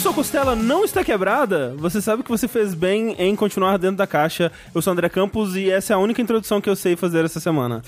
[0.00, 4.06] sua costela não está quebrada, você sabe que você fez bem em continuar dentro da
[4.06, 4.50] caixa.
[4.74, 7.38] Eu sou André Campos e essa é a única introdução que eu sei fazer essa
[7.38, 7.82] semana.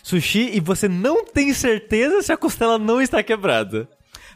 [0.00, 3.88] Sushi e você não tem certeza se a costela não está quebrada.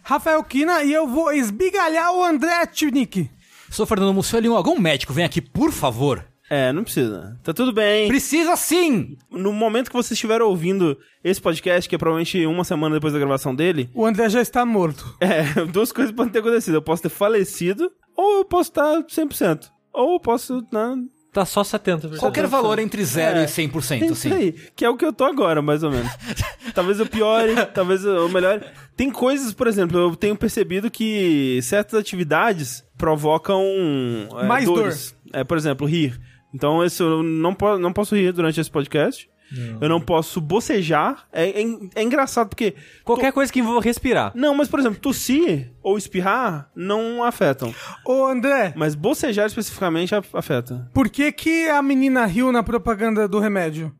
[0.02, 3.30] Rafael Kina e eu vou esbigalhar o André Tchunick.
[3.70, 6.24] Sou Fernando Mussolini, algum médico vem aqui, por favor.
[6.54, 7.36] É, não precisa.
[7.42, 8.06] Tá tudo bem.
[8.06, 9.16] Precisa sim!
[9.28, 13.18] No momento que você estiver ouvindo esse podcast, que é provavelmente uma semana depois da
[13.18, 15.04] gravação dele, O André já está morto.
[15.18, 16.74] é, duas coisas podem ter acontecido.
[16.74, 19.68] Eu posso ter falecido, ou eu posso estar 100%.
[19.92, 20.96] Ou eu posso, né,
[21.32, 22.18] Tá só 70%.
[22.18, 23.44] Qualquer valor entre 0 É.
[23.44, 24.28] e 100%, Tem assim.
[24.28, 26.08] isso aí, que é o que eu tô agora, mais ou menos.
[26.72, 28.62] talvez eu piore, talvez eu melhore.
[28.96, 33.60] Tem coisas, por exemplo, eu tenho percebido que certas atividades provocam
[34.38, 35.16] é, Mais dores.
[35.32, 36.20] É, por exemplo, rir.
[36.54, 39.28] Então, esse, eu não, po não posso rir durante esse podcast.
[39.80, 41.26] Eu não posso bocejar.
[41.32, 41.64] É, é,
[41.96, 42.74] é engraçado porque.
[43.04, 44.32] Qualquer coisa que envolva respirar.
[44.34, 47.72] Não, mas, por exemplo, tossir ou espirrar não afetam.
[48.04, 50.90] Ô, André, Mas bocejar especificamente af- afeta.
[50.94, 53.92] por que que a menina riu na propaganda do remédio?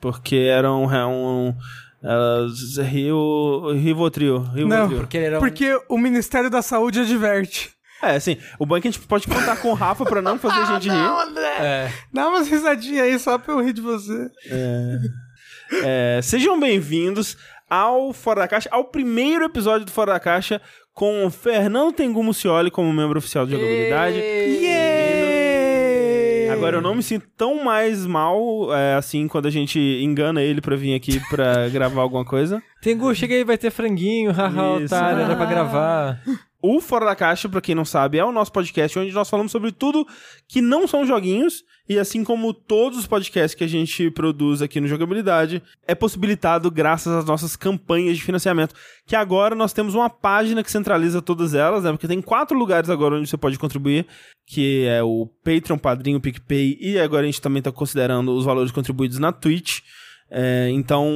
[0.00, 0.86] Porque era um.
[0.86, 1.54] um
[2.02, 3.72] elas Rio.
[3.74, 4.38] Rivotril.
[4.38, 4.66] Rivotril.
[4.68, 7.73] Não, Porque um- Porque o Ministério da Saúde adverte.
[8.04, 10.38] É, assim, o bom é que a gente pode contar com o Rafa pra não
[10.38, 10.96] fazer a gente rir.
[10.96, 11.56] André!
[11.58, 11.92] É.
[12.12, 14.28] Dá umas risadinhas aí só pra eu rir de você.
[15.82, 17.36] É, sejam bem-vindos
[17.68, 20.60] ao Fora da Caixa, ao primeiro episódio do Fora da Caixa,
[20.92, 24.16] com o Fernando Tengu Mucioli como membro oficial de jogabilidade.
[24.18, 25.24] Yeah!
[26.52, 30.60] Agora eu não me sinto tão mais mal, é, assim, quando a gente engana ele
[30.60, 32.62] pra vir aqui pra gravar alguma coisa.
[32.80, 34.94] Tengu, chega aí, vai ter franguinho, haha, Isso.
[34.94, 36.20] otário, era pra gravar.
[36.66, 39.52] O Fora da Caixa, pra quem não sabe, é o nosso podcast onde nós falamos
[39.52, 40.06] sobre tudo
[40.48, 41.62] que não são joguinhos.
[41.86, 46.70] E assim como todos os podcasts que a gente produz aqui no Jogabilidade, é possibilitado
[46.70, 48.74] graças às nossas campanhas de financiamento.
[49.06, 51.90] Que agora nós temos uma página que centraliza todas elas, né?
[51.92, 54.06] Porque tem quatro lugares agora onde você pode contribuir,
[54.46, 58.72] que é o Patreon, Padrinho, PicPay, e agora a gente também tá considerando os valores
[58.72, 59.80] contribuídos na Twitch.
[60.30, 61.12] É, então,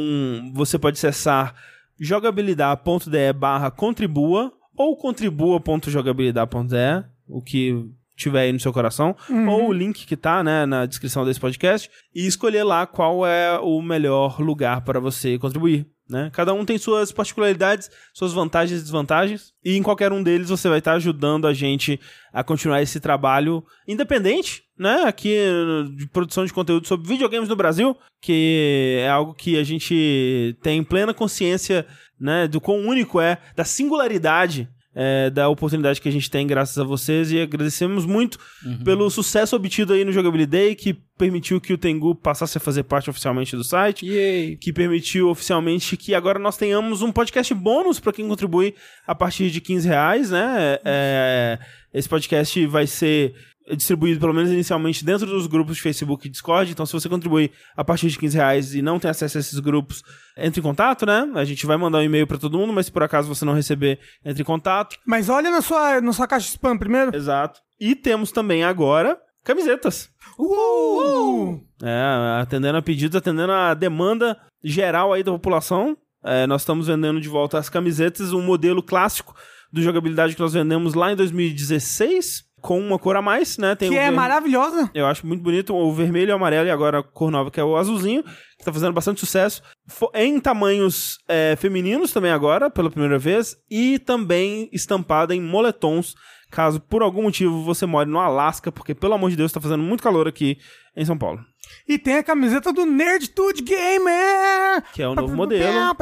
[0.53, 1.55] você pode acessar
[1.99, 7.85] jogabilidade.de barra contribua ou contribua.jogabilidade.de, o que
[8.17, 9.15] tiver aí no seu coração,
[9.49, 13.59] ou o link que tá, né, na descrição desse podcast, e escolher lá qual é
[13.59, 15.87] o melhor lugar para você contribuir.
[16.09, 16.31] Né?
[16.33, 20.69] Cada um tem suas particularidades, suas vantagens e desvantagens, e em qualquer um deles você
[20.69, 22.01] vai estar ajudando a gente
[22.33, 25.03] a continuar esse trabalho independente, né?
[25.07, 25.37] Aqui
[25.97, 30.83] de produção de conteúdo sobre videogames no Brasil, que é algo que a gente tem
[30.83, 31.85] plena consciência,
[32.21, 34.69] né, do quão único é, da singularidade
[35.01, 38.37] é, da oportunidade que a gente tem graças a vocês e agradecemos muito
[38.85, 43.09] pelo sucesso obtido aí no Jogabilidade que permitiu que o Tengu passasse a fazer parte
[43.09, 44.57] oficialmente do site Yay.
[44.57, 48.75] que permitiu oficialmente que agora nós tenhamos um podcast bônus para quem contribui
[49.07, 50.79] a partir de 15 reais, né?
[50.85, 51.59] É,
[51.95, 53.35] esse podcast vai ser
[53.77, 56.71] distribuído, pelo menos inicialmente, dentro dos grupos de Facebook e Discord.
[56.71, 59.59] Então, se você contribuir a partir de 15 reais e não tem acesso a esses
[59.59, 60.03] grupos,
[60.37, 61.31] entre em contato, né?
[61.35, 63.55] A gente vai mandar um e-mail para todo mundo, mas se por acaso você não
[63.55, 64.97] receber, entre em contato.
[65.07, 67.15] Mas olha na sua, na sua caixa spam primeiro.
[67.15, 67.61] Exato.
[67.81, 70.11] E temos também agora camisetas.
[70.39, 71.61] Uh!
[71.83, 75.97] É, atendendo a pedidos, atendendo a demanda geral aí da população.
[76.23, 79.35] É, nós estamos vendendo de volta as camisetas, um modelo clássico
[79.73, 83.75] do jogabilidade que nós vendemos lá em 2016, com uma cor a mais, né?
[83.75, 84.91] Tem Que é ver- maravilhosa.
[84.95, 87.61] Eu acho muito bonito o vermelho e o amarelo e agora a cor nova que
[87.61, 88.23] é o azulzinho,
[88.59, 89.63] que tá fazendo bastante sucesso.
[90.15, 96.15] Em tamanhos é, femininos também agora, pela primeira vez, e também estampada em moletons,
[96.51, 99.83] caso por algum motivo você more no Alasca, porque pelo amor de Deus tá fazendo
[99.83, 100.59] muito calor aqui
[100.97, 101.41] em São Paulo.
[101.87, 104.83] E tem a camiseta do Nerdtude Gamer.
[104.95, 105.93] Que é o novo modelo, né,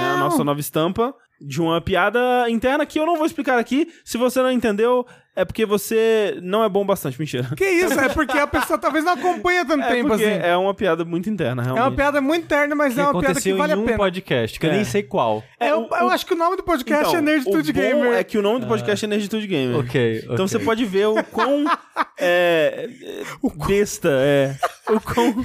[0.00, 3.88] a nossa nova estampa de uma piada interna que eu não vou explicar aqui.
[4.04, 5.06] Se você não entendeu,
[5.40, 7.48] é porque você não é bom bastante, mentira.
[7.56, 7.98] Que isso?
[7.98, 10.40] É porque a pessoa talvez não acompanha tanto É tempo porque assim.
[10.42, 11.84] é uma piada muito interna, É realmente.
[11.84, 13.96] uma piada muito interna, mas Que é uma piada que vale em a um pena.
[13.96, 14.74] podcast, que eu É.
[14.74, 15.42] nem sei qual.
[15.58, 17.74] É, eu, o- eu o- acho que o nome do podcast Então, é Nerdtude o
[17.74, 18.12] bom Gamer.
[18.14, 19.78] é que o nome do podcast é Nerditude Gamer.
[19.80, 20.48] Ok, Então ok.
[20.48, 21.64] você pode ver o quão
[22.18, 23.22] é, é,
[23.66, 24.56] besta é.
[24.90, 25.44] O quão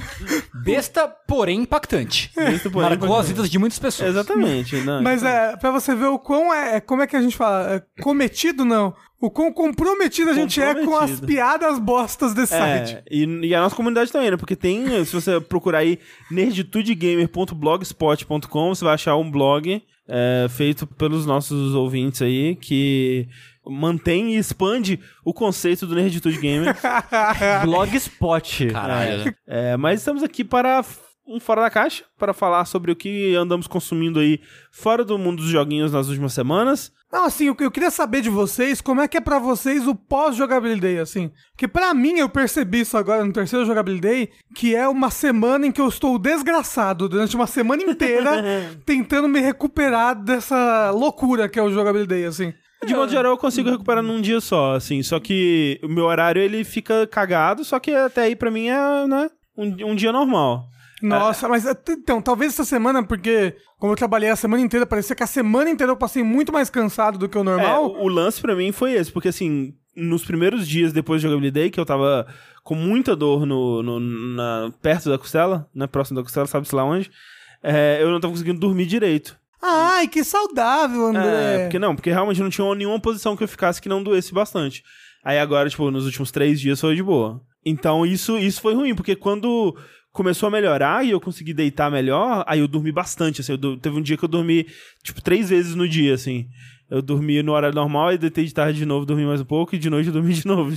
[0.64, 2.32] Besta, porém impactante.
[2.34, 4.10] besta, porém, Marcou as vidas de muitas pessoas.
[4.10, 4.74] Exatamente.
[4.78, 7.36] Não, Mas é, pra você ver o quão é, é- como é que a gente
[7.36, 12.52] fala, é cometido não, o quão comprometido a gente é com as piadas bostas desse
[12.52, 12.96] site.
[12.96, 14.36] É, e, e a nossa comunidade também, né?
[14.36, 15.98] Porque tem, se você procurar aí
[16.30, 23.28] nerditudegamer.blogspot.com, você vai achar um blog é, feito pelos nossos ouvintes aí que
[23.66, 26.76] mantém e expande o conceito do Nerditude Gamer.
[27.64, 28.68] Blogspot.
[28.68, 29.34] Caralho.
[29.46, 30.84] É, mas estamos aqui para
[31.26, 34.40] um Fora da Caixa, para falar sobre o que andamos consumindo aí
[34.70, 36.92] fora do mundo dos joguinhos nas últimas semanas.
[37.12, 39.94] Não, assim, eu, eu queria saber de vocês como é que é pra vocês o
[39.94, 41.30] pós-jogabilidade, assim.
[41.52, 45.72] Porque pra mim, eu percebi isso agora no terceiro jogabilidade, que é uma semana em
[45.72, 48.42] que eu estou desgraçado durante uma semana inteira
[48.84, 52.52] tentando me recuperar dessa loucura que é o jogabilidade, assim.
[52.84, 55.02] De modo geral, eu consigo recuperar num dia só, assim.
[55.02, 59.06] Só que o meu horário, ele fica cagado, só que até aí, pra mim, é,
[59.06, 60.68] né, um, um dia normal.
[61.02, 65.14] Nossa, mas eh, então, talvez essa semana, porque como eu trabalhei a semana inteira, parecia
[65.14, 67.86] que a semana inteira eu passei muito mais cansado do que o É, normal.
[67.86, 71.70] o, o lance pra mim foi esse, porque assim, nos primeiros dias depois do jogabilidade,
[71.70, 72.26] que eu tava
[72.64, 76.82] com muita dor no, no- na, perto da costela, né, próximo da costela, sabe-se lá
[76.84, 77.10] onde,
[77.62, 79.36] é, eu não tava conseguindo dormir direito.
[79.62, 81.22] Ai, que saudável, André.
[81.26, 84.32] É, porque não, porque realmente não tinha nenhuma posição que eu ficasse que não doesse
[84.32, 84.82] bastante.
[85.24, 87.40] Aí agora, tipo, nos últimos três dias foi de boa.
[87.64, 89.76] Então isso, isso foi ruim, porque quando
[90.16, 93.96] começou a melhorar e eu consegui deitar melhor, aí eu dormi bastante, assim, eu teve
[93.96, 94.66] um dia que eu dormi,
[95.04, 96.46] tipo, três vezes no dia, assim.
[96.90, 99.74] Eu dormi no horário normal e deitei de tarde de novo, dormi mais um pouco
[99.74, 100.72] e de noite eu dormi de novo.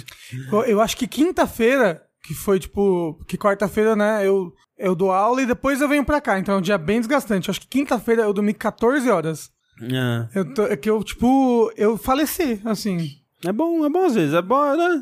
[0.51, 3.13] Eu- Eu acho que quinta-feira, que foi tipo.
[3.27, 4.25] Que quarta-feira, né?
[4.27, 6.39] Eu, eu dou aula e depois eu venho pra cá.
[6.39, 7.47] Então é um dia bem desgastante.
[7.47, 9.49] Eu acho que quinta-feira eu dormi 14 horas.
[9.81, 10.39] É.
[10.39, 11.71] Eu tô- é que eu, tipo.
[11.77, 12.97] Eu faleci, assim.
[13.45, 15.01] É bom, é bom às vezes, é bom, né?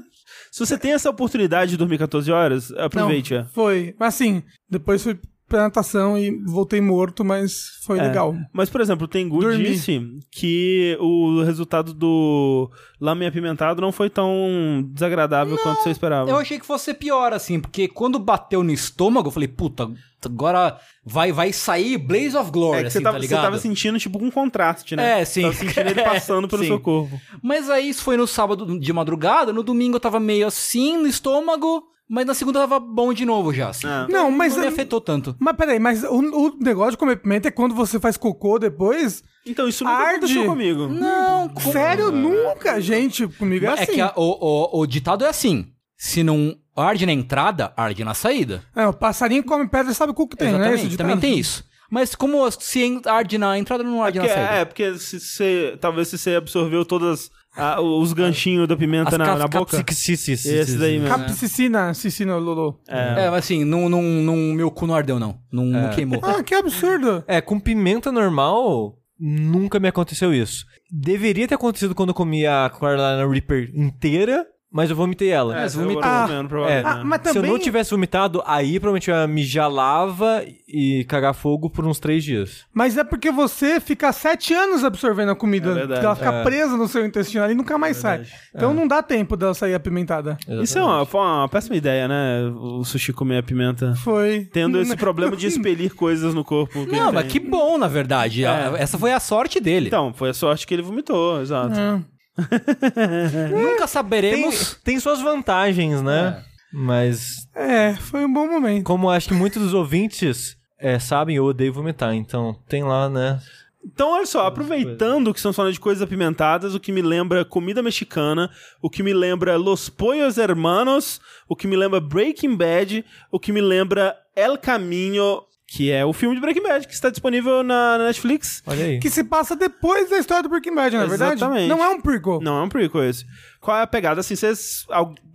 [0.52, 3.34] Se você tem essa oportunidade de dormir 14 horas, aproveite.
[3.34, 3.46] Não, é.
[3.46, 3.96] Foi.
[4.00, 8.04] Mas assim, depois fui pra natação e voltei morto, mas foi É.
[8.04, 8.36] legal.
[8.52, 9.64] Mas, por exemplo, o Tengu Dormi.
[9.64, 10.00] disse
[10.32, 16.30] que o resultado do lame apimentado não foi tão desagradável quanto você esperava.
[16.30, 19.90] Eu achei que fosse pior, assim, porque quando bateu no estômago, eu falei, puta,
[20.26, 23.44] agora vai, vai sair Blaze of Glory, É que assim, você, tava, tá você ligado?
[23.44, 25.22] tava sentindo, tipo, um contraste, né?
[25.22, 25.44] É, sim.
[25.44, 26.68] Tava sentindo ele passando pelo Sim.
[26.68, 27.18] seu corpo.
[27.42, 31.08] Mas aí isso foi no sábado de madrugada, no domingo eu tava meio assim no
[31.08, 33.88] estômago, mas na segunda tava bom de novo já, assim.
[33.88, 34.08] É.
[34.12, 34.56] Não, mas.
[34.56, 35.36] Não me afetou tanto.
[35.40, 39.24] Mas peraí, mas o, o negócio de comer pimenta é quando você faz cocô depois.
[39.46, 40.16] Então, isso nunca Arde.
[40.18, 40.88] aconteceu comigo.
[40.88, 41.72] Não, como...
[41.72, 43.28] Sério, nunca, gente.
[43.28, 43.94] Comigo é É assim.
[43.94, 45.68] que a- o, o, o ditado é assim,
[45.98, 48.62] se não arde na entrada, arde na saída.
[48.76, 50.58] É, o passarinho come pedra e sabe o que tem, né?
[50.60, 51.64] Exatamente, Esse também tem isso.
[51.90, 54.54] Mas como se arde na entrada, não arde Porque, na saída.
[54.60, 55.78] é, porque se você.
[55.80, 59.84] Talvez se você absorveu todas ah, os ganchinhos da pimenta As na, na boca.
[59.90, 61.16] Esse daí mesmo.
[61.16, 62.80] Capsicina, cicina, Lulu.
[62.88, 65.40] É, mas assim, não, não, não, meu cu não ardeu, não.
[65.52, 66.20] Não, não queimou.
[66.24, 67.24] Ah, que absurdo.
[67.28, 70.66] É, com pimenta normal, nunca me aconteceu isso.
[70.92, 74.46] Deveria ter acontecido quando eu comi a Carolina Reaper inteira,
[74.78, 75.60] mas eu vomitei ela.
[75.60, 76.04] É, você vomitou.
[76.04, 76.86] tô vendo, provavelmente.
[76.88, 77.52] Ah, mas Se eu também.
[77.52, 82.24] não tivesse vomitado, aí provavelmente eu ia mijar lava e cagar fogo por uns três
[82.24, 82.66] dias.
[82.74, 85.88] Mas é porque você fica sete anos absorvendo a comida.
[86.00, 86.44] É ela fica É.
[86.44, 88.24] presa no seu intestino ali e nunca mais sai.
[88.54, 90.38] Então não dá tempo dela sair apimentada.
[90.62, 92.44] Isso é uma, foi uma péssima ideia, né?
[92.56, 93.96] O sushi comer a pimenta.
[94.04, 94.48] Foi.
[94.54, 96.86] Tendo esse problema de expelir coisas no corpo.
[96.86, 97.32] que Não, mas tem.
[97.32, 98.44] que bom, na verdade.
[98.78, 99.88] Essa foi a sorte dele.
[99.88, 101.80] Então, foi a sorte que ele vomitou, exato.
[101.80, 102.00] É.
[103.52, 104.80] Nunca Tem, saberemos.
[104.84, 106.44] tem suas vantagens, né?
[106.72, 108.84] Mas, É, foi um bom momento.
[108.84, 112.14] como acho que muitos dos ouvintes é, sabem, eu odeio vomitar.
[112.14, 113.40] Então, tem lá, né?
[113.84, 117.82] Então, olha só, aproveitando que estamos falando de coisas apimentadas, o que me lembra comida
[117.82, 118.52] mexicana,
[118.82, 123.54] o que me lembra Los Pollos Hermanos, o que me lembra Breaking Bad, o que
[123.54, 127.98] me lembra El Caminho, que é o filme de Breaking Bad, que está disponível na
[127.98, 128.64] na Netflix.
[128.66, 129.00] Olha aí.
[129.00, 131.36] Que se passa depois da história do Breaking Bad, na verdade?
[131.36, 131.68] Exatamente.
[131.68, 132.40] Não é um prequel.
[132.42, 133.26] Não é um prequel esse.
[133.60, 134.22] Qual é a pegada?
[134.22, 134.86] Assim, vocês.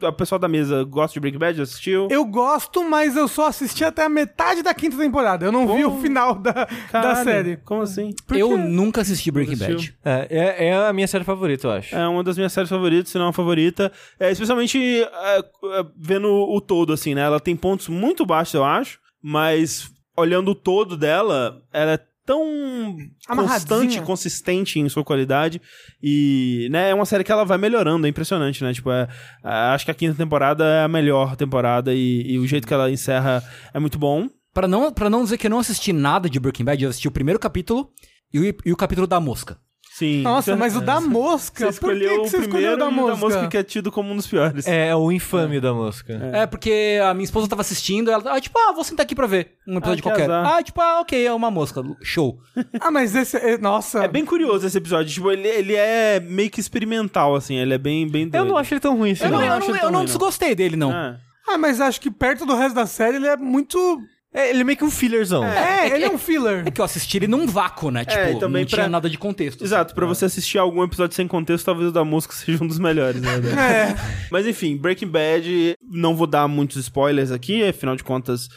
[0.02, 1.56] A pessoal da mesa gosta de Breaking Bad?
[1.58, 2.08] Já assistiu?
[2.10, 5.44] Eu gosto, mas eu só assisti até a metade da quinta temporada.
[5.44, 7.56] Eu não vi o final da, da Caralho, série.
[7.58, 8.14] Como assim?
[8.26, 9.56] Por Eu nunca assisti Breaking?
[9.56, 9.94] Bad.
[10.02, 11.94] É, é, é a minha série favorita, eu acho.
[11.94, 13.92] É uma das minhas séries favoritas, se não a favorita.
[14.18, 17.20] É, especialmente é, é, vendo o todo, assim, né?
[17.22, 22.96] Ela tem pontos muito baixos, eu acho, mas olhando o todo dela, ela é tão
[23.26, 25.60] constante, consistente em sua qualidade
[26.02, 28.72] e, né, é uma série que ela vai melhorando, é impressionante, né?
[28.72, 29.08] Tipo, é,
[29.44, 32.74] é, acho que a quinta temporada é a melhor temporada e, e o jeito que
[32.74, 33.42] ela encerra
[33.74, 34.28] é muito bom.
[34.54, 37.08] Pra não, pra não dizer que eu não assisti nada de Breaking Bad, eu assisti
[37.08, 37.90] o primeiro capítulo
[38.32, 39.58] e o, e o capítulo da mosca.
[40.02, 40.22] Sim.
[40.22, 41.70] Nossa, mas o da mosca.
[41.72, 43.48] Você Por que, escolheu que você o primeiro escolheu o da e o mosca?
[43.48, 44.66] que é tido como um dos piores.
[44.66, 46.12] É o infame da mosca.
[46.32, 46.46] É.
[46.46, 49.52] porque a minha esposa tava assistindo, ela, ah, tipo, ah, vou sentar aqui pra ver
[49.66, 50.30] um episódio Ah, que qualquer.
[50.30, 50.54] azar.
[50.56, 52.38] Ah, tipo, ah, ok, é uma mosca, show.
[52.80, 53.36] Ah, mas esse.
[53.36, 54.02] é- Nossa.
[54.04, 55.12] É bem curioso esse episódio.
[55.12, 57.54] Tipo, ele, ele é meio que experimental, assim.
[57.56, 58.42] Ele é bem, bem doido.
[58.44, 59.24] Eu não acho ele tão ruim assim.
[59.24, 60.04] Eu não, não eu acho não, ele eu não ruim, não.
[60.04, 60.92] desgostei dele, não.
[60.92, 61.16] É.
[61.48, 64.00] Ah, mas acho que perto do resto da série ele é muito.
[64.34, 65.44] É, ele é meio que um fillerzão.
[65.44, 66.64] É, ele é um filler.
[66.66, 68.04] É que eu assisti ele num vácuo, né?
[68.04, 69.62] Tipo, e também não pra- tinha nada de contexto.
[69.62, 72.78] Exato, pra você assistir algum episódio sem contexto, talvez o da música seja um dos
[72.78, 73.30] melhores, né?
[73.58, 73.94] É.
[74.30, 78.48] Mas enfim, Breaking Bad, não vou dar muitos spoilers aqui, afinal de contas,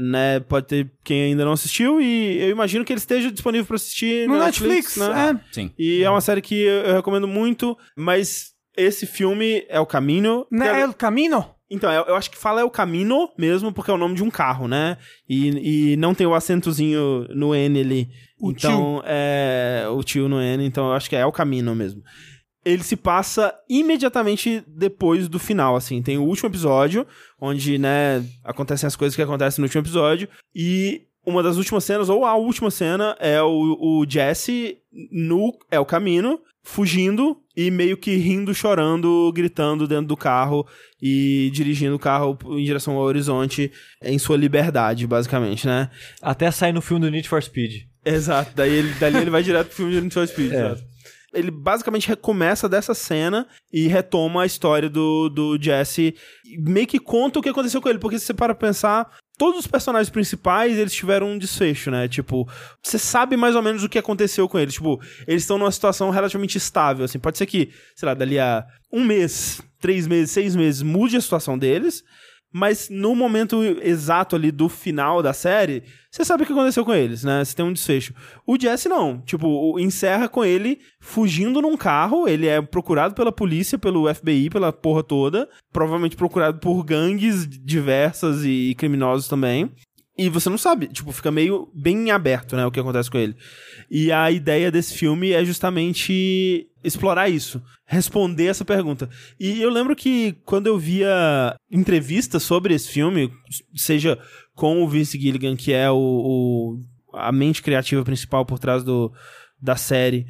[0.00, 0.40] né?
[0.40, 4.26] Pode ter quem ainda não assistiu e eu imagino que ele esteja disponível pra assistir
[4.28, 5.30] No na Netflix, né?
[5.36, 5.52] é.
[5.54, 5.70] Sim.
[5.78, 10.46] E é uma série que eu eu recomendo muito, mas esse filme é o Caminho.
[10.50, 11.54] Né, é o Camino?
[11.70, 14.24] Então, eu, eu acho que fala é o Camino mesmo, porque é o nome de
[14.24, 14.98] um carro, né?
[15.28, 18.08] E, e não tem o acentozinho no N ali.
[18.40, 22.02] O então, é o tio no N, então eu acho que é o Camino mesmo.
[22.64, 26.02] Ele se passa imediatamente depois do final, assim.
[26.02, 27.06] Tem o último episódio,
[27.40, 30.28] onde, né, acontecem as coisas que acontecem no último episódio.
[30.54, 34.78] E uma das últimas cenas, ou a última cena, é o, o Jesse
[35.12, 40.66] no É o Camino, fugindo e meio que rindo, chorando, gritando dentro do carro
[41.00, 45.90] e dirigindo o carro em direção ao horizonte em sua liberdade, basicamente, né?
[46.22, 47.84] Até sair no filme do Need for Speed.
[48.04, 50.90] Exato, daí ele, dali ele vai direto pro filme de Need for Speed, É.
[51.32, 56.12] Ele basicamente recomeça dessa cena e retoma a história do, do Jesse.
[56.44, 59.08] e Meio que conta o que aconteceu com ele, porque se você para pensar,
[59.40, 62.06] todos os personagens principais, eles tiveram um desfecho, né?
[62.06, 62.46] Tipo,
[62.82, 64.74] você sabe mais ou menos o que aconteceu com eles.
[64.74, 67.18] Tipo, eles estão numa situação relativamente estável, assim.
[67.18, 71.20] Pode ser que, sei lá, dali a um mês, três meses, seis meses, mude a
[71.22, 72.04] situação deles.
[72.52, 76.92] Mas no momento exato ali do final da série, você sabe o que aconteceu com
[76.92, 77.44] eles, né?
[77.44, 78.12] Você tem um desfecho.
[78.44, 79.20] O Jesse não.
[79.20, 82.26] Tipo, encerra com ele fugindo num carro.
[82.26, 85.48] Ele é procurado pela polícia, pelo FBI, pela porra toda.
[85.72, 89.70] Provavelmente procurado por gangues diversas e criminosos também.
[90.18, 93.16] E você não sabe, tipo, fica meio bem em aberto, né, o que acontece com
[93.16, 93.34] ele.
[93.90, 99.10] E a ideia desse filme é justamente explorar isso, responder essa pergunta.
[99.38, 103.30] E eu lembro que quando eu via entrevistas sobre esse filme,
[103.74, 104.18] seja
[104.54, 106.80] com o Vince Gilligan, que é o, o-
[107.12, 109.12] a mente criativa principal por trás do,
[109.60, 110.24] da série,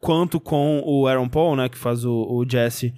[0.00, 2.94] quanto com o Aaron Paul, né, que faz o, o Jesse,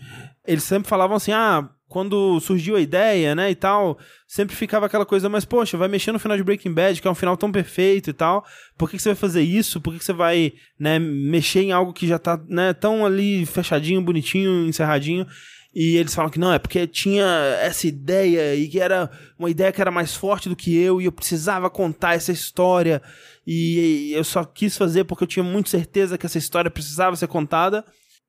[0.46, 5.06] eles sempre falavam assim, ah, quando surgiu a ideia, né, e tal, sempre ficava aquela
[5.06, 7.52] coisa, mas poxa, vai mexer no final de Breaking Bad, que é um final tão
[7.52, 8.44] perfeito e tal,
[8.76, 9.80] por que, que você vai fazer isso?
[9.80, 13.46] Por que, que você vai, né, mexer em algo que já tá, né, tão ali
[13.46, 15.26] fechadinho, bonitinho, encerradinho?
[15.74, 17.26] E eles falam que não, é porque tinha
[17.60, 21.06] essa ideia e que era uma ideia que era mais forte do que eu e
[21.06, 23.02] eu precisava contar essa história
[23.44, 27.26] e eu só quis fazer porque eu tinha muito certeza que essa história precisava ser
[27.26, 27.84] contada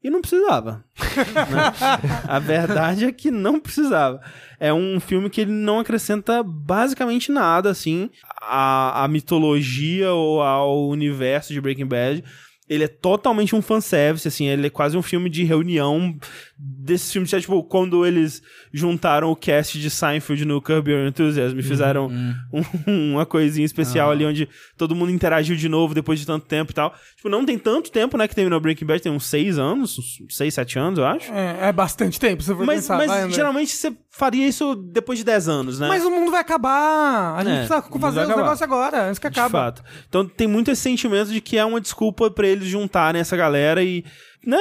[0.06, 0.86] e não precisava.
[1.00, 1.74] né?
[2.30, 4.22] A verdade é que não precisava.
[4.60, 10.88] É um filme que ele não acrescenta basicamente nada, assim, à, à mitologia ou ao
[10.88, 12.24] universo de Breaking Bad.
[12.68, 16.18] Ele é totalmente um fanservice, assim, ele é quase um filme de reunião
[16.58, 18.42] desses filmes, é, tipo, quando eles
[18.74, 22.08] juntaram o cast de Seinfeld no Curb Your Enthusiasm e fizeram
[22.88, 26.72] um- uma coisinha especial ali onde todo mundo interagiu de novo depois de tanto tempo
[26.72, 26.96] e tal.
[27.16, 30.36] Tipo, não tem tanto tempo, né, que terminou Breaking Bad, tem uns seis anos, uns
[30.36, 31.32] seis, sete anos, eu acho.
[31.32, 32.98] É, é bastante tempo, se você for Mas, pensar.
[32.98, 35.88] mas vai, geralmente você faria isso depois de 10 anos, né?
[35.88, 37.36] Mas o mundo vai acabar.
[37.36, 39.52] A gente É, precisa fazer os negócios agora, antes que de acabe.
[39.52, 39.84] fato.
[40.08, 43.84] Então tem muito esse sentimento de que é uma desculpa pra eles juntarem essa galera
[43.84, 44.04] e,
[44.46, 44.58] né,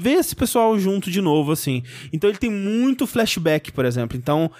[0.00, 1.82] ver esse pessoal junto de novo, assim.
[2.12, 4.16] Então ele tem muito flashback, por exemplo.
[4.16, 4.50] Então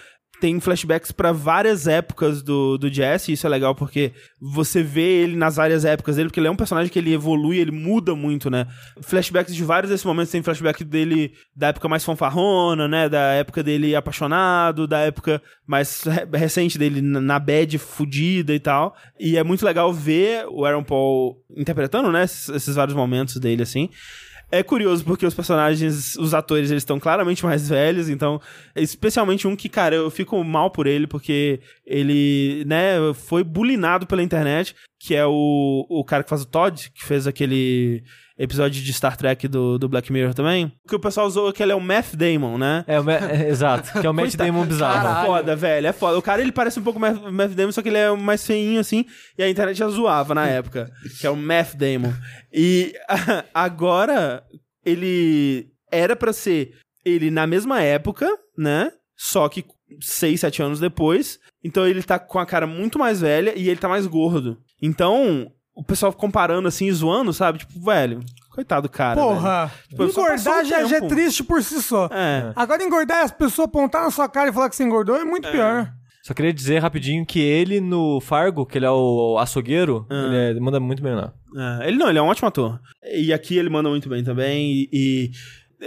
[0.42, 5.22] tem flashbacks pra várias épocas do, do Jesse, e isso é legal porque você vê
[5.22, 8.12] ele nas várias épocas dele, porque ele é um personagem que ele evolui, ele muda
[8.16, 8.66] muito, né?
[9.02, 13.08] Flashbacks de vários desses momentos, tem flashback dele da época mais fanfarrona, né?
[13.08, 18.96] Da época dele apaixonado, da época mais re- recente dele na bad fudida e tal.
[19.20, 22.24] E é muito legal ver o Aaron Paul interpretando, né?
[22.24, 23.88] Esses vários momentos dele, assim.
[24.54, 28.38] É curioso porque os personagens, os atores, eles estão claramente mais velhos, então,
[28.76, 34.22] especialmente um que, cara, eu fico mal por ele porque ele, né, foi bulinado pela
[34.22, 38.04] internet, que é o, o cara que faz o Todd, que fez aquele
[38.38, 41.72] episódio de Star Trek do, do Black Mirror também, que o pessoal usou que ele
[41.72, 42.84] é o Math Damon, né?
[42.86, 44.34] É, o Ma- é, exato, que é o Matt.
[44.36, 44.94] Damon bizarro.
[45.02, 45.22] Caralho.
[45.22, 46.18] É foda, velho, é foda.
[46.18, 48.80] O cara, ele parece um pouco Math, Math Damon, só que ele é mais feinho,
[48.80, 49.04] assim,
[49.38, 52.12] e a internet já zoava na época, que é o Math Damon.
[52.52, 52.92] E
[53.54, 54.42] agora,
[54.84, 56.72] ele era pra ser
[57.04, 58.90] ele na mesma época, né?
[59.16, 59.64] Só que
[60.00, 61.38] seis, sete anos depois.
[61.64, 64.58] Então ele tá com a cara muito mais velha e ele tá mais gordo.
[64.80, 67.58] Então, o pessoal comparando assim, e zoando, sabe?
[67.60, 69.20] Tipo, velho, coitado do cara.
[69.20, 72.08] Porra, Tipo, engordar já, já é triste por si só.
[72.12, 72.52] É.
[72.54, 75.24] Agora engordar e as pessoas apontar na sua cara e falar que você engordou é
[75.24, 75.92] muito pior.
[76.22, 80.60] Só queria dizer rapidinho que ele no Fargo, que ele é o açougueiro, ele é-
[80.60, 81.32] manda muito bem lá.
[81.82, 82.78] É, ele não, ele é um ótimo ator.
[83.12, 84.70] E aqui ele manda muito bem também.
[84.72, 85.30] E, e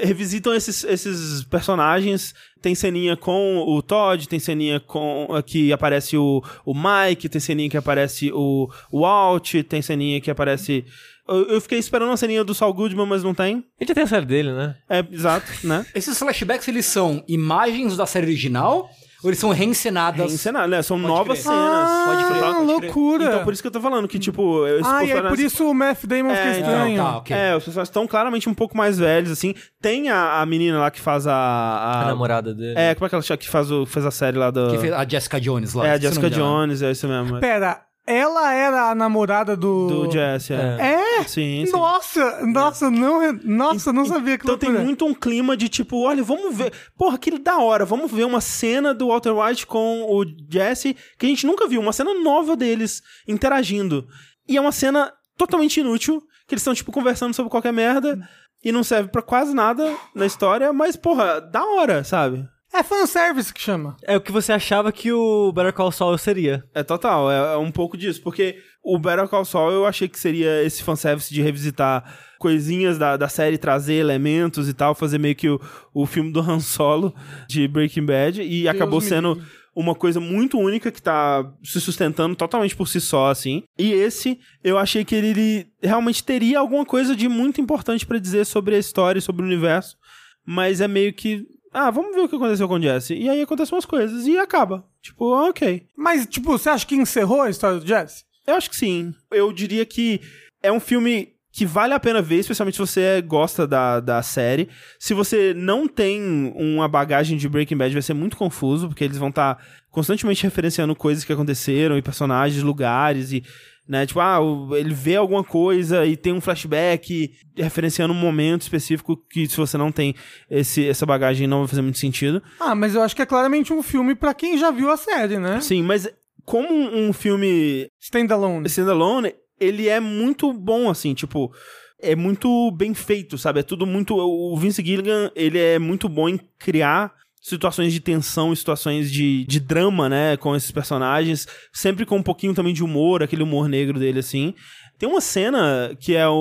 [0.02, 2.34] revisitam esses, esses personagens.
[2.62, 7.70] Tem ceninha com o Todd, tem ceninha com que aparece o, o Mike, tem ceninha
[7.70, 10.84] que aparece o, o Walt, tem ceninha que aparece.
[11.28, 13.64] Eu, eu fiquei esperando uma ceninha do Saul Goodman, mas não tem.
[13.80, 14.75] Ele já tem a série dele, né?
[14.90, 15.86] É, exato, né?
[15.94, 18.90] Esses flashbacks, eles são imagens da série original?
[19.25, 20.27] Ou eles são reencenadas.
[20.27, 20.82] Reencenadas, né?
[20.82, 21.51] São Pode novas crer.
[21.51, 21.89] cenas.
[21.89, 22.65] Ah, Pode crer, pode crer.
[22.65, 23.24] loucura.
[23.25, 24.63] Então por isso que eu tô falando que, tipo...
[24.86, 26.98] Ah, e é por isso o Matt Damon É, fica então, estranho.
[27.03, 27.36] tá, ok.
[27.36, 29.55] É, os personagens estão claramente um pouco mais velhos, assim.
[29.82, 31.34] Tem a, a menina lá que faz a...
[31.34, 32.75] a- A namorada dele.
[32.77, 33.38] É, como é que ela chama?
[33.38, 34.70] Que faz, o, faz a série lá do...
[34.70, 35.88] Que fez a Jessica Jones lá.
[35.88, 36.29] É, a Jessica.
[36.29, 37.39] Jones, é isso mesmo.
[37.39, 39.88] Pera, ela era a namorada do...
[39.88, 40.78] Do Jesse, é.
[40.80, 41.24] É?
[41.24, 41.72] Sim, sim.
[41.72, 46.24] Nossa, nossa, não, nossa, não sabia que Então tem muito um clima de tipo, olha,
[46.24, 46.72] vamos ver.
[46.98, 51.26] Porra, que da hora, vamos ver uma cena do Walter White com o Jesse que
[51.26, 54.08] a gente nunca viu, uma cena nova deles interagindo.
[54.48, 58.20] E é uma cena totalmente inútil, que eles estão, tipo, conversando sobre qualquer merda
[58.64, 62.48] e não serve pra quase nada na história, mas, porra, da hora, sabe?
[62.75, 63.96] É fanservice que chama.
[64.03, 66.63] É o que você achava que o Better Call Saul seria.
[66.74, 70.20] É total, é, é um pouco disso, porque o Better Call Saul eu achei que
[70.20, 72.03] seria esse fanservice de revisitar
[72.38, 75.60] coisinhas da, da série, trazer elementos e tal, fazer meio que o,
[75.94, 77.15] o filme do Han Solo
[77.48, 79.41] de Breaking Bad, e acabou me sendo
[79.74, 83.63] uma coisa muito única que tá se sustentando totalmente por si só, assim.
[83.77, 88.20] E esse, eu achei que ele, ele realmente teria alguma coisa de muito importante pra
[88.20, 89.98] dizer sobre a história e sobre o universo,
[90.46, 91.46] mas é meio que...
[91.77, 93.13] Ah, vamos ver o que aconteceu com o Jesse.
[93.13, 94.86] E aí acontecem umas coisas e acaba.
[95.01, 95.86] Tipo, ok.
[95.94, 98.24] Mas, tipo, você acha que encerrou a história do Jesse?
[98.48, 99.13] Eu acho que sim.
[99.29, 100.22] Eu diria que
[100.63, 104.70] é um filme que vale a pena ver, especialmente se você gosta da, da série.
[104.98, 109.17] Se você não tem uma bagagem de Breaking Bad, vai ser muito confuso, porque eles
[109.17, 113.44] vão estar constantemente referenciando coisas que aconteceram, e personagens, lugares, e.
[113.88, 114.39] Né, tipo, ah,
[114.80, 119.77] ele vê alguma coisa e tem um flashback referenciando um momento específico que se você
[119.77, 120.15] não tem
[120.50, 122.42] esse, essa bagagem não vai fazer muito sentido.
[122.60, 125.38] Ah, mas eu acho que é claramente um filme pra quem já viu a série,
[125.38, 125.62] né?
[125.62, 126.10] Sim, mas
[126.44, 128.68] como um filme Standalone.
[128.68, 131.54] Standalone, ele é muito bom, assim, tipo,
[132.01, 133.60] é muito bem feito, sabe?
[133.60, 134.15] É tudo muito.
[134.15, 137.13] O Vince Gilligan, ele é muito bom em criar
[137.48, 140.36] situações de tensão e situações de, de drama, né?
[140.38, 144.54] Com esses personagens, sempre com um pouquinho também de humor, aquele humor negro dele, assim.
[144.98, 146.34] Tem uma cena que é o,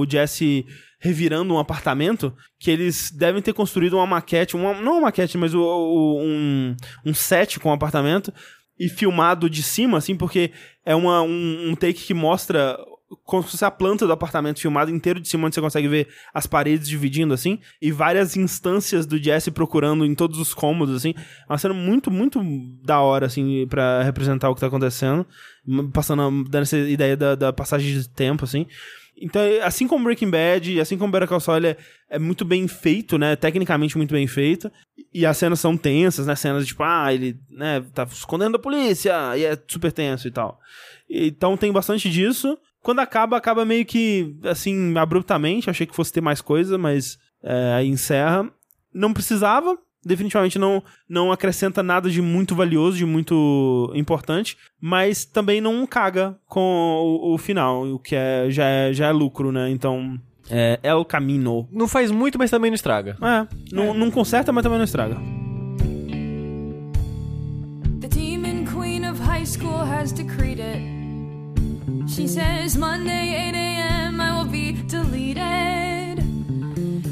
[0.00, 0.64] o Jesse
[0.98, 5.54] revirando um apartamento que eles devem ter construído uma maquete, uma, não uma maquete, mas
[5.54, 8.32] o, o- um, um set com o apartamento
[8.78, 10.52] e filmado de cima, assim, porque
[10.86, 12.78] é uma, um, um take que mostra
[13.24, 16.08] como se fosse a planta do apartamento filmado inteiro de cima, onde você consegue ver
[16.32, 21.14] as paredes dividindo, assim, e várias instâncias do Jesse procurando em todos os cômodos, assim.
[21.16, 22.40] É uma cena muito, muito
[22.84, 25.26] da hora, assim, pra representar o que tá acontecendo,
[25.92, 28.66] passando, dando essa ideia da, da passagem de tempo, assim.
[29.20, 31.76] Então, assim como Breaking Bad, assim como Better Call Saul, é,
[32.08, 33.36] é muito bem feito, né?
[33.36, 34.72] Tecnicamente muito bem feito.
[35.12, 36.34] E as cenas são tensas, né?
[36.34, 40.58] Cenas tipo, ah, ele, né, tá escondendo a polícia, e é super tenso e tal.
[41.08, 42.56] Então tem bastante disso.
[42.82, 45.68] Quando acaba, acaba meio que, assim, abruptamente.
[45.68, 48.50] Achei que fosse ter mais coisa, mas é, aí encerra.
[48.92, 49.78] Não precisava.
[50.02, 56.38] Definitivamente não, não acrescenta nada de muito valioso, de muito importante, mas também não caga
[56.46, 59.68] com o, o final, o que é, já, é, já é lucro, né?
[59.68, 61.68] Então, é, é o caminho.
[61.70, 63.18] Não faz muito, mas também não estraga.
[63.20, 65.16] É, não, não conserta, mas também não estraga.
[68.00, 70.89] The demon queen of high school has decreed it.
[72.14, 76.18] She says Monday, 8 a.m., I will be deleted.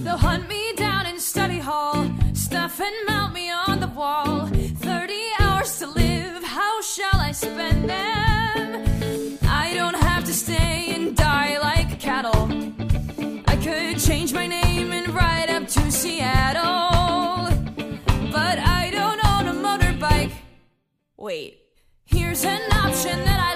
[0.04, 4.48] They'll hunt me down in study hall, stuff and mount me on the wall.
[4.48, 9.38] 30 hours to live, how shall I spend them?
[9.44, 12.48] I don't have to stay and die like cattle.
[13.46, 17.48] I could change my name and ride up to Seattle.
[18.32, 20.32] But I don't own a motorbike.
[21.16, 21.60] Wait,
[22.04, 23.47] here's an option that I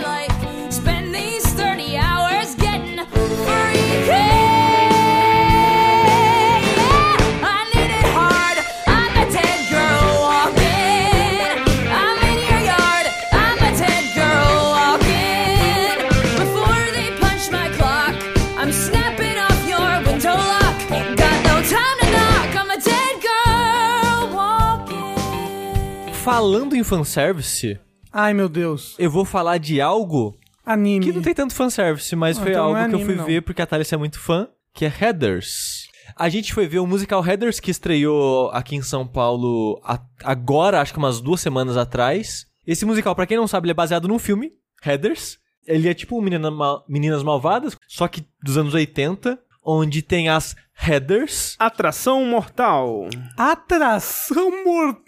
[26.32, 27.78] Falando em fanservice,
[28.12, 28.94] Ai, meu Deus.
[28.98, 31.04] eu vou falar de algo Anime.
[31.04, 33.04] que não tem tanto fanservice, mas Ah, foi então não algo é que eu anime,
[33.12, 33.24] fui não.
[33.26, 35.88] ver porque a Thalys é muito fã, que é Headers.
[36.16, 40.80] A gente foi ver o musical Headers, que estreou aqui em São Paulo a- agora,
[40.80, 42.46] acho que umas duas semanas atrás.
[42.66, 45.38] Esse musical, pra quem não sabe, ele é baseado num filme, Headers.
[45.66, 50.56] Ele é tipo Menina Ma- Meninas Malvadas, só que dos anos 80, onde tem as
[50.74, 51.54] Headers.
[51.58, 53.06] Atração Mortal.
[53.36, 55.01] Atração Mortal.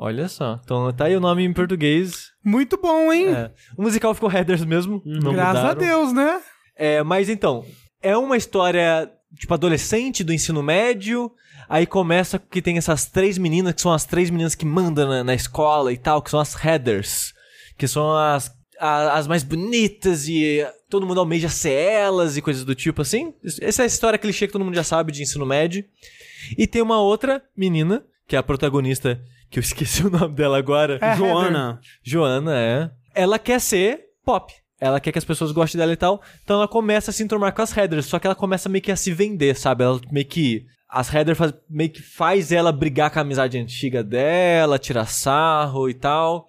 [0.00, 2.30] Olha só, então tá aí o nome em português.
[2.44, 3.28] Muito bom, hein?
[3.34, 3.50] É.
[3.76, 5.80] O musical ficou Headers mesmo, não Graças a mudaram.
[5.80, 6.40] Deus, né?
[6.76, 7.64] É, mas então,
[8.02, 11.30] é uma história tipo, adolescente do ensino médio.
[11.68, 15.24] Aí começa que tem essas três meninas, que são as três meninas que mandam na,
[15.24, 17.32] na escola e tal, que são as headers.
[17.78, 22.64] Que são as, a- as mais bonitas e todo mundo almeja ser elas e coisas
[22.64, 23.32] do tipo assim.
[23.62, 25.84] Essa é a história clichê que todo mundo já sabe de ensino médio.
[26.58, 29.18] E tem uma outra menina, que é a protagonista,
[29.54, 30.98] que eu esqueci o nome dela agora.
[31.00, 31.80] É, Joana.
[32.02, 32.90] Joana, é.
[33.14, 34.52] Ela quer ser pop.
[34.80, 36.20] Ela quer que as pessoas gostem dela e tal.
[36.42, 38.06] Então ela começa a se enturmar com as headers.
[38.06, 39.84] Só que ela começa meio que a se vender, sabe?
[39.84, 40.66] Ela meio que.
[40.88, 45.88] As headers faz, meio que faz ela brigar com a amizade antiga dela, tirar sarro
[45.88, 46.46] e tal.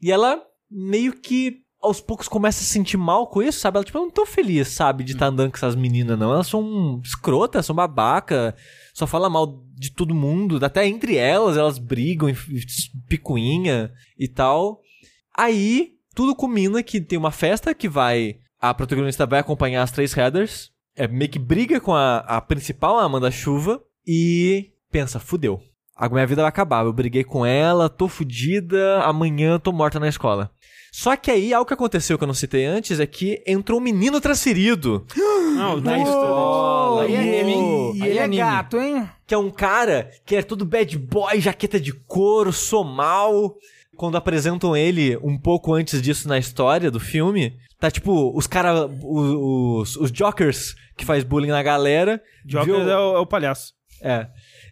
[0.00, 3.76] E ela meio que aos poucos começa a se sentir mal com isso, sabe?
[3.76, 6.32] Ela, tipo, eu não tô feliz, sabe, de estar andando com essas meninas, não.
[6.32, 8.54] Elas são escrotas, são babaca,
[8.92, 12.28] só fala mal de todo mundo, até entre elas, elas brigam,
[13.08, 14.80] picuinha e tal.
[15.36, 18.36] Aí, tudo culmina que tem uma festa que vai.
[18.60, 20.70] A protagonista vai acompanhar as três headers.
[20.94, 23.82] É meio que briga com a, a principal, a Amanda Chuva.
[24.06, 25.60] E pensa, fudeu.
[25.96, 26.84] A minha vida vai acabar.
[26.84, 30.50] Eu briguei com ela, tô fudida, amanhã tô morta na escola.
[30.94, 33.82] Só que aí, algo que aconteceu que eu não citei antes é que entrou um
[33.82, 35.06] menino transferido.
[35.56, 37.06] Não, Na escola.
[37.06, 37.92] É hein?
[37.96, 38.42] E Aí ele é anime.
[38.42, 39.08] gato, hein?
[39.26, 43.56] que é um cara que é todo bad boy, jaqueta de couro, sou mal.
[43.96, 48.90] Quando apresentam ele um pouco antes disso na história do filme, tá tipo, os caras,
[49.02, 52.20] os, os jokers que faz bullying na galera.
[52.44, 53.72] Joker viu- é o, é o palhaço.
[54.02, 54.26] É.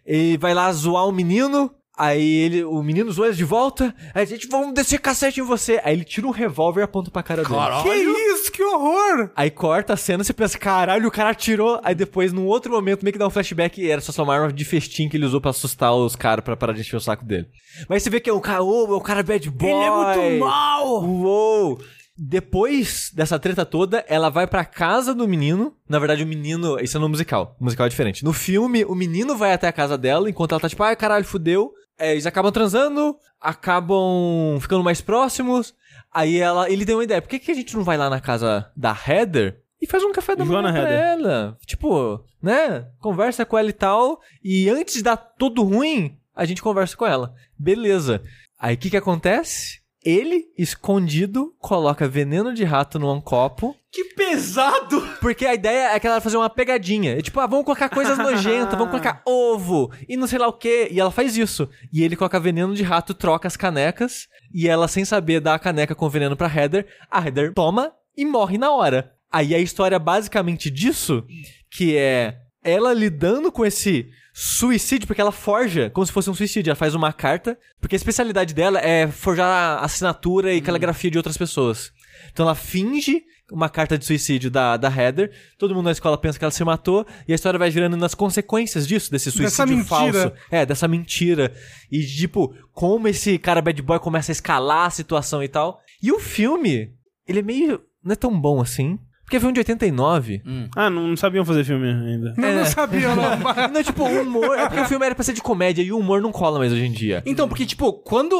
[0.05, 1.71] Ele vai lá zoar o menino.
[2.01, 3.93] Aí ele, o menino zoa de volta.
[4.15, 5.79] Aí a gente, vamos descer cacete em você.
[5.83, 7.83] Aí ele tira um revólver e aponta pra cara dele.
[7.83, 9.29] Que isso, que horror!
[9.35, 11.79] Aí corta a cena, você pensa, caralho, o cara atirou.
[11.83, 14.51] Aí depois, num outro momento, meio que dá um flashback e era só uma arma
[14.51, 17.23] de festim que ele usou pra assustar os caras pra parar de encher o saco
[17.23, 17.45] dele.
[17.87, 19.69] Mas você vê que é um cara, oh, é um cara bad boy.
[19.69, 21.03] Ele é muito mal!
[21.03, 21.79] Uou!
[22.17, 25.75] Depois dessa treta toda, ela vai pra casa do menino.
[25.87, 26.79] Na verdade, o menino.
[26.79, 27.55] Isso é no musical.
[27.59, 28.23] O musical é diferente.
[28.23, 31.25] No filme, o menino vai até a casa dela, enquanto ela tá tipo, ai caralho,
[31.25, 31.71] fudeu.
[32.01, 35.75] É, eles acabam transando, acabam ficando mais próximos.
[36.11, 38.19] Aí ela, ele deu uma ideia: por que, que a gente não vai lá na
[38.19, 41.57] casa da Heather e faz um café da manhã pra ela?
[41.63, 42.87] Tipo, né?
[42.99, 44.19] Conversa com ela e tal.
[44.43, 47.35] E antes de dar tudo ruim, a gente conversa com ela.
[47.55, 48.23] Beleza.
[48.59, 49.80] Aí o que que acontece?
[50.03, 53.75] Ele, escondido, coloca veneno de rato num copo.
[53.91, 55.01] Que pesado!
[55.19, 57.17] Porque a ideia é que ela vai fazer uma pegadinha.
[57.17, 60.53] É tipo, ah, vamos colocar coisas nojentas, vamos colocar ovo e não sei lá o
[60.53, 60.87] quê.
[60.89, 61.69] E ela faz isso.
[61.93, 64.27] E ele coloca veneno de rato, troca as canecas.
[64.53, 66.87] E ela, sem saber, dá a caneca com veneno pra Heather.
[67.09, 69.13] A Heather toma e morre na hora.
[69.31, 71.23] Aí a história basicamente disso,
[71.69, 76.71] que é ela lidando com esse suicídio, porque ela forja como se fosse um suicídio.
[76.71, 81.37] Ela faz uma carta, porque a especialidade dela é forjar assinatura e caligrafia de outras
[81.37, 81.91] pessoas.
[82.31, 86.39] Então ela finge uma carta de suicídio da, da Heather, todo mundo na escola pensa
[86.39, 90.31] que ela se matou, e a história vai girando nas consequências disso, desse suicídio falso.
[90.49, 91.53] É, dessa mentira.
[91.91, 95.81] E, tipo, como esse cara bad boy começa a escalar a situação e tal.
[96.01, 96.93] E o filme,
[97.27, 97.81] ele é meio.
[98.03, 98.97] não é tão bom assim.
[99.31, 100.41] Porque é filme de 89.
[100.75, 102.33] Ah, não, não sabiam fazer filme ainda.
[102.37, 103.21] Eu não sabia, não.
[103.71, 104.57] Não, tipo, o humor.
[104.59, 106.73] É porque o filme era pra ser de comédia e o humor não cola mais
[106.73, 107.23] hoje em dia.
[107.25, 108.35] Então, porque, tipo, quando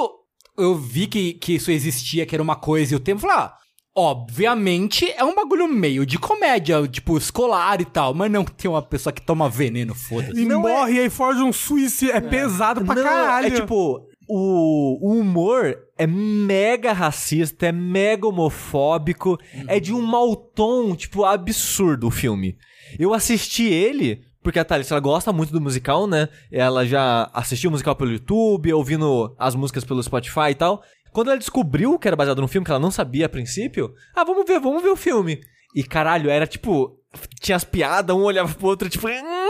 [0.58, 3.38] eu vi que, que isso existia, que era uma coisa e o tempo, eu falei,
[3.46, 3.54] ah,
[3.96, 8.82] obviamente é um bagulho meio de comédia, tipo, escolar e tal, mas não tem uma
[8.82, 10.42] pessoa que toma veneno, foda-se.
[10.42, 12.14] E Não morre e aí forja um suicídio.
[12.16, 13.48] É, pesado pra Não, caralho.
[13.48, 20.96] É tipo, o, humor é mega racista, é mega homofóbico, é de um mau tom,
[20.96, 22.58] tipo, absurdo o filme.
[22.98, 26.30] Eu assisti ele, porque a Thalys, ela gosta muito do musical, né?
[26.50, 30.82] Ela já assistiu o musical pelo YouTube, ouvindo as músicas pelo Spotify e tal.
[31.12, 34.24] Quando ela descobriu que era baseado num filme que ela não sabia a princípio, ah,
[34.24, 35.42] vamos ver, vamos ver o filme.
[35.76, 36.98] E caralho, era tipo,
[37.42, 39.41] tinha as piadas, um olhava pro outro, tipo, "Hum".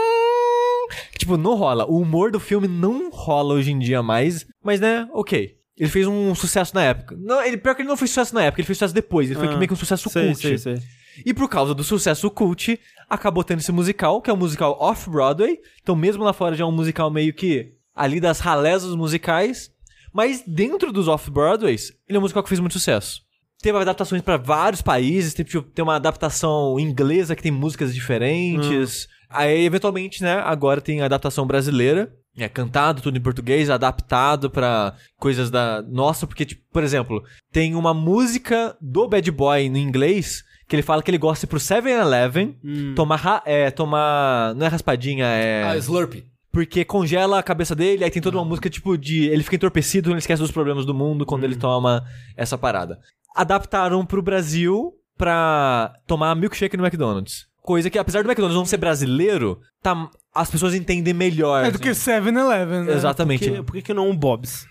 [1.22, 1.86] Tipo, não rola.
[1.88, 4.44] O humor do filme não rola hoje em dia mais.
[4.62, 5.56] Mas, né, ok.
[5.78, 7.16] Ele fez um sucesso na época.
[7.18, 9.30] Não, ele, pior que ele não fez sucesso na época, ele fez sucesso depois.
[9.30, 10.40] Ele foi Ah, meio que um sucesso sei, cult.
[10.40, 10.78] sei, sei.
[11.24, 15.58] E por causa do sucesso cult, acabou tendo esse musical, que é um musical off-Broadway.
[15.82, 19.70] Então, mesmo lá fora já é um musical meio que ali das ralés dos musicais.
[20.12, 23.22] Mas dentro dos off-Broadways, ele é um musical que fez muito sucesso.
[23.62, 29.08] Teve adaptações pra vários países, tem, tipo, tem uma adaptação inglesa que tem músicas diferentes.
[29.32, 32.12] Aí, eventualmente, né, agora tem a adaptação brasileira.
[32.36, 37.74] É cantado tudo em português, adaptado pra coisas da nossa, porque, tipo, por exemplo, tem
[37.74, 41.50] uma música do Bad Boy no inglês que ele fala que ele gosta de ir
[41.50, 42.56] pro 7-Eleven
[42.94, 44.54] tomar, ra- é, tomar.
[44.54, 45.64] Não é raspadinha, é.
[45.64, 46.14] Ah, Slurp.
[46.50, 49.24] Porque congela a cabeça dele, aí tem toda uma música tipo de.
[49.28, 52.02] Ele fica entorpecido, ele esquece dos problemas do mundo quando ele toma
[52.34, 52.98] essa parada.
[53.36, 57.46] Adaptaram pro Brasil pra tomar milkshake no McDonald's.
[57.62, 61.64] Coisa que, apesar do McDonald's não ser brasileiro, tá, as pessoas entendem melhor.
[61.64, 62.92] É do que 7-Eleven, né?
[62.92, 63.48] Exatamente.
[63.48, 64.66] Por que, por que que não um Bob's?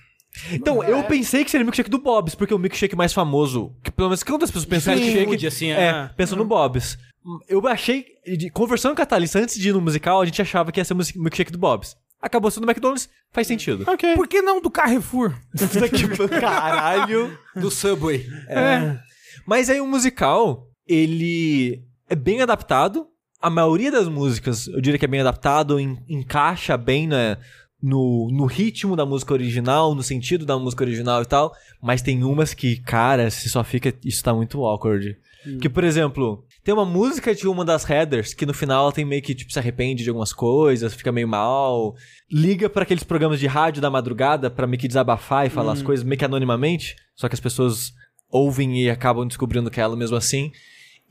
[0.51, 3.75] Então, eu pensei que seria o milkshake do Bob's, porque é o milkshake mais famoso,
[3.83, 6.09] que pelo menos quando as pessoas pensam em milkshake, food, assim, é, é.
[6.15, 6.97] pensam no Bob's.
[7.47, 10.71] Eu achei, de- conversando com a Thalissa antes de ir no musical, a gente achava
[10.71, 11.95] que ia ser o milkshake do Bob's.
[12.21, 13.83] Acabou sendo do McDonald's, faz sentido.
[13.87, 14.15] Ok.
[14.15, 15.33] Por que não do Carrefour?
[16.39, 17.37] Caralho.
[17.55, 18.25] Do Subway.
[18.47, 18.97] É.
[19.45, 23.07] Mas aí o musical, ele é bem adaptado.
[23.41, 27.37] A maioria das músicas, eu diria que é bem adaptado, en- encaixa bem né,
[27.81, 31.51] no, no ritmo da música original, no sentido da música original e tal.
[31.81, 33.93] Mas tem umas que, cara, se só fica.
[34.05, 35.17] Isso tá muito awkward.
[35.59, 39.03] Que, por exemplo, tem uma música de uma das headers que no final ela tem
[39.03, 41.95] meio que, tipo, se arrepende de algumas coisas, fica meio mal.
[42.31, 45.81] Liga pra aqueles programas de rádio da madrugada pra meio que desabafar e falar as
[45.81, 46.95] coisas meio que anonimamente.
[47.15, 47.91] Só que as pessoas
[48.29, 50.51] ouvem e acabam descobrindo que é ela mesmo assim.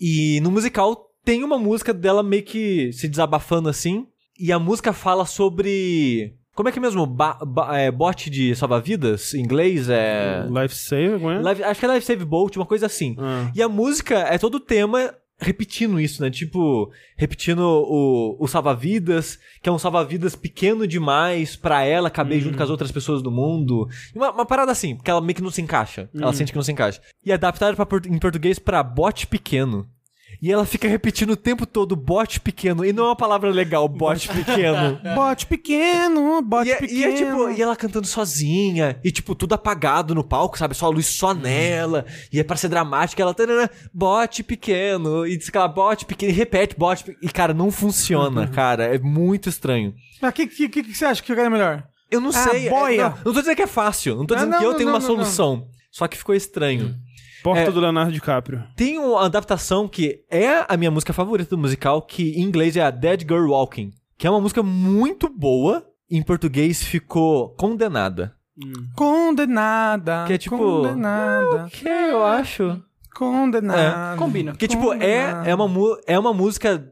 [0.01, 4.07] E no musical tem uma música dela meio que se desabafando assim.
[4.39, 6.35] E a música fala sobre.
[6.55, 7.07] Como é que é mesmo?
[7.07, 9.35] Ba ba- é, bote de salva-vidas?
[9.35, 10.47] Em inglês é.
[10.49, 11.39] Life Save, é?
[11.41, 13.15] Live- acho que é Life Save Boat, uma coisa assim.
[13.19, 13.51] Ah.
[13.55, 16.31] E a música é todo o tema repetindo isso, né?
[16.31, 22.57] Tipo, repetindo o, o salva-vidas, que é um salva-vidas pequeno demais pra ela caber junto
[22.57, 23.89] com as outras pessoas do mundo.
[24.15, 26.11] Uma, uma parada assim, porque ela meio que não se encaixa.
[26.15, 27.01] Ela sente que não se encaixa.
[27.25, 29.89] E adaptaram pra, em português pra bote pequeno.
[30.43, 32.83] E ela fica repetindo o tempo todo bote pequeno.
[32.85, 34.99] E não é uma palavra legal, bote pequeno.
[35.15, 36.99] Bote pequeno, bote E é, pequeno.
[37.01, 40.75] e é tipo, e ela cantando sozinha, e tipo, tudo apagado no palco, sabe?
[40.75, 45.37] Só a luz só nela, e é pra ser dramática, ela tarana, bote pequeno, e
[45.37, 48.99] diz que ela bote pequeno, e repete bote pequeno, e cara, não funciona, cara, é
[48.99, 49.95] muito estranho.
[50.23, 51.85] Mas o que, que, que, que você acha que ficaria melhor?
[52.11, 53.03] Eu não Ah, sei, é- boia.
[53.11, 54.79] não, não tô dizendo que é fácil, não tô Não, dizendo não, que eu não,
[54.79, 56.95] tenho uma solução, só que ficou estranho.
[57.43, 57.71] Porta É.
[57.71, 58.63] do Leonardo DiCaprio.
[58.77, 62.83] Tem uma adaptação que é a minha música favorita do musical, que em inglês é
[62.83, 68.35] a Dead Girl Walking, que é uma música muito boa, em português ficou condenada.
[68.95, 70.25] Condenada.
[70.27, 71.69] Que é tipo- Condenada.
[71.71, 72.83] Que eu acho.
[73.15, 74.17] Condenada.
[74.17, 74.53] Combina.
[74.53, 76.87] Porque, tipo, é, é, uma, mu- é uma música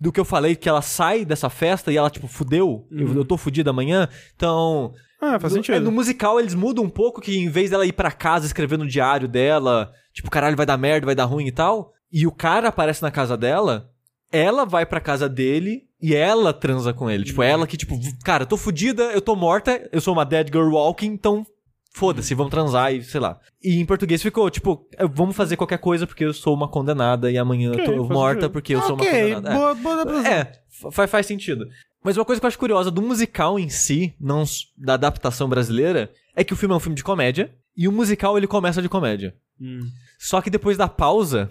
[0.00, 2.86] do que eu falei, que ela sai dessa festa e ela, tipo, fudeu.
[2.90, 4.08] Eu, eu tô fudido amanhã.
[4.34, 4.92] Então.
[5.20, 5.74] Ah, faz no, sentido.
[5.74, 8.78] é, no musical eles mudam um pouco, que em vez dela ir pra casa escrever
[8.78, 11.92] no diário dela, tipo, caralho, vai dar merda, vai dar ruim e tal.
[12.10, 13.90] E o cara aparece na casa dela,
[14.32, 17.24] ela vai pra casa dele e ela transa com ele.
[17.24, 20.48] Tipo, ela que, tipo, cara, eu tô fudida, eu tô morta, eu sou uma dead
[20.50, 21.46] girl walking, então
[21.92, 23.38] foda-se, vamos transar e sei lá.
[23.62, 27.36] E em português ficou, tipo, vamos fazer qualquer coisa porque eu sou uma condenada e
[27.38, 28.52] amanhã Ok, eu tô faz morta sentido.
[28.52, 29.50] porque eu sou uma condenada.
[29.50, 29.54] É.
[29.54, 29.74] boa,
[30.04, 30.28] boa.
[30.28, 30.52] É,
[30.92, 31.66] fa- faz, sentido.
[32.02, 34.44] Mas uma coisa que eu acho curiosa do musical em si, não
[34.76, 38.38] da adaptação brasileira, é que o filme é um filme de comédia e o musical
[38.38, 39.34] ele começa de comédia.
[39.60, 39.80] Hum.
[40.18, 41.50] Só que depois da pausa,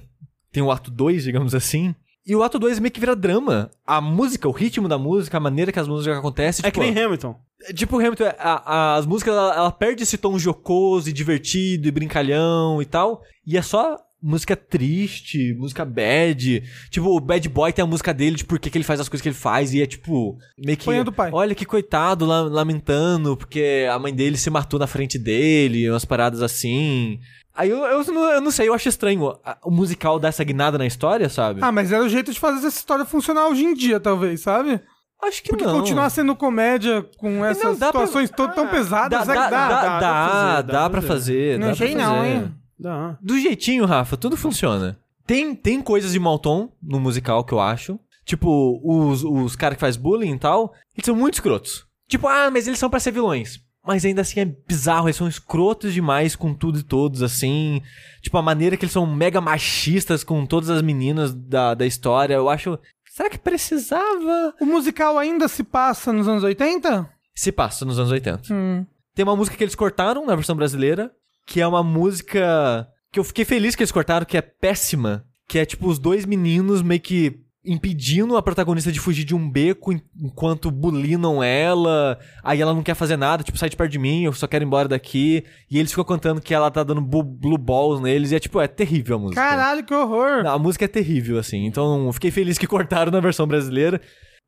[0.51, 1.93] tem o ato 2, digamos assim,
[2.25, 3.69] e o ato 2 meio que vira drama.
[3.85, 6.91] A música, o ritmo da música, a maneira que as músicas acontecem, É tipo, que
[6.91, 7.39] nem Hamilton.
[7.75, 11.87] Tipo o Hamilton, a- a- as músicas, ela, ela perde esse tom jocoso e divertido
[11.87, 13.21] e brincalhão e tal.
[13.45, 16.63] E é só música triste, música bad.
[16.89, 19.21] Tipo, o Bad Boy tem a música dele de por que ele faz as coisas
[19.21, 19.73] que ele faz.
[19.73, 21.03] E é tipo, meio que.
[21.03, 21.29] Do pai.
[21.33, 26.05] Olha que coitado, la- lamentando, porque a mãe dele se matou na frente dele, umas
[26.05, 27.19] paradas assim.
[27.55, 30.77] Aí eu, eu, não, eu não sei, eu acho estranho o musical dar essa guinada
[30.77, 31.59] na história, sabe?
[31.61, 34.79] Ah, mas era o jeito de fazer essa história funcionar hoje em dia, talvez, sabe?
[35.21, 35.79] Acho que Porque não.
[35.79, 39.41] continuar sendo comédia com essas dá pra- situações tão, tão Dá, pesadas, dá, é que
[39.43, 39.67] dá, dá.
[39.67, 41.59] dá, dá pra dá, fazer, dá dá pra pra fazer.
[41.59, 42.51] Não dá pra não, hein?
[42.79, 43.17] Dá.
[43.21, 44.97] Do jeitinho, Rafa, tudo funciona.
[45.27, 47.99] Tem, tem coisas de mau tom no musical que eu acho.
[48.25, 51.85] Tipo, os, os caras que faz bullying e tal, eles são muito escrotos.
[52.07, 53.59] Tipo, ah, mas eles são pra ser vilões.
[53.85, 57.81] Mas ainda assim é bizarro, eles são escrotos demais com tudo e todos, assim.
[58.21, 62.35] Tipo, a maneira que eles são mega machistas com todas as meninas da, da história,
[62.35, 62.77] eu acho.
[63.19, 64.55] Será que precisava?
[64.61, 67.09] O musical ainda se passa nos anos 80?
[67.35, 68.43] Se passa nos anos 80.
[68.49, 68.85] Hum.
[69.13, 71.11] Tem uma música que eles cortaram na versão brasileira,
[71.45, 75.25] que é uma música que eu fiquei feliz que eles cortaram, que é péssima.
[75.49, 79.49] Que é tipo os dois meninos meio que impedindo a protagonista de fugir de um
[79.49, 82.17] beco en- enquanto bulinam ela.
[82.43, 84.63] Aí ela não quer fazer nada, tipo, sai de perto de mim, eu só quero
[84.63, 85.43] ir embora daqui.
[85.69, 88.31] E eles ficam cantando que ela tá dando blue balls neles.
[88.31, 89.41] E é tipo, é terrível a música.
[89.41, 90.45] Caralho, que horror.
[90.47, 91.65] A música é terrível, assim.
[91.65, 94.01] Então, fiquei feliz que cortaram na versão brasileira.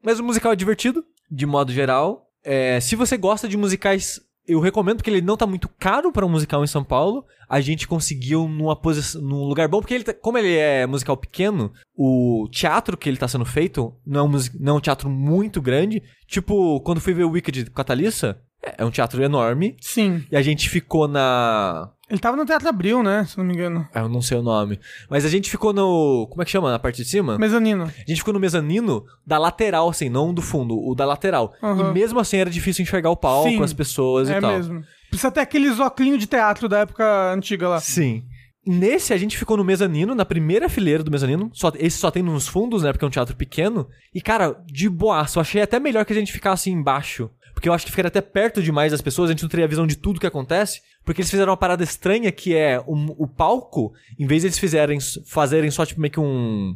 [0.03, 2.27] Mas o musical é divertido, de modo geral.
[2.43, 4.19] É, se você gosta de musicais,
[4.51, 7.25] eu recomendo, porque ele não tá muito caro para um musical em São Paulo.
[7.49, 11.17] A gente conseguiu numa posição, num lugar bom, porque ele tá- como ele é musical
[11.17, 15.09] pequeno, o teatro que ele tá sendo feito não é um, não é um teatro
[15.09, 16.01] muito grande.
[16.27, 18.39] Tipo, quando fui ver o Wicked com a Thalissa,
[18.77, 19.75] É um teatro enorme.
[19.81, 20.23] Sim.
[20.31, 21.89] E a gente ficou na.
[22.09, 23.25] Ele tava no Teatro Abril, né?
[23.25, 23.87] Se não me engano.
[23.93, 24.79] Ah, Eu não sei o nome.
[25.09, 26.27] Mas a gente ficou no.
[26.29, 26.69] Como é que chama?
[26.69, 27.37] Na parte de cima?
[27.37, 27.85] Mezanino.
[27.85, 31.53] A gente ficou no mezanino da lateral, assim, não do fundo, o da lateral.
[31.63, 31.89] Aham.
[31.89, 34.51] E mesmo assim era difícil enxergar o palco, Sim, as pessoas e É tal.
[34.51, 34.83] mesmo.
[35.09, 37.79] Precisa ter aqueles óculos de teatro da época antiga lá.
[37.79, 38.23] Sim.
[38.65, 41.49] Nesse, a gente ficou no mezanino, na primeira fileira do mezanino.
[41.53, 42.91] Só, esse só tem nos fundos, né?
[42.91, 43.87] Porque é um teatro pequeno.
[44.13, 45.39] E, cara, de boaço.
[45.39, 47.29] Eu achei até melhor que a gente ficasse embaixo.
[47.53, 49.69] Porque eu acho que ficaria até perto demais das pessoas, a gente não teria a
[49.69, 50.81] visão de tudo que acontece.
[51.03, 54.59] Porque eles fizeram uma parada estranha que é um- o palco, em vez de eles
[54.59, 56.75] fizerem, fazerem só tipo meio que um.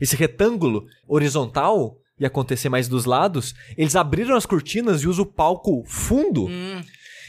[0.00, 5.26] esse retângulo horizontal e acontecer mais dos lados, eles abriram as cortinas e usam o
[5.26, 6.48] palco fundo.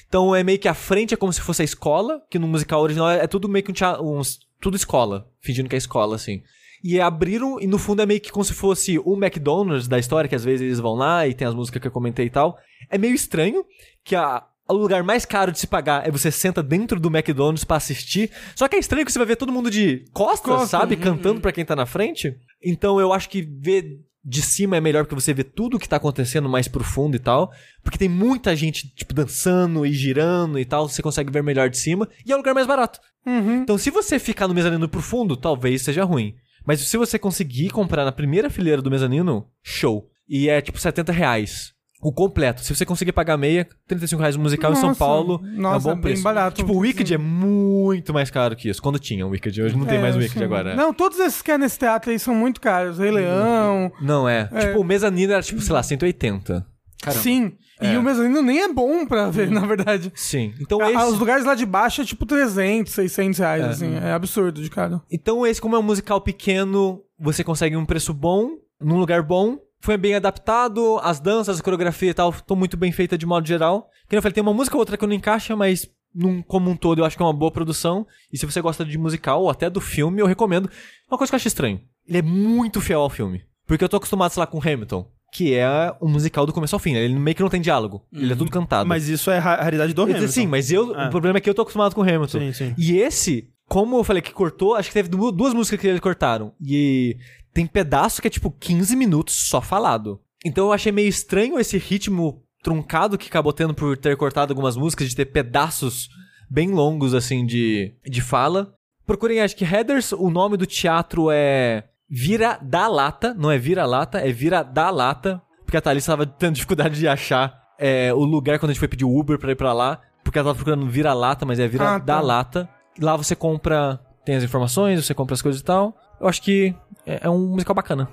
[0.07, 2.81] Então é meio que a frente é como se fosse a escola, que no musical
[2.81, 6.41] original é tudo meio que um, uns- tudo escola, fingindo que é escola, assim.
[6.83, 10.27] E abriram, e no fundo é meio que como se fosse o McDonald's da história,
[10.27, 12.57] que às vezes eles vão lá e tem as músicas que eu comentei e tal.
[12.89, 13.63] É meio estranho
[14.03, 17.63] que a, o lugar mais caro de se pagar é você senta dentro do McDonald's
[17.63, 18.31] pra assistir.
[18.55, 20.97] Só que é estranho que você vai ver todo mundo de costas, Costas, sabe?
[20.97, 22.35] Cantando pra quem tá na frente.
[22.61, 25.87] Então eu acho que ver de cima é melhor porque você vê tudo o que
[25.87, 27.51] tá acontecendo mais profundo e tal.
[27.81, 30.87] Porque tem muita gente, tipo, dançando e girando e tal.
[30.87, 32.07] Você consegue ver melhor de cima.
[32.25, 32.99] E é o lugar mais barato.
[33.25, 33.61] Uhum.
[33.61, 36.35] Então, se você ficar no mezanino profundo, talvez seja ruim.
[36.65, 40.07] Mas se você conseguir comprar na primeira fileira do mezanino, show.
[40.27, 41.73] E é tipo 70 reais.
[42.01, 42.61] O completo.
[42.61, 45.39] Se você conseguir pagar meia, 35 reais o musical em São Nossa, Paulo.
[45.55, 46.23] nossa, é um é bom bem preço.
[46.23, 46.57] barato.
[46.57, 48.81] Tipo, o Wicked é muito mais caro que isso.
[48.81, 49.61] Quando tinha o Wicked.
[49.61, 50.25] Hoje não tem É, mais o sim.
[50.25, 50.75] Wicked agora.
[50.75, 52.97] Não, todos esses que é nesse teatro aí são muito caros.
[52.99, 53.89] Rei Leão.
[54.01, 54.47] Não é.
[54.47, 56.65] Tipo, o mezanino era tipo, sei lá, 180.
[57.11, 57.53] Sim.
[57.81, 60.11] E o mezanino nem é bom pra ver, na verdade.
[60.15, 60.53] Sim.
[60.59, 61.03] Então A- esse...
[61.11, 63.93] Os lugares lá de baixo é tipo 300, 600 reais, assim.
[63.95, 65.01] É absurdo de caro.
[65.11, 69.57] Então, esse, como é um musical pequeno, você consegue um preço bom, num lugar bom.
[69.81, 73.45] Foi bem adaptado, as danças, a coreografia e tal, estão muito bem feitas de modo
[73.45, 73.89] geral.
[74.07, 76.75] Que eu falei, tem uma música ou outra que não encaixa, mas num, como um
[76.77, 78.07] todo eu acho que é uma boa produção.
[78.31, 80.69] E se você gosta de musical ou até do filme, eu recomendo.
[81.11, 83.43] Uma coisa que eu acho estranho, ele é muito fiel ao filme.
[83.67, 85.67] Porque eu tô acostumado, sei lá, com Hamilton, que é
[86.01, 86.93] um musical do começo ao fim.
[86.93, 87.03] né?
[87.03, 88.87] Ele meio que não tem diálogo, ele é tudo cantado.
[88.87, 90.31] Mas isso é ra- raridade do dizer, Hamilton.
[90.33, 91.07] Sim, mas eu, Ah.
[91.07, 92.39] o problema é que eu tô acostumado com o Hamilton.
[92.39, 92.75] Sim, sim.
[92.77, 95.99] E esse, como eu falei que cortou, acho que teve du- duas músicas que eles
[95.99, 96.53] cortaram.
[96.61, 97.17] E
[97.53, 100.19] tem pedaço que é tipo 15 minutos só falado.
[100.45, 104.77] Então eu achei meio estranho esse ritmo truncado que acabou tendo por ter cortado algumas
[104.77, 106.09] músicas, de ter pedaços
[106.49, 108.73] bem longos, assim, de, de fala.
[109.05, 113.85] Procurem, acho que Headers, o nome do teatro é Vira da Lata, não é Vira
[113.85, 118.23] Lata, é Vira da Lata, porque a Thalissa tava tendo dificuldade de achar é, o
[118.23, 120.87] lugar quando a gente foi pedir Uber pra ir pra lá, porque ela tava procurando
[120.89, 122.05] Vira Lata, mas é Vira Ah, tá.
[122.05, 122.69] da Lata.
[122.99, 125.95] Lá você compra, tem as informações, você compra as coisas e tal.
[126.19, 128.07] Eu acho que é, é um musical bacana.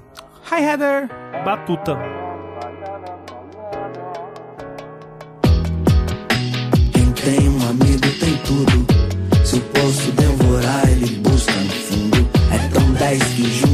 [0.51, 1.09] Hi, Heather!
[1.45, 1.97] Batuta.
[6.93, 8.87] Quem tem um amigo tem tudo.
[9.45, 12.29] Se o poço devorar, ele busca no fundo.
[12.53, 13.70] É tão dez que junto,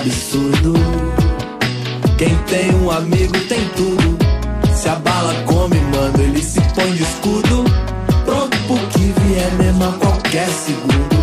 [0.00, 0.72] absurdo.
[2.16, 4.18] Quem tem um amigo tem tudo.
[4.74, 7.64] Se a bala come, mano, ele se põe de escudo.
[8.24, 11.16] Pronto pro que vier mesmo a qualquer segundo.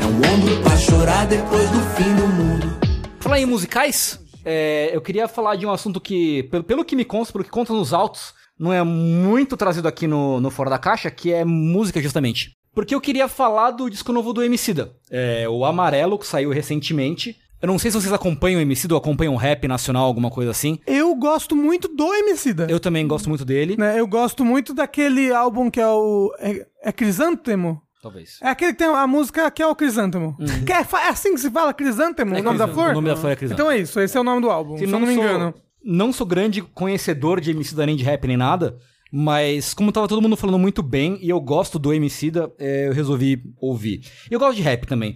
[0.00, 2.76] É um ombro pra chorar depois do fim do mundo.
[3.20, 7.04] Falar em musicais, é, eu queria falar de um assunto que, pelo, pelo que me
[7.04, 10.78] consta, pelo que conta nos autos, não é muito trazido aqui no, no Fora da
[10.78, 12.52] Caixa, que é música, justamente.
[12.74, 14.92] Porque eu queria falar do disco novo do Emicida.
[15.10, 17.36] É, o Amarelo, que saiu recentemente.
[17.60, 20.50] Eu não sei se vocês acompanham o Emicida ou acompanham o rap nacional, alguma coisa
[20.50, 20.78] assim.
[20.86, 22.66] Eu gosto muito do Emicida.
[22.68, 23.76] Eu também gosto muito dele.
[23.78, 26.34] Né, eu gosto muito daquele álbum que é o...
[26.38, 27.80] É, é Crisântemo?
[28.02, 28.38] Talvez.
[28.42, 30.36] É aquele que tem a música que é o Crisântemo.
[30.64, 32.36] Que é, é assim que se fala, Crisântemo?
[32.36, 32.90] É o nome da flor?
[32.90, 33.68] o nome da flor é Crisântemo.
[33.68, 35.54] Então é isso, esse é o nome do álbum, se eu não me sou- engano.
[35.82, 38.76] Não sou grande conhecedor de Emicida nem de rap nem nada,
[39.10, 42.92] mas como tava todo mundo falando muito bem e eu gosto do Emicida, é, eu
[42.92, 44.02] resolvi ouvir.
[44.30, 45.14] E eu gosto de rap também.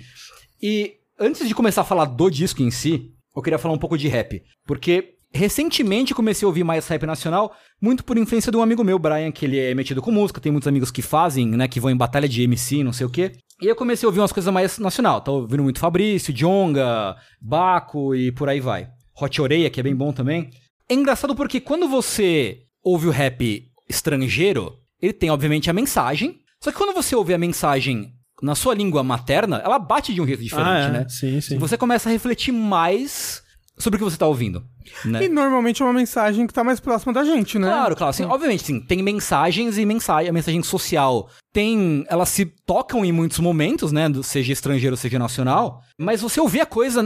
[0.62, 3.98] E antes de começar a falar do disco em si, eu queria falar um pouco
[3.98, 8.62] de rap, porque recentemente comecei a ouvir mais rap nacional, muito por influência de um
[8.62, 11.68] amigo meu, Brian, que ele é metido com música, tem muitos amigos que fazem, né,
[11.68, 13.33] que vão em batalha de MC, não sei o quê.
[13.61, 18.14] E eu comecei a ouvir umas coisas mais nacional, tá ouvindo muito Fabrício, Jonga, Baco
[18.14, 18.88] e por aí vai.
[19.21, 20.50] Hot Oreia, que é bem bom também.
[20.88, 26.73] É engraçado porque quando você ouve o rap estrangeiro, ele tem obviamente a mensagem, só
[26.73, 30.43] que quando você ouve a mensagem na sua língua materna, ela bate de um jeito
[30.43, 30.91] diferente, Ah, é.
[30.91, 31.07] né?
[31.09, 31.59] Sim, sim.
[31.59, 33.43] Você começa a refletir mais
[33.79, 34.63] sobre o que você tá ouvindo,
[35.07, 35.25] né?
[35.25, 37.67] E normalmente é uma mensagem que tá mais próxima da gente, né?
[37.67, 38.11] Claro, claro.
[38.11, 42.05] Assim, obviamente, sim, tem mensagens e mensagem, a mensagem social tem.
[42.09, 44.05] Elas se tocam em muitos momentos, né?
[44.23, 45.83] Seja estrangeiro, seja nacional.
[45.99, 47.03] Mas você ouvir a coisa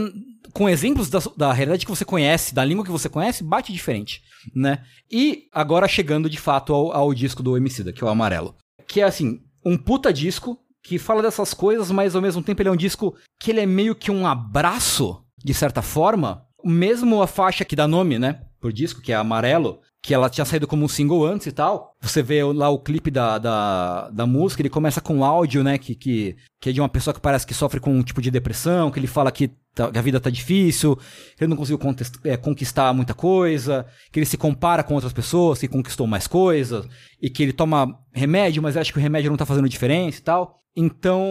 [0.53, 4.21] com exemplos da, da realidade que você conhece, da língua que você conhece, bate diferente,
[4.53, 4.79] né?
[5.09, 8.53] E agora chegando de fato ao, ao disco do Emicida, que é o Amarelo.
[8.85, 12.69] Que é assim, um puta disco que fala dessas coisas, mas ao mesmo tempo ele
[12.69, 16.45] é um disco que ele é meio que um abraço, de certa forma.
[16.63, 20.45] Mesmo a faixa que dá nome, né, pro disco, que é Amarelo, que ela tinha
[20.45, 21.95] saído como um single antes e tal.
[21.99, 25.79] Você vê lá o clipe da, da, da música, ele começa com um áudio, né,
[25.79, 28.29] que, que, que é de uma pessoa que parece que sofre com um tipo de
[28.29, 30.95] depressão, que ele fala que, tá- que a vida tá difícil,
[31.37, 31.79] que ele não conseguiu
[32.23, 36.87] é, conquistar muita coisa, que ele se compara com outras pessoas que conquistou mais coisas,
[37.21, 40.23] e que ele toma remédio, mas acha que o remédio não tá fazendo diferença e
[40.23, 40.61] tal.
[40.77, 41.25] Então,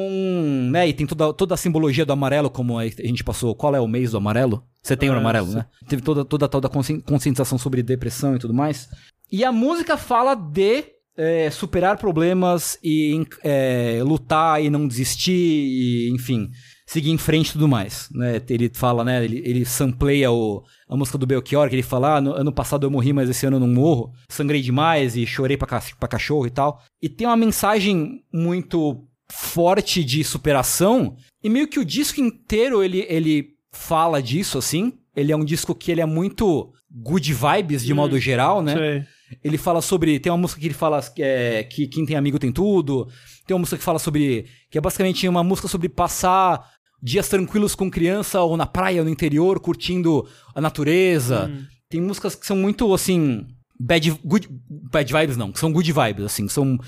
[0.70, 3.80] né, e tem toda, toda a simbologia do amarelo, como a gente passou, qual é
[3.80, 4.64] o mês do amarelo?
[4.82, 5.54] Setembro É, amarelo, sim.
[5.56, 5.66] né?
[5.88, 8.88] Teve toda, toda a tal da consci- conscientização sobre depressão e tudo mais.
[9.30, 10.84] E a música fala de
[11.16, 16.48] é, superar problemas e é, lutar e não desistir, e, enfim,
[16.94, 18.08] seguir em frente e tudo mais.
[18.12, 18.40] Né?
[18.48, 19.24] Ele fala, né?
[19.24, 22.86] Ele, ele sampleia o, a música do Belchior, que ele fala: ah, no, ano passado
[22.86, 24.12] eu morri, mas esse ano eu não morro.
[24.28, 26.80] Sangrei demais e chorei pra, pra cachorro e tal.
[27.02, 31.16] E tem uma mensagem muito forte de superação.
[31.42, 34.92] E meio que o disco inteiro ele, ele fala disso, assim.
[35.16, 38.74] Ele é um disco que ele é muito good vibes de modo geral, né?
[38.74, 39.04] Sei.
[39.42, 40.20] Ele fala sobre.
[40.20, 43.08] Tem uma música que ele fala que, é, que quem tem amigo tem tudo.
[43.46, 44.46] Tem uma música que fala sobre.
[44.70, 46.73] Que é basicamente uma música sobre passar
[47.04, 51.50] dias tranquilos com criança ou na praia, no interior, curtindo a natureza.
[51.90, 53.46] Tem músicas que são muito assim.
[53.78, 54.48] Bad, good,
[54.90, 56.48] bad vibes não, que são good vibes, assim.
[56.48, 56.78] São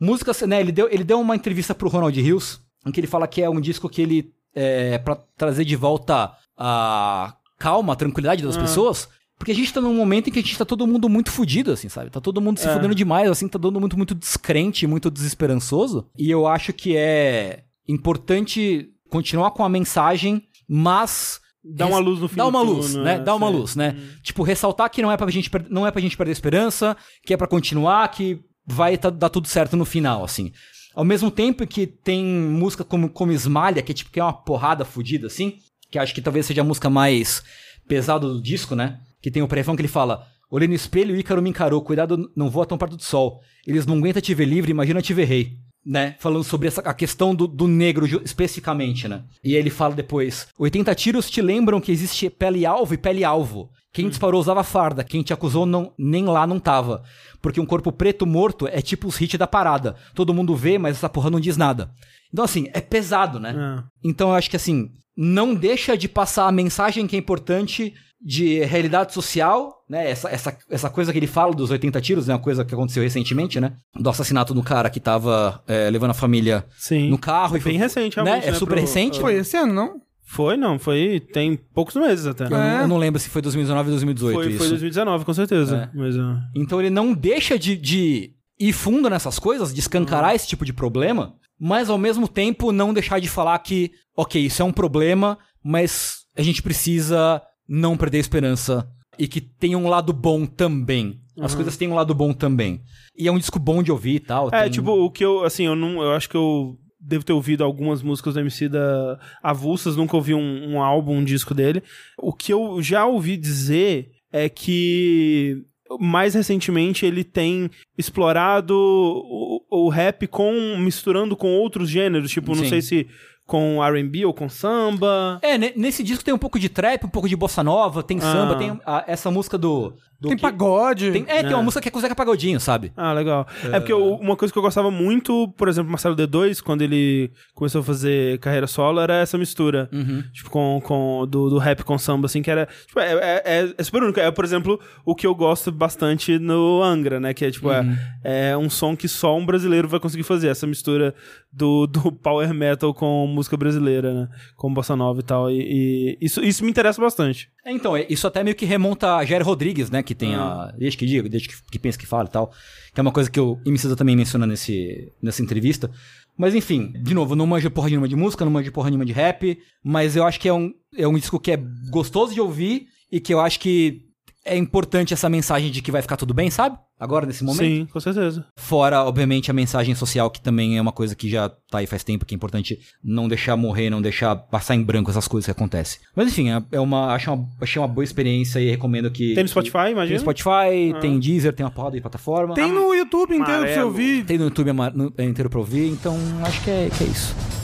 [0.00, 0.60] músicas, né?
[0.60, 3.50] Ele deu, ele deu uma entrevista pro Ronald Hills, em que ele fala que é
[3.50, 4.32] um disco que ele.
[4.54, 9.06] É, pra trazer de volta a calma, a tranquilidade das pessoas.
[9.38, 11.70] Porque a gente tá num momento em que a gente tá todo mundo muito fudido,
[11.70, 12.08] assim, sabe?
[12.08, 12.72] Tá todo mundo se É.
[12.72, 16.06] fudendo demais, assim, tá todo mundo muito, muito descrente, muito desesperançoso.
[16.16, 21.40] E eu acho que é importante continuar com a mensagem, mas.
[21.68, 23.02] Dá uma luz no fim Dá uma luz, né?
[23.02, 23.18] né?
[23.18, 23.56] Dá uma Sei.
[23.56, 23.96] luz, né?
[24.22, 27.36] Tipo, ressaltar que não é pra gente, não é pra gente perder esperança, que é
[27.36, 30.52] pra continuar, que vai tá- dar tudo certo no final, assim.
[30.94, 34.32] Ao mesmo tempo que tem música como, como Esmalha, que é tipo que é uma
[34.32, 35.54] porrada fodida, assim,
[35.90, 37.42] que acho que talvez seja a música mais
[37.88, 39.00] pesada do disco, né?
[39.20, 42.30] Que tem o prefão que ele fala: Olhei no espelho e Ícaro me encarou, cuidado,
[42.36, 43.40] não voa tão perto do sol.
[43.66, 45.52] Eles não aguentam te ver livre, imagina te ver rei.
[45.86, 46.16] Né?
[46.18, 49.22] Falando sobre essa, a questão do, do negro especificamente, né?
[49.44, 53.70] E ele fala depois: 80 tiros te lembram que existe pele-alvo e pele-alvo.
[53.92, 57.02] Quem disparou usava farda, quem te acusou não, nem lá não tava.
[57.40, 59.94] Porque um corpo preto morto é tipo os hits da parada.
[60.12, 61.90] Todo mundo vê, mas essa porra não diz nada.
[62.30, 63.54] Então, assim, é pesado, né?
[63.56, 63.84] É.
[64.04, 68.60] Então eu acho que assim, não deixa de passar a mensagem que é importante de
[68.64, 70.10] realidade social, né?
[70.10, 72.34] Essa, essa, essa coisa que ele fala dos 80 tiros, né?
[72.34, 73.74] Uma coisa que aconteceu recentemente, né?
[73.94, 77.08] Do assassinato do cara que tava é, levando a família Sim.
[77.10, 77.56] no carro.
[77.56, 78.40] e Bem foi- recente, né?
[78.42, 79.20] É né, super pro- recente.
[79.20, 80.00] Foi esse ano, não?
[80.24, 80.78] Foi, não.
[80.78, 81.20] Foi.
[81.32, 82.46] Tem poucos meses até.
[82.46, 82.82] Eu, não, É.
[82.82, 84.58] eu não lembro se foi 2019 ou 2018 Foi, isso.
[84.58, 85.90] foi 2019, com certeza.
[85.94, 90.36] Mas, ah, Então ele não deixa de, de ir fundo nessas coisas, de escancarar Uhum.
[90.36, 94.62] esse tipo de problema, mas ao mesmo tempo não deixar de falar que, ok, isso
[94.62, 98.88] é um problema, mas a gente precisa não perder a esperança
[99.18, 101.20] e que tem um lado bom também.
[101.40, 101.56] As Uhum.
[101.58, 102.80] coisas têm um lado bom também.
[103.16, 104.48] E é um disco bom de ouvir e tal.
[104.52, 107.32] É, tem- tipo, o que eu, assim, eu não, eu acho que eu devo ter
[107.32, 111.82] ouvido algumas músicas do MC da avulsas, nunca ouvi um, um álbum, um disco dele.
[112.18, 115.62] O que eu já ouvi dizer é que
[116.00, 122.64] mais recentemente ele tem explorado o, o rap com misturando com outros gêneros, tipo, não
[122.64, 122.68] Sim.
[122.70, 123.06] sei se
[123.46, 125.38] com R&B ou com samba.
[125.42, 128.18] É, ne- nesse disco tem um pouco de trap, um pouco de bossa nova, tem
[128.18, 128.56] samba, Ah.
[128.56, 129.94] tem a- essa música do...
[130.20, 131.10] do Tem que- pagode.
[131.12, 131.62] tem- é, tem uma É.
[131.62, 132.92] música que é com o Zeca Pagodinho, sabe?
[132.96, 133.46] Ah, legal.
[133.64, 137.30] É, porque eu- uma coisa que eu gostava muito, por exemplo, Marcelo D2, quando ele
[137.54, 139.88] começou a fazer carreira solo, era essa mistura.
[139.92, 140.22] Uhum.
[140.32, 142.66] Tipo, com, com do, do rap com samba, assim, que era.
[142.86, 144.18] Tipo, é, é, é- é super único.
[144.20, 147.34] É, por exemplo, o que eu gosto bastante no Angra, né?
[147.34, 147.96] Que é, tipo, Uhum.
[148.24, 150.48] é, é um som que só um brasileiro vai conseguir fazer.
[150.48, 151.14] Essa mistura
[151.52, 154.28] do, do power metal com música brasileira, né?
[154.56, 155.50] Com bossa nova e tal.
[155.50, 157.48] E, e isso, isso me interessa bastante.
[157.64, 160.02] É, então, é- isso até meio que remonta a Jair Rodrigues, né?
[160.06, 160.70] Que tem Ah.
[160.70, 160.72] a.
[160.72, 162.50] Desde que diga, desde que, que pensa que fala e tal.
[162.94, 165.90] Que é uma coisa que o Emicida também menciona nesse, nessa entrevista.
[166.38, 169.12] Mas enfim, de novo, não manjo porra nenhuma de música, não manjo porra nenhuma de
[169.12, 169.58] rap.
[169.82, 171.56] Mas eu acho que é um, é um disco que é
[171.90, 174.02] gostoso de ouvir e que eu acho que
[174.46, 176.78] é importante essa mensagem de que vai ficar tudo bem, sabe?
[176.98, 177.60] Agora, nesse momento.
[177.62, 178.46] Sim, com certeza.
[178.56, 182.02] Fora, obviamente, a mensagem social, que também é uma coisa que já tá aí faz
[182.02, 185.50] tempo, que é importante não deixar morrer, não deixar passar em branco essas coisas que
[185.50, 186.00] acontecem.
[186.14, 189.34] Mas enfim, é- é uma, acho uma, achei uma boa experiência e recomendo que.
[189.34, 190.14] Tem no Spotify, Tem imagina?
[190.14, 192.54] no Spotify, tem Deezer, tem uma porrada de plataforma.
[192.54, 193.86] Tem no YouTube inteiro pra você Amarelo.
[193.88, 194.24] ouvir.
[194.24, 194.70] Tem no YouTube
[195.18, 197.55] é, inteiro pra ouvir, então acho que é, que é isso.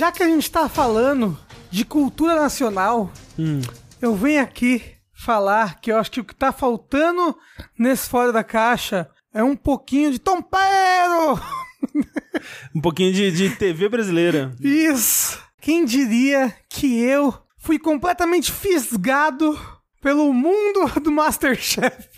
[0.00, 1.38] Já que a gente tá falando
[1.70, 3.60] de cultura nacional, Hum.
[4.00, 4.82] eu venho aqui
[5.12, 7.36] falar que eu acho que o que tá faltando
[7.78, 11.38] nesse Fora da Caixa é um pouquinho de tompeiro!
[12.74, 14.54] Um pouquinho de, de TV brasileira.
[14.58, 15.38] Isso!
[15.60, 19.58] Quem diria que eu fui completamente fisgado
[20.00, 22.08] pelo mundo do Masterchef?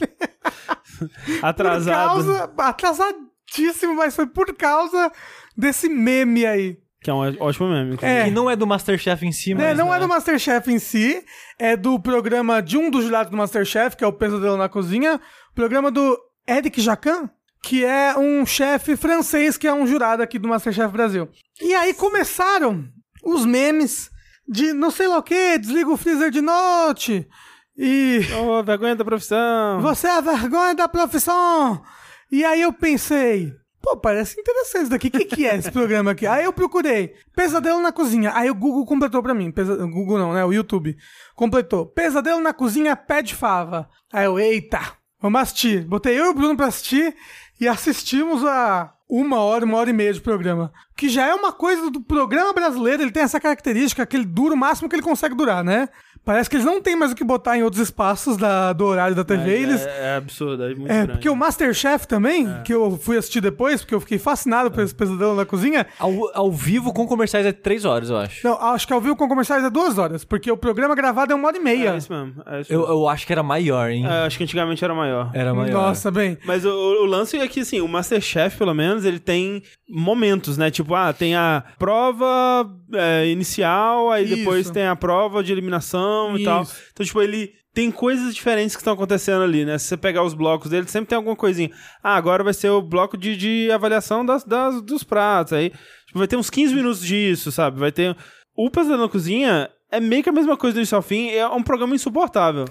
[1.42, 2.14] Atrasado.
[2.54, 5.10] Por causa, atrasadíssimo, mas foi por causa
[5.56, 6.78] desse meme aí.
[7.02, 7.98] Que é um ótimo meme.
[8.00, 8.24] É.
[8.24, 9.64] Que não é do Masterchef em si, mas...
[9.64, 9.96] É, não né?
[9.96, 11.24] é do Masterchef em si,
[11.58, 15.20] é do programa de um dos jurados do Masterchef, que é o Pesadelo na Cozinha,
[15.54, 16.16] programa do
[16.48, 17.28] Eric Jacan,
[17.62, 21.28] que é um chefe francês que é um jurado aqui do Masterchef Brasil.
[21.60, 22.84] E aí começaram
[23.24, 24.10] os memes
[24.48, 27.28] de não sei lá o que, desliga o freezer de noite,
[27.76, 29.80] e Oh, vergonha da profissão.
[29.80, 31.82] você é a vergonha da profissão.
[32.30, 33.52] E aí eu pensei,
[33.82, 35.08] pô, parece interessante isso daqui.
[35.08, 36.26] O que, que é esse programa aqui?
[36.26, 38.32] Aí eu procurei, Pesadelo na Cozinha.
[38.34, 39.50] Aí o Google completou pra mim.
[39.50, 39.76] Pesa...
[39.76, 40.44] Google não, né?
[40.44, 40.96] O YouTube.
[41.34, 41.86] Completou.
[41.86, 43.88] Pesadelo na Cozinha, pé de fava.
[44.12, 44.80] Aí eu, eita,
[45.20, 45.84] vamos assistir.
[45.84, 47.14] Botei eu e o Bruno pra assistir
[47.60, 50.72] e assistimos a uma hora, uma hora e meia de programa.
[50.96, 54.54] Que já é uma coisa do programa brasileiro, ele tem essa característica que ele dura
[54.54, 55.88] o máximo que ele consegue durar, né?
[56.24, 59.14] Parece que eles não têm mais o que botar em outros espaços da, do horário
[59.16, 59.50] da TV.
[59.50, 61.12] É, eles, é, é absurdo, é muito é, grande.
[61.12, 64.94] porque o Masterchef também, que eu fui assistir depois, porque eu fiquei fascinado por esse
[64.94, 65.84] pesadelo na cozinha.
[65.98, 68.46] Ao, ao vivo com comerciais é três horas, eu acho.
[68.46, 71.34] Não, acho que ao vivo com comerciais é duas horas, porque o programa gravado é
[71.34, 71.90] uma hora e meia.
[71.90, 72.34] É isso mesmo.
[72.46, 72.94] É isso Eu, mesmo.
[72.94, 74.06] eu acho que era maior, hein?
[74.06, 75.30] É, acho que antigamente era maior.
[75.34, 75.72] Era maior.
[75.72, 76.38] Nossa, bem.
[76.44, 79.60] Mas o, o lance é que, assim, o Masterchef, pelo menos, ele tem
[79.90, 80.70] momentos, né?
[80.70, 84.36] Tipo, ah, tem a prova é, inicial, aí Isso.
[84.36, 86.62] depois tem a prova de eliminação e tal.
[86.62, 86.76] Isso.
[86.92, 89.78] Então, tipo, ele tem coisas diferentes que estão acontecendo ali, né?
[89.78, 91.70] Se você pegar os blocos dele, sempre tem alguma coisinha.
[92.02, 95.52] Ah, agora vai ser o bloco de, de avaliação das, das- dos pratos.
[95.54, 95.70] Aí,
[96.06, 97.78] tipo, vai ter uns 15 minutos disso, sabe?
[97.80, 98.16] Vai ter...
[98.54, 101.30] O Pesadelo na Cozinha é meio que a mesma coisa do início ao fim.
[101.30, 102.66] É um programa insuportável.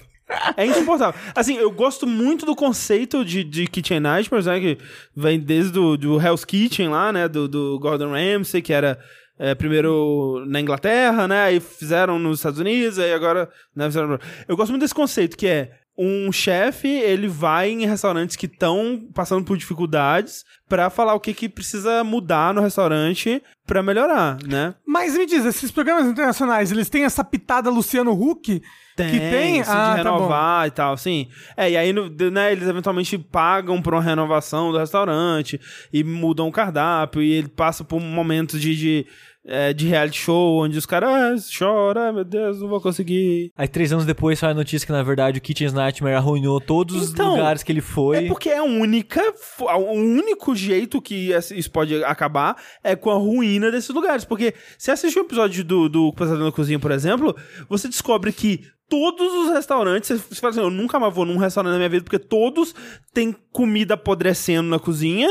[0.56, 1.20] É insuportável.
[1.36, 4.60] Assim, eu gosto muito do conceito de, de Kitchen Nightmares, né?
[4.60, 4.78] Que
[5.16, 7.28] vem desde do, do Hell's Kitchen lá, né?
[7.28, 9.00] Do, do Gordon Ramsay, que era
[9.42, 11.46] é, primeiro na Inglaterra, né?
[11.46, 13.50] Aí fizeram nos Estados Unidos, aí agora...
[13.76, 14.20] Né, fizeram...
[14.48, 19.02] Eu gosto muito desse conceito, que é um chefe, ele vai em restaurantes que estão
[19.14, 24.76] passando por dificuldades pra falar o que, que precisa mudar no restaurante pra melhorar, né?
[24.86, 28.62] Mas me diz, esses programas internacionais, eles têm essa pitada Luciano Huck?
[28.96, 29.64] Tem, que tem?
[29.64, 31.28] se Ah, de tá renovar e tal, sim.
[31.56, 35.60] É, e aí né, eles eventualmente pagam por uma renovação do restaurante
[35.92, 39.08] e mudam o cardápio e ele passa por momentos de, de,
[39.46, 43.52] é, de reality show onde os caras ah, choram, meu Deus, não vou conseguir.
[43.56, 47.12] Aí três anos depois sai a notícia que, na verdade, o Kitchen's Nightmare arruinou todos
[47.12, 48.26] Então, os lugares que ele foi.
[48.26, 49.22] É porque é a única,
[49.60, 54.26] o único jeito que isso pode acabar é com a ruína desses lugares.
[54.26, 57.36] Porque se assistir um episódio do, do Pesadelo na Cozinha, por exemplo,
[57.68, 58.62] você descobre que
[58.92, 61.88] todos os restaurantes, você você fala assim, eu nunca mais vou num restaurante na minha
[61.88, 62.76] vida, porque todos
[63.14, 65.30] têm comida apodrecendo na cozinha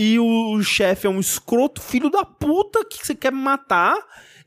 [0.00, 3.96] e o, o chefe é um escroto filho da puta que você quer matar.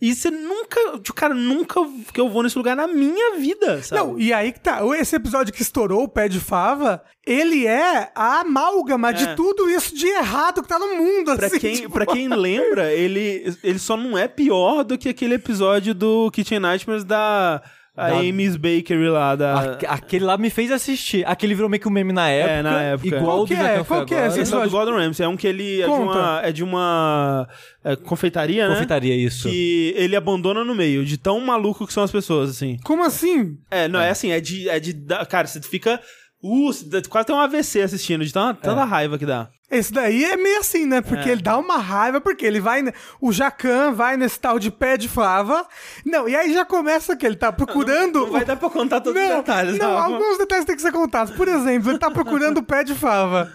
[0.02, 1.80] E você nunca, tipo, cara, nunca
[2.12, 4.02] que eu vou nesse lugar na minha vida, sabe?
[4.02, 4.80] Não, e aí que tá.
[4.98, 9.14] Esse episódio que estourou, o pé de fava, ele é a amálgama É.
[9.14, 11.36] de tudo isso de errado que tá no mundo.
[11.36, 15.08] Pra assim, quem, tipo, pra quem lembra, ele, ele só não é pior do que
[15.10, 17.62] aquele episódio do Kitchen Nightmares da
[17.96, 19.36] a Da- Amy's Bakery lá.
[19.36, 21.28] Da, Aque- Aquele lá me fez assistir.
[21.28, 22.52] Aquele virou meio que um meme na época.
[22.54, 23.08] É, na época.
[23.08, 23.84] Igual Qual o que do é?
[23.84, 24.70] Qual que é esse é do?
[24.70, 25.26] Gordon Ramsay.
[25.26, 26.04] É um que ele é de Conta.
[26.20, 27.48] uma, é de uma
[27.84, 28.74] é, confeitaria, né?
[28.74, 29.50] Confeitaria, isso.
[29.50, 32.78] Que ele abandona no meio, de tão maluco que são as pessoas, assim.
[32.84, 33.58] Como assim?
[33.70, 34.94] É, não, é, assim, é de, é de.
[35.30, 36.00] Cara, você fica.
[36.44, 36.72] Uh,
[37.08, 39.48] quase tem um AVC assistindo, de tanta, tanta raiva que dá.
[39.72, 41.00] Esse daí é meio assim, né?
[41.02, 41.32] Porque É.
[41.32, 42.84] ele dá uma raiva, porque ele vai.
[43.22, 45.66] O Jacan vai nesse tal de pé de fava.
[46.06, 48.20] Não, e aí já começa que ele tá procurando.
[48.26, 50.14] Não vai dar pra contar todos os detalhes, Não, Rafa.
[50.14, 51.34] alguns detalhes têm que ser contados.
[51.34, 53.52] Por exemplo, ele tá procurando o pé de fava.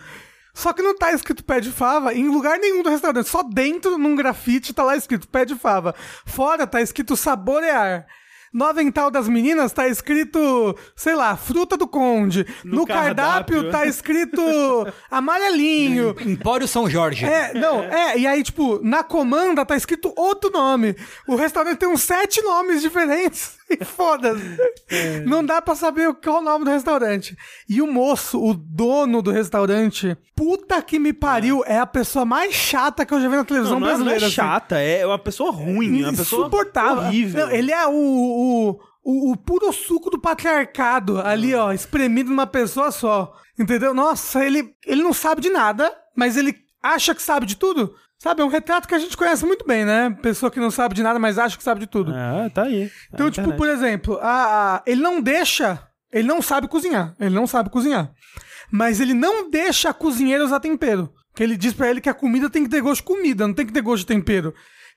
[0.55, 3.29] Só que não tá escrito pé de fava em lugar nenhum do restaurante.
[3.29, 5.95] Só dentro, num grafite, tá lá escrito pé de fava.
[6.25, 8.07] Fora tá escrito saborear.
[8.57, 12.47] No avental das meninas tá escrito, sei lá, fruta do conde.
[12.65, 13.57] No, No cardápio.
[13.57, 13.71] cardápio.
[13.71, 14.41] tá escrito
[15.11, 16.17] amarelinho.
[16.25, 17.27] Empório São Jorge.
[17.27, 20.97] É, não, é, e aí, tipo, na comanda tá escrito outro nome.
[21.27, 23.57] O restaurante tem uns sete nomes diferentes.
[23.69, 24.57] E foda-se.
[25.27, 27.37] Não dá pra saber qual é o nome do restaurante.
[27.69, 32.55] E o moço, o dono do restaurante, puta que me pariu, é a pessoa mais
[32.55, 34.27] chata que eu já vi na televisão Não, não é, não é brasileira.
[34.27, 34.35] assim.
[34.35, 37.03] chata, é uma pessoa ruim, é uma pessoa Insuportável.
[37.05, 37.47] horrível.
[37.47, 42.47] Não, ele é o, o, o, o puro suco do patriarcado ali, ó, espremido numa
[42.47, 43.33] pessoa só.
[43.59, 43.93] Entendeu?
[43.95, 47.95] Nossa, ele, ele não sabe de nada, mas ele acha que sabe de tudo.
[48.27, 50.11] Sabe, é um retrato que a gente conhece muito bem, né?
[50.21, 52.13] Pessoa que não sabe de nada, mas acha que sabe de tudo.
[52.13, 52.91] Ah, tá aí.
[53.13, 53.57] Então, É tipo, internet.
[53.57, 55.81] por exemplo, a, a- ele não deixa.
[56.13, 57.15] Ele não sabe cozinhar.
[57.21, 58.11] Ele não sabe cozinhar.
[58.71, 61.09] Mas ele não deixa a cozinheira usar tempero.
[61.31, 63.55] Porque ele diz pra ele que a comida tem que ter gosto de comida, não
[63.55, 64.53] tem que ter gosto de tempero.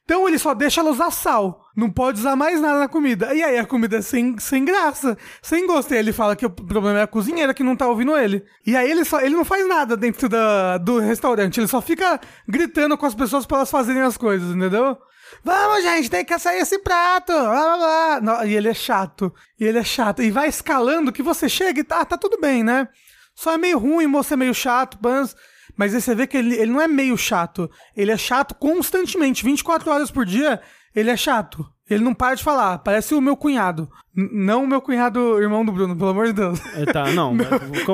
[0.09, 1.67] Então ele só deixa ela usar sal.
[1.77, 3.31] Não pode usar mais nada na comida.
[3.31, 5.91] E aí a comida é sem, sem graça, sem gosto.
[5.91, 8.43] E aí ele fala que o problema é a cozinheira que não tá ouvindo ele.
[8.65, 11.59] E aí ele, só, ele não faz nada dentro da, do restaurante.
[11.59, 14.97] Ele só fica gritando com as pessoas pra elas fazerem as coisas, entendeu?
[15.43, 17.31] Vamos, gente, tem que sair esse prato.
[17.31, 18.45] Blá, blá, blá.
[18.47, 19.31] E ele é chato.
[19.59, 20.23] E ele é chato.
[20.23, 22.87] E vai escalando que você chega e tá, tá tudo bem, né?
[23.35, 25.35] Só é meio ruim, moço é meio chato, mas...
[25.79, 27.71] Mas aí você vê que ele, ele não é meio chato.
[27.95, 29.45] Ele é chato constantemente.
[29.45, 30.61] 24 horas por dia,
[30.93, 31.65] ele é chato.
[31.89, 32.79] Ele não para de falar.
[32.79, 33.89] Parece o meu cunhado.
[34.13, 36.59] N- não o meu cunhado, irmão do Bruno, pelo amor de Deus.
[36.75, 37.33] É, tá, não,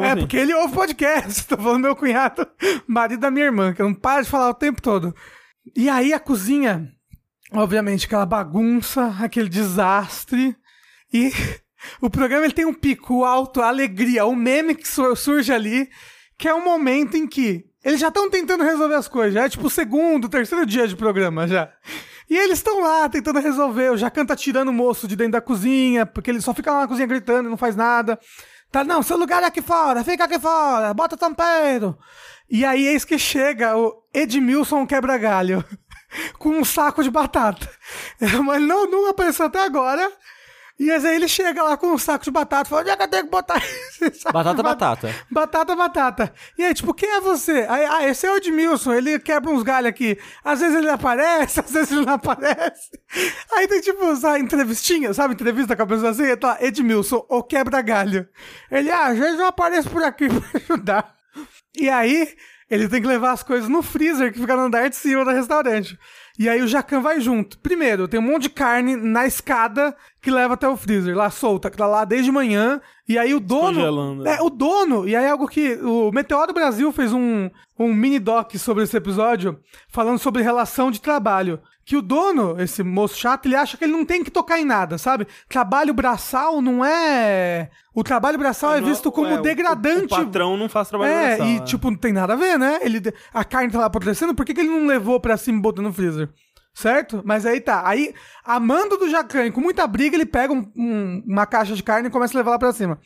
[0.04, 0.20] é, assim?
[0.22, 1.46] porque ele ouve podcast.
[1.46, 2.48] Tô falando meu cunhado,
[2.88, 5.16] marido da minha irmã, que não para de falar o tempo todo.
[5.76, 6.90] E aí a cozinha,
[7.54, 10.56] obviamente, aquela bagunça, aquele desastre.
[11.14, 11.32] E
[12.02, 15.88] o programa ele tem um pico alto, a alegria, o meme que sur- surge ali,
[16.36, 19.36] que é um momento em que eles já estão tentando resolver as coisas.
[19.36, 21.72] Já é tipo o segundo, terceiro dia de programa já.
[22.28, 23.92] E eles estão lá tentando resolver.
[23.92, 26.82] O Jacan tá tirando o moço de dentro da cozinha, porque ele só fica lá
[26.82, 28.20] na cozinha gritando e não faz nada.
[28.72, 31.96] Tá, não, seu lugar é aqui fora, fica aqui fora, bota tampeiro.
[32.50, 35.64] E aí eis que chega o Edmilson quebra-galho
[36.40, 37.70] com um saco de batata.
[38.44, 40.12] Mas não, não apareceu até agora.
[40.78, 43.04] E aí ele chega lá com um saco de batata e fala: onde é que
[43.04, 45.16] eu tenho que botar esse saco Batata, batata.
[45.32, 46.34] Batata, batata.
[46.58, 47.66] E aí, tipo, quem é você?
[47.70, 50.18] Aí, ah, esse é o Edmilson, ele quebra uns galhos aqui.
[50.44, 52.92] Às vezes ele aparece, às vezes ele não aparece.
[53.54, 55.34] Aí tem, tipo, essa entrevistinha, sabe?
[55.34, 58.28] Entrevista com a pessoa assim, tá, Edmilson, o quebra-galho.
[58.70, 61.16] Ele, ah, às vezes eu apareço por aqui pra ajudar.
[61.78, 62.36] E aí,
[62.70, 65.32] ele tem que levar as coisas no freezer que fica no andar de cima do
[65.32, 65.98] restaurante.
[66.38, 67.58] E aí o Jacan vai junto.
[67.60, 71.70] Primeiro, tem um monte de carne na escada que leva até o freezer, lá solta,
[71.70, 72.82] que tá lá desde manhã.
[73.08, 73.76] E aí o dono.
[73.76, 74.28] Descongelando.
[74.28, 75.08] É, o dono.
[75.08, 75.76] E aí algo que.
[75.76, 81.00] O Meteoro Brasil fez um, um mini doc sobre esse episódio, falando sobre relação de
[81.00, 81.60] trabalho.
[81.86, 84.66] Que o dono, esse moço chato, ele acha que ele não tem que tocar em
[84.66, 85.28] nada, sabe?
[85.48, 87.70] Trabalho braçal não é.
[87.94, 90.12] O trabalho braçal é, visto como o- degradante.
[90.14, 91.60] O, patrão não faz trabalho É, braçal, e é.
[91.60, 92.80] tipo, não tem nada a ver, né?
[92.82, 93.00] Ele,
[93.32, 95.84] a carne tá lá apodrecendo, por que, que ele não levou pra cima e botou
[95.84, 96.28] no freezer?
[96.74, 97.22] Certo?
[97.24, 97.88] Mas aí tá.
[97.88, 98.14] Aí,
[98.44, 102.12] amando do Jacan, com muita briga, ele pega um- um- uma caixa de carne e
[102.12, 103.00] começa a levar lá pra cima.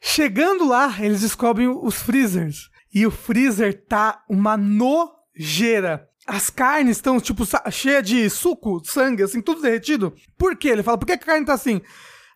[0.00, 2.70] Chegando lá, eles descobrem os freezers.
[2.94, 6.08] E o freezer tá uma nojeira.
[6.26, 10.14] As carnes estão, tipo, cheia de suco, sangue, assim, tudo derretido.
[10.36, 10.68] Por quê?
[10.68, 11.80] Ele fala, por que a carne tá assim?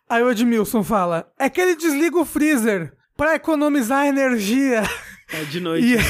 [0.09, 4.83] Aí o Edmilson fala, é que ele desliga o freezer pra economizar energia.
[5.31, 5.85] É de noite.
[5.85, 5.95] E...
[5.97, 6.03] né?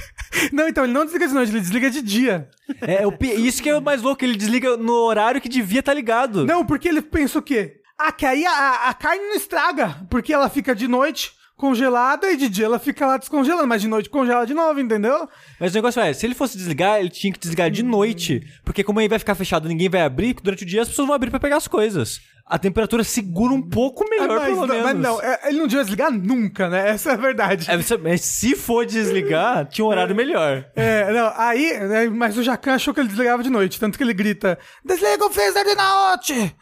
[0.52, 2.48] não, então, ele não desliga de noite, ele desliga de dia.
[2.80, 3.02] É,
[3.36, 6.46] isso que é o mais louco, ele desliga no horário que devia estar ligado.
[6.46, 7.80] Não, porque ele pensa o quê?
[7.98, 12.36] Ah, que aí a, a carne não estraga, porque ela fica de noite congelada e
[12.36, 15.28] de dia ela fica lá descongelando, mas de noite congela de novo, entendeu?
[15.58, 18.42] Mas o negócio é, se ele fosse desligar, ele tinha que desligar de noite.
[18.64, 21.14] Porque como aí vai ficar fechado, ninguém vai abrir, durante o dia as pessoas vão
[21.16, 22.20] abrir pra pegar as coisas.
[22.48, 24.84] A temperatura segura um pouco melhor, Ah, mas, pelo não, menos.
[24.84, 26.90] mas não, é- ele não devia desligar nunca, né?
[26.90, 27.66] Essa é a verdade.
[27.68, 30.64] É, mas se for desligar, tinha um horário melhor.
[30.76, 34.04] É, não, aí, né, mas o Jacan achou que ele desligava de noite, tanto que
[34.04, 36.56] ele grita: Desliga o freezer de noite!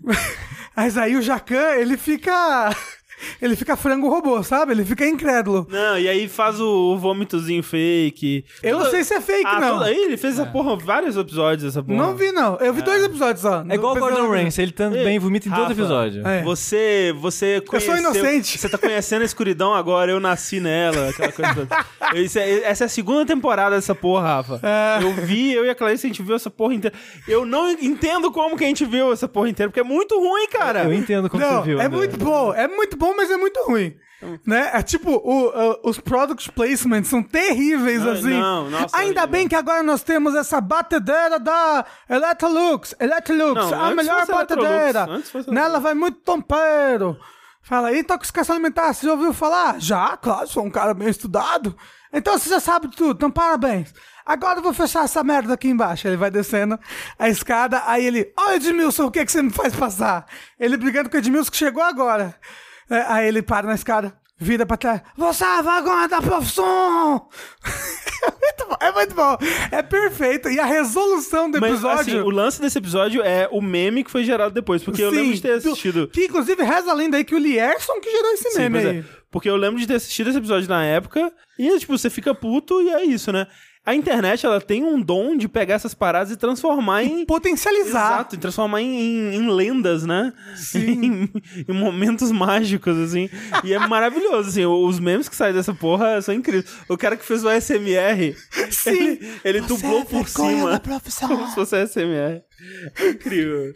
[0.74, 2.70] mas aí o Jacan, ele fica.
[3.40, 4.72] Ele fica frango robô, sabe?
[4.72, 5.66] Ele fica incrédulo.
[5.70, 8.44] Não, e aí faz o, o vômitozinho fake.
[8.62, 9.72] Eu não sei se é fake, ah, não.
[9.74, 11.98] tudo aí ele fez essa porra, vários episódios dessa porra.
[11.98, 12.56] Não vi, não.
[12.56, 13.64] Eu vi dois episódios só.
[13.68, 16.26] É igual o Gordon Ramsay, ele também vomita em todo episódio.
[16.26, 16.42] É.
[16.42, 17.96] Você, você conheceu...
[17.96, 18.58] inocente.
[18.58, 21.86] Você tá conhecendo a escuridão agora, eu nasci nela, aquela coisa toda.
[22.14, 24.60] Eu- isso é- essa é a segunda temporada dessa porra, Rafa.
[24.62, 25.02] É.
[25.02, 26.96] Eu vi, eu e a Clarice, a gente viu essa porra inteira.
[27.26, 30.48] Eu não entendo como que a gente viu essa porra inteira, porque é muito ruim,
[30.48, 30.84] cara.
[30.84, 31.80] Eu entendo como Não, você viu.
[31.80, 31.96] é André.
[31.96, 33.96] muito bom, é muito bom bom, mas é muito ruim.
[34.46, 34.70] Né?
[34.72, 38.40] É tipo, o- o- os product placements são terríveis, Não, assim.
[38.40, 42.94] não, nossa, Ainda bem que agora nós temos essa batedeira da Electrolux.
[42.98, 45.06] Electrolux, Não, a melhor batedeira.
[45.48, 47.16] Nela vai muito tompeiro.
[47.62, 49.80] Fala, e intoxicação alimentar, você já ouviu falar?
[49.80, 51.76] Já, claro, sou um cara bem estudado.
[52.12, 53.92] Então você já sabe de tudo, então parabéns.
[54.24, 56.08] Agora eu vou fechar essa merda aqui embaixo.
[56.08, 56.78] Ele vai descendo
[57.18, 60.24] a escada, aí ele, ó Edmilson, o que, que você me faz passar?
[60.58, 62.34] Ele brigando com o Edmilson que chegou agora.
[62.90, 67.28] É, aí ele para na escada, vira pra trás, você é a vergonha da profissão!
[68.22, 69.38] é muito bom, é muito bom.
[69.70, 70.48] É perfeito.
[70.48, 72.00] E a resolução do Mas, episódio...
[72.00, 75.16] assim, o lance desse episódio é o meme que foi gerado depois, porque eu Sim,
[75.16, 76.08] lembro de ter do- assistido.
[76.08, 78.86] Que inclusive reza a lenda aí que o Lierson que gerou esse Sim, meme pois
[78.90, 78.98] aí.
[79.00, 79.04] é.
[79.30, 82.80] Porque eu lembro de ter assistido esse episódio na época e, tipo, você fica puto
[82.80, 83.46] e é isso, né?
[83.86, 87.24] A internet, ela tem um dom de pegar essas paradas e transformar em...
[87.24, 87.86] Potencializar.
[88.16, 90.32] Exato, e transformar em, em- em lendas, né?
[90.56, 91.30] Sim.
[91.30, 91.32] em,
[91.68, 93.30] em momentos mágicos, assim.
[93.62, 94.66] E é maravilhoso, assim.
[94.66, 96.66] Os memes que saem dessa porra são incríveis.
[96.88, 98.34] O cara que fez o SMR,
[98.70, 98.90] Sim.
[98.90, 100.80] ele, ele Você dublou é por cima.
[101.28, 102.42] Como se fosse SMR.
[102.98, 103.72] É incrível.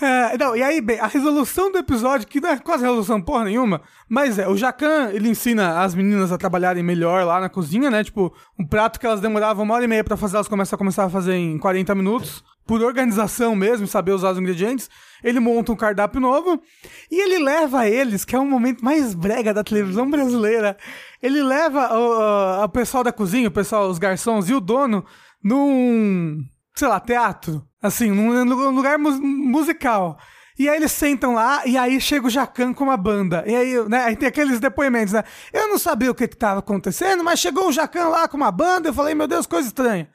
[0.00, 3.44] É, não, e aí, bem, a resolução do episódio, que não é quase resolução porra
[3.44, 7.90] nenhuma, mas é, o Jacan, ele ensina as meninas a trabalharem melhor lá na cozinha,
[7.90, 8.04] né?
[8.04, 10.78] Tipo, um prato que elas demoravam uma hora e meia pra fazer, elas começam a
[10.78, 12.44] começar a fazer em 40 minutos.
[12.66, 14.88] Por organização mesmo, saber usar os ingredientes.
[15.24, 16.62] Ele monta um cardápio novo
[17.10, 20.76] e ele leva eles, que é um momento mais brega da televisão brasileira.
[21.20, 25.04] Ele leva o, o pessoal da cozinha, o pessoal, os garçons e o dono
[25.42, 27.64] num, sei lá, teatro.
[27.82, 30.18] Assim, num lugar mus- musical.
[30.58, 33.42] E aí eles sentam lá, e aí chega o Jacan com uma banda.
[33.46, 35.24] E aí, né, aí tem aqueles depoimentos, né?
[35.52, 38.52] Eu não sabia o que que tava acontecendo, mas chegou o Jacan lá com uma
[38.52, 40.10] banda, eu falei, meu Deus, coisa estranha.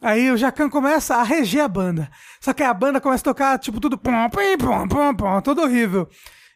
[0.00, 2.08] Aí o Jacan começa a reger a banda.
[2.40, 5.62] Só que a banda começa a tocar, tipo, tudo pum, pim, pum, pum, pum, tudo
[5.62, 6.08] horrível.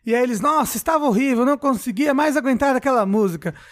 [0.07, 3.55] E aí eles, nossa, estava horrível, não conseguia mais aguentar aquela música.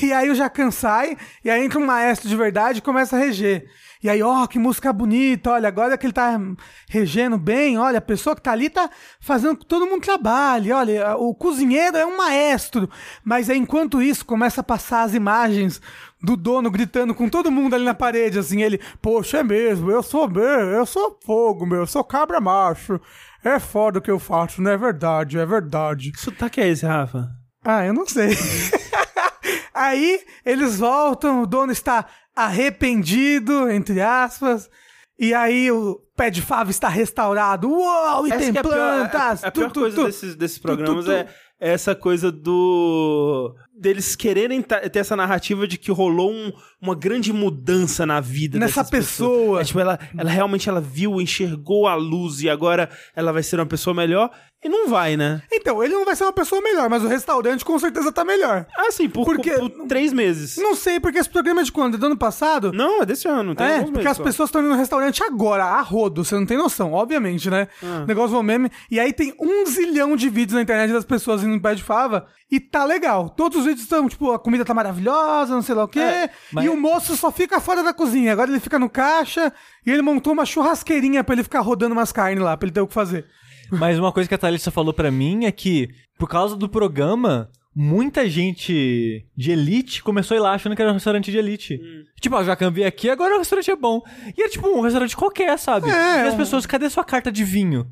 [0.00, 3.18] E aí o Jacan sai, e aí entra um maestro de verdade e começa a
[3.18, 3.66] reger.
[4.02, 6.40] E aí, ó, que música bonita, olha, agora que ele tá
[6.88, 8.90] regendo bem, olha, a pessoa que tá ali tá
[9.20, 12.90] fazendo que todo mundo trabalhe, olha, o cozinheiro é um maestro.
[13.22, 15.80] Mas aí, enquanto isso, começa a passar as imagens
[16.20, 20.02] do dono gritando com todo mundo ali na parede, assim, ele, poxa, é mesmo, eu
[20.02, 23.00] sou meu, eu sou fogo, meu, eu sou cabra macho.
[23.44, 26.10] É foda o que eu faço, não é verdade, é verdade.
[26.10, 27.28] Que sotaque é esse, Rafa?
[27.64, 28.30] Ah, eu não sei.
[29.74, 34.70] Aí eles voltam, o dono está arrependido, entre aspas.
[35.18, 37.68] E aí o pé de fava está restaurado.
[37.70, 39.44] Uou, e Essa tem que é a pior, plantas.
[39.44, 40.06] a, a tu, pior tu, coisa tu.
[40.06, 41.26] Desses, desses programas é
[41.60, 48.06] essa coisa do deles quererem ter essa narrativa de que rolou um- uma grande mudança
[48.06, 49.60] na vida Nessa pessoa.
[49.60, 53.56] É, tipo, ela, ela realmente ela viu, enxergou a luz e agora ela vai ser
[53.60, 54.30] uma pessoa melhor.
[54.64, 55.42] E não vai, né?
[55.52, 58.64] Então, ele não vai ser uma pessoa melhor, mas o restaurante com certeza tá melhor.
[58.78, 60.56] Ah, sim, por, Porque- por três meses.
[60.56, 61.96] Não sei, porque esse programa é de quando?
[61.96, 62.72] É do ano passado?
[62.72, 63.52] Não, é desse ano.
[63.58, 64.22] É, porque meses as só.
[64.22, 67.66] pessoas estão indo no restaurante agora, a rodo, você não tem noção, obviamente, né?
[67.82, 68.04] Ah.
[68.06, 68.70] Negócio do meme.
[68.88, 71.82] E aí tem um zilhão de vídeos na internet das pessoas indo em pé de
[71.82, 73.30] fava e tá legal.
[73.30, 76.00] Todos os vídeos estão, tipo, a comida tá maravilhosa, não sei lá o quê.
[76.00, 78.32] É, mas- E o moço só fica fora da cozinha.
[78.32, 79.52] Agora ele fica no caixa
[79.86, 82.80] e ele montou uma churrasqueirinha pra ele ficar rodando umas carnes lá, pra ele ter
[82.80, 83.26] o que fazer.
[83.72, 87.48] Mas uma coisa que a Thalissa falou pra mim é que, por causa do programa,
[87.74, 91.80] muita gente de elite começou a ir lá achando que era um restaurante de elite.
[92.20, 94.02] Tipo, ah, já vi aqui, agora o restaurante é bom.
[94.36, 95.88] E era tipo um restaurante qualquer, sabe?
[95.90, 97.86] É, e as um- pessoas, cadê sua carta de vinho?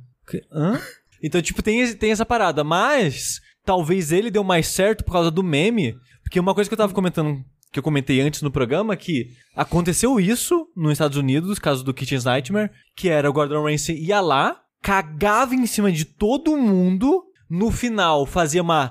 [0.52, 0.78] Hã?
[1.22, 2.64] Então, tipo, tem, tem essa parada.
[2.64, 3.40] Mas,
[3.70, 5.96] talvez ele deu mais certo por causa do meme.
[6.24, 7.40] Porque uma coisa que eu tava comentando,
[7.70, 12.24] que eu comentei antes no programa, que aconteceu isso nos Estados Unidos, caso do Kitchen's
[12.24, 17.70] Nightmare, que era o Gordon Ramsay ia lá, cagava em cima de todo mundo, no
[17.70, 18.90] final fazia uma,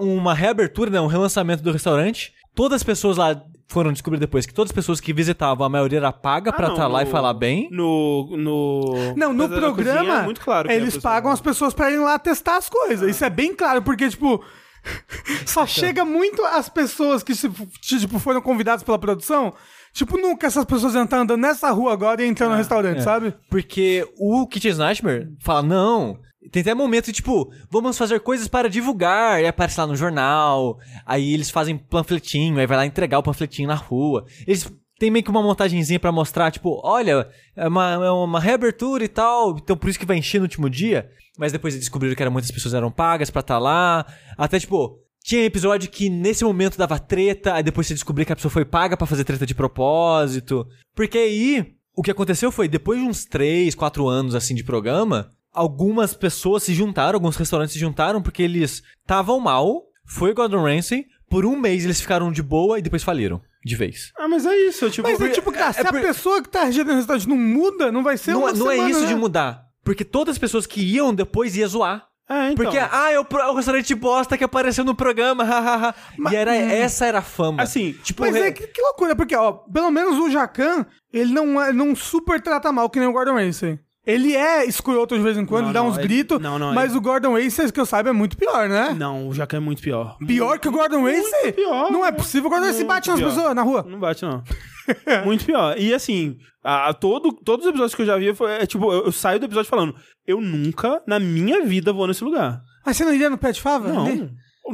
[0.00, 2.32] uma reabertura, né, um relançamento do restaurante.
[2.54, 3.38] Todas as pessoas lá
[3.68, 6.68] foram descobrir depois que todas as pessoas que visitavam, a maioria era paga Ah, pra
[6.68, 7.68] estar lá e falar bem.
[7.70, 8.28] No.
[8.36, 12.02] no Não, no Cozinha programa, é muito claro que eles pagam as pessoas pra irem
[12.02, 13.08] lá testar as coisas.
[13.08, 14.42] Isso é bem claro, porque, tipo,
[15.46, 17.50] só chega muito as pessoas que, se-
[17.80, 19.52] tipo, foram convidadas pela produção.
[19.92, 23.02] Tipo, nunca essas pessoas iam estar andando nessa rua agora e entrando no restaurante, é.
[23.02, 23.34] sabe?
[23.50, 26.18] Porque o Kitchen's Nightmare fala, não...
[26.50, 29.42] Tem até momento, tipo, vamos fazer coisas para divulgar.
[29.42, 30.78] E aparece lá no jornal.
[31.04, 32.58] Aí eles fazem panfletinho.
[32.58, 34.24] Aí vai lá entregar o panfletinho na rua.
[34.46, 39.04] Eles têm meio que uma montagenzinha pra mostrar, tipo, olha, é uma, é uma reabertura
[39.04, 39.56] e tal.
[39.56, 41.10] Então por isso que vai encher no último dia.
[41.38, 44.06] Mas depois eles descobriram que era, muitas pessoas eram pagas pra estar lá.
[44.36, 47.54] Até, tipo, tinha episódio que nesse momento dava treta.
[47.54, 50.66] Aí depois você descobriu que a pessoa foi paga pra fazer treta de propósito.
[50.94, 51.74] Porque aí...
[51.94, 56.62] O que aconteceu foi, depois de uns 3, 4 anos assim de programa, algumas pessoas
[56.62, 61.44] se juntaram, alguns restaurantes se juntaram porque eles estavam mal, foi o Gordon Ramsay, por
[61.44, 64.12] um mês eles ficaram de boa e depois faliram, de vez.
[64.18, 65.06] Ah, mas é isso, tipo...
[65.08, 67.92] Mas é tipo, cara, se é a por- pessoa que tá regendo restaurante não muda,
[67.92, 69.06] não vai ser Não, uma não é semana, isso né?
[69.08, 69.62] de mudar.
[69.84, 72.06] Porque todas as pessoas que iam depois ia zoar.
[72.30, 72.56] É, então.
[72.62, 75.94] Porque, ah, é o, é o restaurante bosta que apareceu no programa, hahaha.
[76.30, 77.62] E era, essa era a fama.
[77.62, 81.32] Assim, tipo, Mas re- é que, que loucura, porque, ó, pelo menos o Jacan, ele
[81.32, 83.78] não, é- não super trata mal que nem o Gordon Ramsay.
[84.10, 86.72] Ele é escroto de vez em quando, Não, dá não, uns ele- gritos, não, não,
[86.72, 88.94] mas ele- o Gordon Ramsay, que eu saiba, é muito pior, né?
[88.98, 90.16] Não, o Jacan é muito pior.
[90.26, 91.52] Pior que o Gordon Ramsay?
[91.52, 93.28] pior, Não é muito- possível, o Gordon Ramsay muito bate nas pior.
[93.34, 93.84] pessoas na rua.
[93.86, 94.42] Não bate, não.
[95.26, 95.76] Muito pior.
[95.78, 98.90] E assim, a, a todo, todos os episódios que eu já vi, foi, é, tipo,
[98.90, 99.94] eu, eu saio do episódio falando,
[100.26, 102.62] eu nunca na minha vida vou nesse lugar.
[102.86, 103.92] Mas você não iria no Pet Fava?
[103.92, 104.06] Não.
[104.06, 104.30] Ali?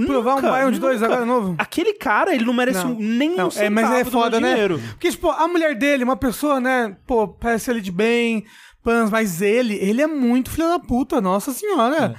[0.07, 1.13] Provar um Nunca, baião de dois nunca.
[1.13, 1.55] agora novo?
[1.59, 2.93] Aquele cara, ele não merece Não.
[2.93, 4.53] um, nem Não, um é, centavo mas é do foda, meu né?
[4.55, 4.81] dinheiro.
[4.91, 8.45] Porque, tipo, a mulher dele, uma pessoa, né, pô, parece ele de bem,
[8.85, 12.15] pans, mas ele, ele é muito filho da puta, nossa senhora.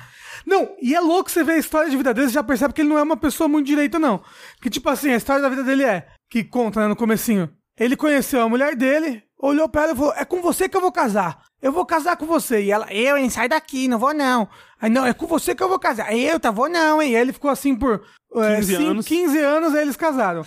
[0.46, 2.82] Não, e é louco você ver a história de vida dele, você já percebe que
[2.82, 4.22] ele não é uma pessoa muito direita, não.
[4.62, 7.50] Que, tipo assim, a história da vida dele é, que conta, né, no comecinho.
[7.80, 10.82] Ele conheceu a mulher dele, olhou pra ela e falou, é com você que eu
[10.82, 11.40] vou casar.
[11.62, 12.62] Eu vou casar com você.
[12.64, 14.48] E ela, eu, hein, sai daqui, não vou não.
[14.80, 16.16] Aí, não, é com você que eu vou casar.
[16.16, 17.14] Eu, tá, vou não, hein.
[17.14, 18.04] E aí ele ficou assim por
[18.36, 19.08] é, 15 cinco- anos.
[19.08, 20.44] 15 anos, aí eles casaram.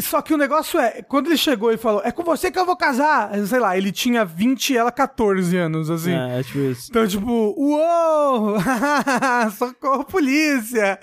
[0.00, 2.64] Só que o negócio é, quando ele chegou e falou, é com você que eu
[2.64, 6.12] vou casar, sei lá, ele tinha 20 e ela 14 anos, assim.
[6.12, 6.86] É, é tipo isso.
[6.90, 8.56] Então, tipo, uou!
[9.56, 10.98] Socorro, polícia!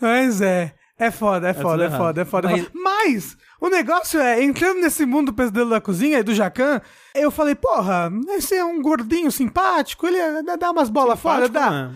[0.00, 2.48] Mas é, é foda, é foda, é foda, é foda.
[2.48, 2.72] é Mas- foda.
[2.74, 6.80] Mas, o negócio é, entrando nesse mundo do pesadelo da cozinha e do Jacan,
[7.14, 11.90] eu falei, porra, esse é um gordinho simpático, ele é- dá umas bolas fora, dá.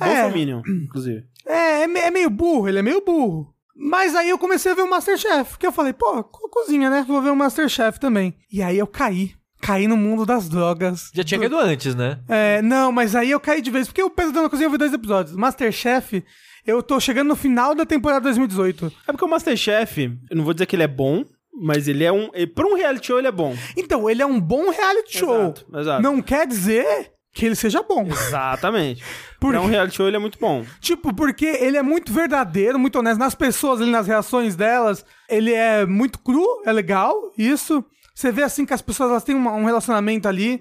[0.00, 0.10] É, é.
[0.12, 0.22] É.
[0.22, 1.24] Bolsominion, inclusive.
[1.46, 3.54] É, é, é meio burro, ele é meio burro.
[3.80, 7.04] Mas aí eu comecei a ver o Masterchef, que eu falei, pô, co- cozinha, né?
[7.06, 8.34] Vou ver o Masterchef também.
[8.52, 9.32] E aí eu caí.
[9.60, 11.10] Caí no mundo das drogas.
[11.14, 12.18] Já tinha do- caído antes, né?
[12.28, 14.78] É, não, mas aí eu caí de vez, porque o Pesadelo na Cozinha eu vi
[14.78, 15.36] dois episódios.
[15.36, 16.24] Masterchef,
[16.66, 18.92] eu tô chegando no final da temporada 2018.
[19.06, 21.24] É porque o Masterchef, eu não vou dizer que ele é bom,
[21.60, 22.30] mas ele é um.
[22.54, 23.56] Pra um reality show, ele é bom.
[23.76, 25.34] Então, ele é um bom reality show.
[25.40, 26.02] Exato, exato.
[26.02, 28.06] Não quer dizer que ele seja bom.
[28.06, 29.02] Exatamente.
[29.40, 30.64] Por Pra um reality show, ele é muito bom.
[30.80, 35.04] Tipo, porque ele é muito verdadeiro, muito honesto nas pessoas ali, nas reações delas.
[35.28, 37.84] Ele é muito cru, é legal, isso.
[38.14, 40.60] Você vê assim que as pessoas elas têm uma- um relacionamento ali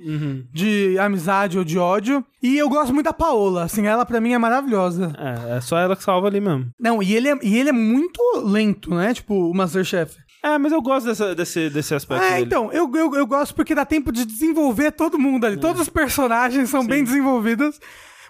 [0.53, 2.23] de amizade ou de ódio.
[2.43, 5.11] E eu gosto muito da Paola, assim, ela pra mim é maravilhosa.
[5.17, 6.67] É, é só ela que salva ali mesmo.
[6.79, 9.11] Não, e ele é, e ele é muito lento, né?
[9.11, 10.15] Tipo, o Masterchef.
[10.43, 12.45] É, mas eu gosto dessa- desse, desse aspecto É, dele.
[12.45, 15.57] então, eu, eu, eu gosto porque dá tempo de desenvolver todo mundo ali.
[15.57, 17.79] Todos os personagens são bem desenvolvidos.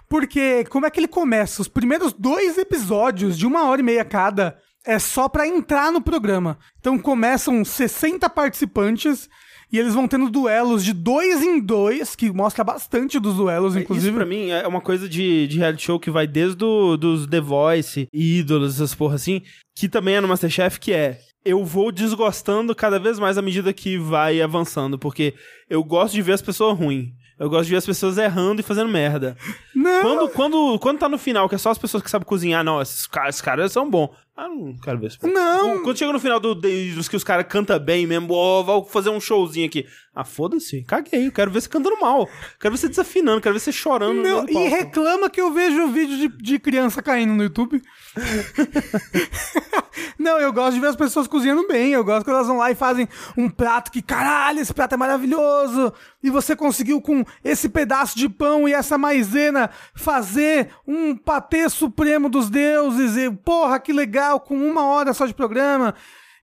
[0.08, 1.60] Porque como é que ele começa?
[1.60, 4.56] Os primeiros dois episódios, de uma hora e meia cada,
[4.86, 6.58] é só pra entrar no programa.
[6.80, 9.28] Então começam 60 participantes
[9.70, 13.82] e eles vão tendo duelos de dois em dois, que mostra bastante dos duelos, Isso
[13.82, 14.16] inclusive.
[14.16, 17.40] pra mim é uma coisa de, de reality show que vai desde do, dos The
[17.42, 19.42] Voice, ídolos, essas porra assim,
[19.76, 23.72] que também é no Masterchef, que é eu vou desgostando cada vez mais à medida
[23.72, 25.34] que vai avançando, porque
[25.68, 27.10] eu gosto de ver as pessoas ruins.
[27.38, 29.36] Eu gosto de ver as pessoas errando e fazendo merda.
[29.72, 32.64] Não, Quando, quando, quando tá no final, que é só as pessoas que sabem cozinhar,
[32.64, 34.10] não, esses caras, esses caras são bons.
[34.40, 35.18] Ah, não quero ver isso.
[35.26, 35.82] Não.
[35.82, 39.10] Quando chega no final do, dos que os caras cantam bem mesmo, ó, vou fazer
[39.10, 39.84] um showzinho aqui.
[40.14, 41.26] Ah, foda-se, caguei.
[41.26, 42.28] Eu quero ver você cantando mal.
[42.60, 44.20] Quero ver você desafinando, quero ver você chorando.
[44.20, 44.68] Não, e palco.
[44.68, 47.80] reclama que eu vejo vídeo de, de criança caindo no YouTube.
[50.18, 51.92] não, eu gosto de ver as pessoas cozinhando bem.
[51.92, 54.98] Eu gosto quando elas vão lá e fazem um prato que, caralho, esse prato é
[54.98, 55.92] maravilhoso.
[56.20, 62.28] E você conseguiu com esse pedaço de pão e essa maisena fazer um patê supremo
[62.28, 63.16] dos deuses.
[63.16, 65.94] E, porra, que legal, com uma hora só de programa.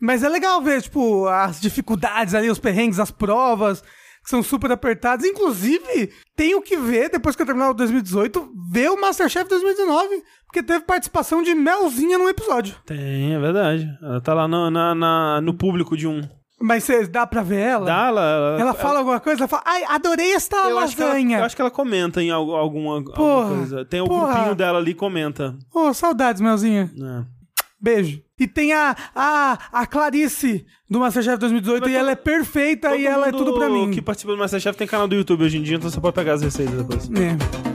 [0.01, 3.83] Mas é legal ver, tipo, as dificuldades ali, os perrengues, as provas
[4.23, 5.25] que são super apertados.
[5.25, 10.63] Inclusive, tenho que ver, depois que eu terminar o 2018, ver o Masterchef 2019, porque
[10.63, 12.75] teve participação de Melzinha no episódio.
[12.87, 13.89] Tem, é verdade.
[14.03, 16.23] Ela tá lá no, na, na- no público de um.
[16.61, 17.85] Mas cê, dá pra ver ela?
[17.87, 18.23] Dá, ela.
[18.23, 19.41] Ela, Ela fala alguma coisa?
[19.43, 21.39] Ela fala, ai, adorei esta eu acho, que ela, lasanha.
[21.39, 23.85] eu acho que ela comenta em al- alguma, alguma Porra, coisa.
[23.85, 24.33] Tem o porra.
[24.35, 25.55] grupinho dela ali e comenta.
[25.75, 26.91] Ô, saudades, Melzinha.
[26.97, 27.44] É.
[27.85, 28.23] Beijo.
[28.41, 33.07] E tem a, a, a Clarice do Masterchef 2018 Mas e ela é perfeita e
[33.07, 33.91] ela é tudo pra mim.
[33.91, 36.33] que participa do Masterchef tem canal do YouTube hoje em dia, então você pode pegar
[36.33, 37.11] as receitas depois.
[37.11, 37.74] É.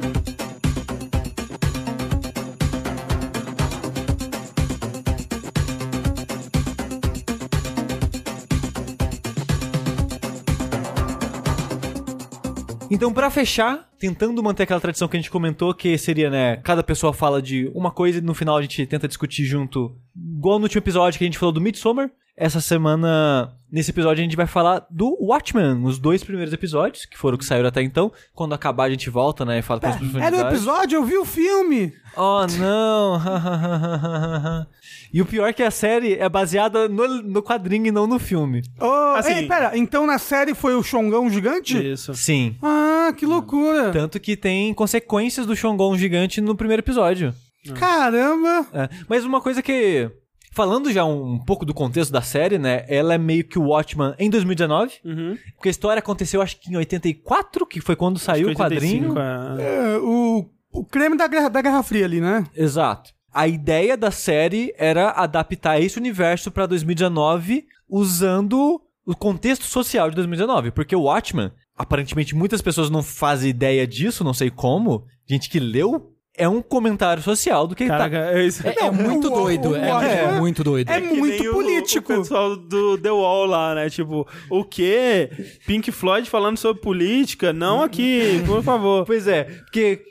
[12.92, 16.82] Então, pra fechar, tentando manter aquela tradição que a gente comentou, que seria, né, cada
[16.82, 20.64] pessoa fala de uma coisa e no final a gente tenta discutir junto, igual no
[20.64, 22.10] último episódio que a gente falou do Midsommar,
[22.40, 27.18] essa semana, nesse episódio, a gente vai falar do Watchmen, os dois primeiros episódios, que
[27.18, 28.10] foram que saíram até então.
[28.34, 31.18] Quando acabar, a gente volta, né, e fala com as Era o episódio, eu vi
[31.18, 31.94] o filme.
[32.16, 33.22] Oh, não!
[35.14, 38.18] e o pior é que a série é baseada no, no quadrinho e não no
[38.18, 38.62] filme.
[38.80, 41.78] Oh, Assim- ei, pera, então na série foi o Xongão gigante?
[41.92, 42.14] Isso.
[42.14, 42.56] Sim.
[42.62, 43.92] Ah, que loucura.
[43.92, 47.34] Tanto que tem consequências do Xongon gigante no primeiro episódio.
[47.76, 48.66] Caramba.
[48.74, 50.10] É, Mas uma coisa que.
[50.52, 52.86] Falando já um, pouco do contexto da série, né?
[52.88, 54.94] Ela é meio que o Watchman em 2019.
[55.06, 55.38] Uhum.
[55.56, 59.60] Porque a história aconteceu, acho que em 84, que foi quando saiu o 85, quadrinho.
[59.60, 59.94] é.
[59.94, 62.46] É, o, o creme da Guerra, da Guerra Fria ali, né?
[62.56, 63.12] Exato.
[63.32, 70.16] A ideia da série era adaptar esse universo pra 2019 usando o contexto social de
[70.16, 70.72] 2019.
[70.72, 75.06] Porque o Watchman, aparentemente muitas pessoas não fazem ideia disso, não sei como.
[75.28, 77.98] Gente que leu, é um comentário social do que tá.
[77.98, 78.66] Caraca, é isso.
[78.68, 79.70] É, é muito o- doido.
[79.72, 80.90] o- é, o- é é- muito doido.
[80.90, 82.14] é Que muito político.
[82.14, 83.90] O, pessoal do The Wall lá, né?
[83.90, 85.30] Tipo, o quê?
[85.68, 87.54] Pink Floyd falando sobre política?
[87.54, 89.06] Não aqui, por favor.
[89.06, 90.02] Pois é, porque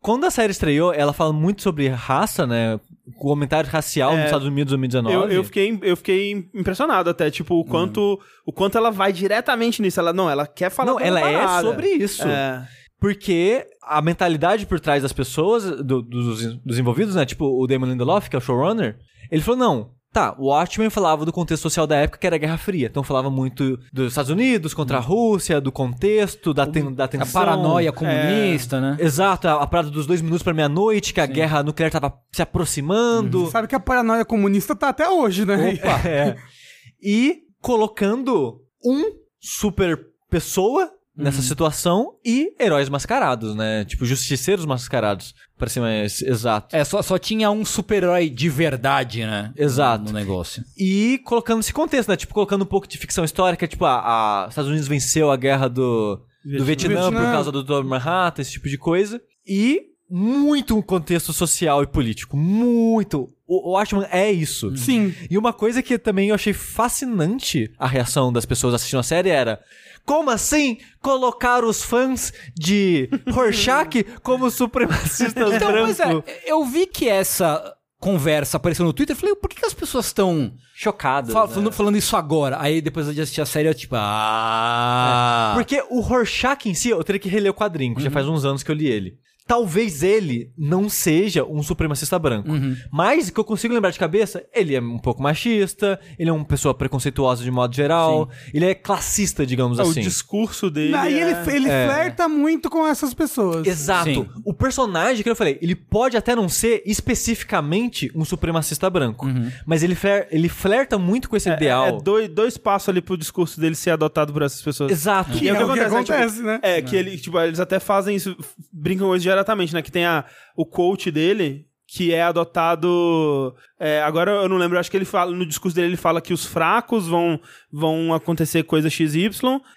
[0.00, 2.78] quando a série estreou, ela fala muito sobre raça, né?
[3.16, 5.14] Comentário racial nos Estados Unidos em 2019.
[5.14, 9.80] Eu, eu, fiquei, eu fiquei impressionado até, tipo, o quanto, o quanto ela vai diretamente
[9.80, 9.98] nisso.
[9.98, 11.66] Ela, não, ela quer falar Não, ela é parada.
[11.66, 12.28] sobre isso.
[12.28, 12.68] É.
[13.00, 17.24] Porque a mentalidade por trás das pessoas, do- dos, dos envolvidos, né?
[17.24, 18.96] Tipo o Damon Lindelof, que é o showrunner,
[19.30, 19.98] ele falou: não.
[20.10, 22.86] Tá, o Watchmen falava do contexto social da época que era a Guerra Fria.
[22.86, 27.08] Então falava muito dos Estados Unidos contra a Rússia, do contexto, da, ten, da A
[27.08, 27.30] tensão.
[27.30, 28.96] paranoia comunista, né?
[28.98, 32.40] Exato, a, a parada dos dois minutos pra meia-noite, que a guerra nuclear tava se
[32.40, 33.48] aproximando.
[33.50, 35.74] Sabe que a paranoia comunista tá até hoje, né?
[36.06, 36.36] É.
[37.00, 39.04] E colocando um
[39.38, 43.84] super pessoa nessa situação e heróis mascarados, né?
[43.84, 46.74] Tipo, justiceiros mascarados, pra ser mais exato.
[46.74, 49.52] É, só, só tinha um super-herói de verdade, né?
[49.56, 50.04] Exato.
[50.04, 50.62] No negócio.
[50.78, 52.16] E colocando esse contexto, né?
[52.16, 55.68] Tipo, colocando um pouco de ficção histórica, tipo, a, a Estados Unidos venceu a guerra
[55.68, 57.10] do, do Vietnã, Vietnã.
[57.10, 57.84] por causa do Dr.
[57.84, 59.20] Manhattan, esse tipo de coisa.
[59.46, 62.36] E muito um contexto social e político.
[62.36, 63.30] Muito.
[63.46, 64.74] O, o Watchmen é isso.
[64.76, 65.14] Sim.
[65.30, 69.28] E uma coisa que também eu achei fascinante a reação das pessoas assistindo a série
[69.30, 69.60] era.
[70.08, 75.96] Como assim colocar os fãs de Rorschach como supremacistas Então, brancos?
[75.98, 79.14] pois é, eu vi que essa conversa apareceu no Twitter.
[79.14, 81.32] Eu falei, por que, que as pessoas estão Chocadas.
[81.32, 81.48] fa- né?
[81.48, 82.56] falando, falando isso agora?
[82.60, 85.52] Aí depois de assistir a série, eu tipo, ah.
[85.54, 88.44] Porque o Rorschach em si, eu teria que reler o quadrinho, que já faz uns
[88.44, 89.18] anos que eu li ele.
[89.48, 92.50] Talvez ele não seja um supremacista branco.
[92.92, 96.44] Mas, que eu consigo lembrar de cabeça, ele é um pouco machista, ele é uma
[96.44, 100.02] pessoa preconceituosa de modo geral, ele é classista, digamos É, O assim.
[100.02, 100.94] discurso dele.
[100.94, 101.22] Aí é...
[101.22, 103.66] ele, ele flerta muito com essas pessoas.
[103.66, 104.04] Exato.
[104.10, 104.28] Sim.
[104.44, 109.26] O personagem que eu falei, ele pode até não ser especificamente um supremacista branco,
[109.66, 111.86] mas ele, fler- ele flerta muito com esse ideal.
[111.86, 114.90] É dois, dois passos ali pro discurso dele ser adotado por essas pessoas.
[114.92, 115.30] Exato.
[115.38, 116.58] Que é, o que acontece, né?
[116.62, 118.36] É, que ele, tipo, eles até fazem isso,
[118.72, 119.82] brincam com isso diretamente, né?
[119.82, 120.24] Que tem a,
[120.56, 123.54] o quote dele, que é adotado.
[123.80, 126.34] é, agora eu não lembro, acho que ele fala, no discurso dele, ele fala que
[126.34, 127.40] os fracos vão,
[127.72, 129.30] vão acontecer coisa XY.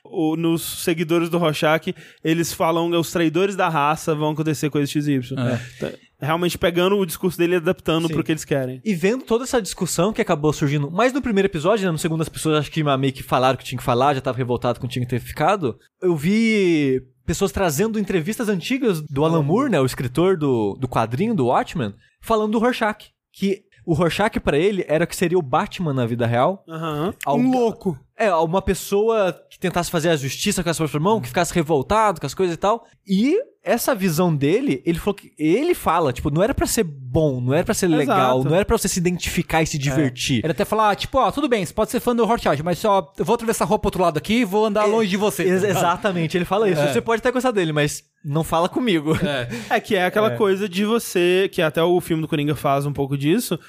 [0.03, 4.91] O, nos seguidores do Rorschach, eles falam que os traidores da raça vão acontecer coisa
[4.91, 5.21] XY.
[5.79, 8.13] Tá, Realmente pegando o discurso dele e adaptando Sim.
[8.13, 8.79] pro que eles querem.
[8.85, 11.91] E vendo toda essa discussão que acabou surgindo, mais no primeiro episódio, né?
[11.91, 14.37] No segundo, as pessoas acho que meio que falaram que tinha que falar, já tava
[14.37, 15.79] revoltado com o que tinha que ter ficado.
[15.99, 19.79] Eu vi pessoas trazendo entrevistas antigas do Alan Moore, né?
[19.79, 23.11] O escritor do, do quadrinho do Watchmen, falando do Rorschach.
[23.33, 26.63] Que o Rorschach pra ele era o que seria o Batman na vida real.
[26.67, 27.09] Aham.
[27.09, 27.99] Um Algu- louco.
[28.25, 32.19] É, uma pessoa que tentasse fazer a justiça com as próprias mãos, que ficasse revoltado
[32.19, 32.85] com as coisas e tal.
[33.07, 35.31] E essa visão dele, ele falou que.
[35.37, 38.49] Ele fala, tipo, não era pra ser bom, não era pra ser legal, Exato.
[38.49, 40.43] não era pra você se identificar e se divertir.
[40.43, 43.13] Ele até falar, tipo, ó, tudo bem, você pode ser fã do Rorschach, mas só
[43.17, 45.43] eu vou atravessar a rua pro outro lado aqui e vou andar longe de você.
[45.43, 45.77] Ex- tá ligado?
[45.77, 46.81] exatamente, ele fala isso.
[46.81, 46.91] É.
[46.91, 49.13] Você pode até gostar dele, mas não fala comigo.
[49.69, 52.93] É que é aquela coisa de você, que até o filme do Coringa faz um
[52.93, 53.59] pouco disso,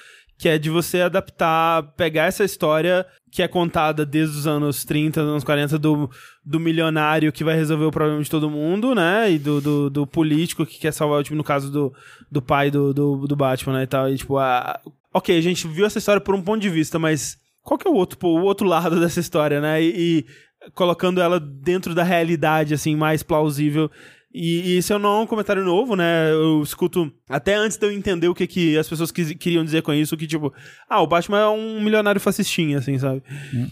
[0.43, 5.21] que é de você adaptar, pegar essa história que é contada desde os anos 30,
[5.21, 6.11] anos 40 do,
[6.45, 9.31] do milionário que vai resolver o problema de todo mundo, né?
[9.31, 11.95] E do, do, do político que quer salvar, tipo, no caso do,
[12.29, 13.83] do pai do, do, do Batman, né?
[13.85, 14.11] E tal.
[14.13, 14.81] E tipo, a...
[15.15, 17.91] ok, a gente viu essa história por um ponto de vista, mas qual que é
[17.93, 19.81] o outro, pô, o outro lado dessa história, né?
[19.81, 23.89] E, e colocando ela dentro da realidade, assim, mais plausível
[24.35, 26.33] E, e esse não é um comentário novo, né?
[26.33, 29.83] Eu escuto até antes de eu entender o que, que as pessoas quis- queriam dizer
[29.83, 30.53] com isso, que tipo,
[30.89, 33.23] ah, o Batman é um milionário fascistinha, assim, sabe?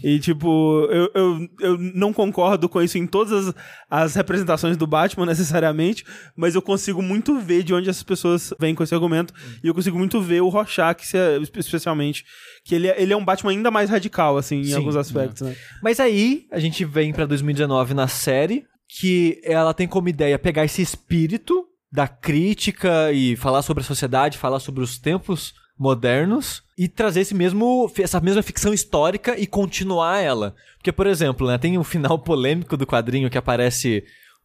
[0.03, 3.55] E tipo, eu, eu, eu não concordo com isso em todas as,
[3.89, 6.05] as representações do Batman, necessariamente,
[6.35, 9.33] mas eu consigo muito ver de onde essas pessoas vêm com esse argumento,
[9.63, 11.17] e eu consigo muito ver o Rorschach, se-
[11.57, 12.23] especialmente,
[12.63, 15.41] que ele, é- ele é um Batman ainda mais radical, assim, em Sim, alguns aspectos,
[15.41, 15.55] né?
[15.81, 18.63] Mas aí a gente vem pra 2019 na série,
[18.99, 24.37] que ela tem como ideia pegar esse espírito da crítica e falar sobre a sociedade,
[24.37, 30.19] falar sobre os tempos modernos e trazer esse mesmo essa mesma ficção histórica e continuar
[30.19, 30.55] ela.
[30.77, 34.03] Porque, por exemplo, né, tem um final polêmico do quadrinho que aparece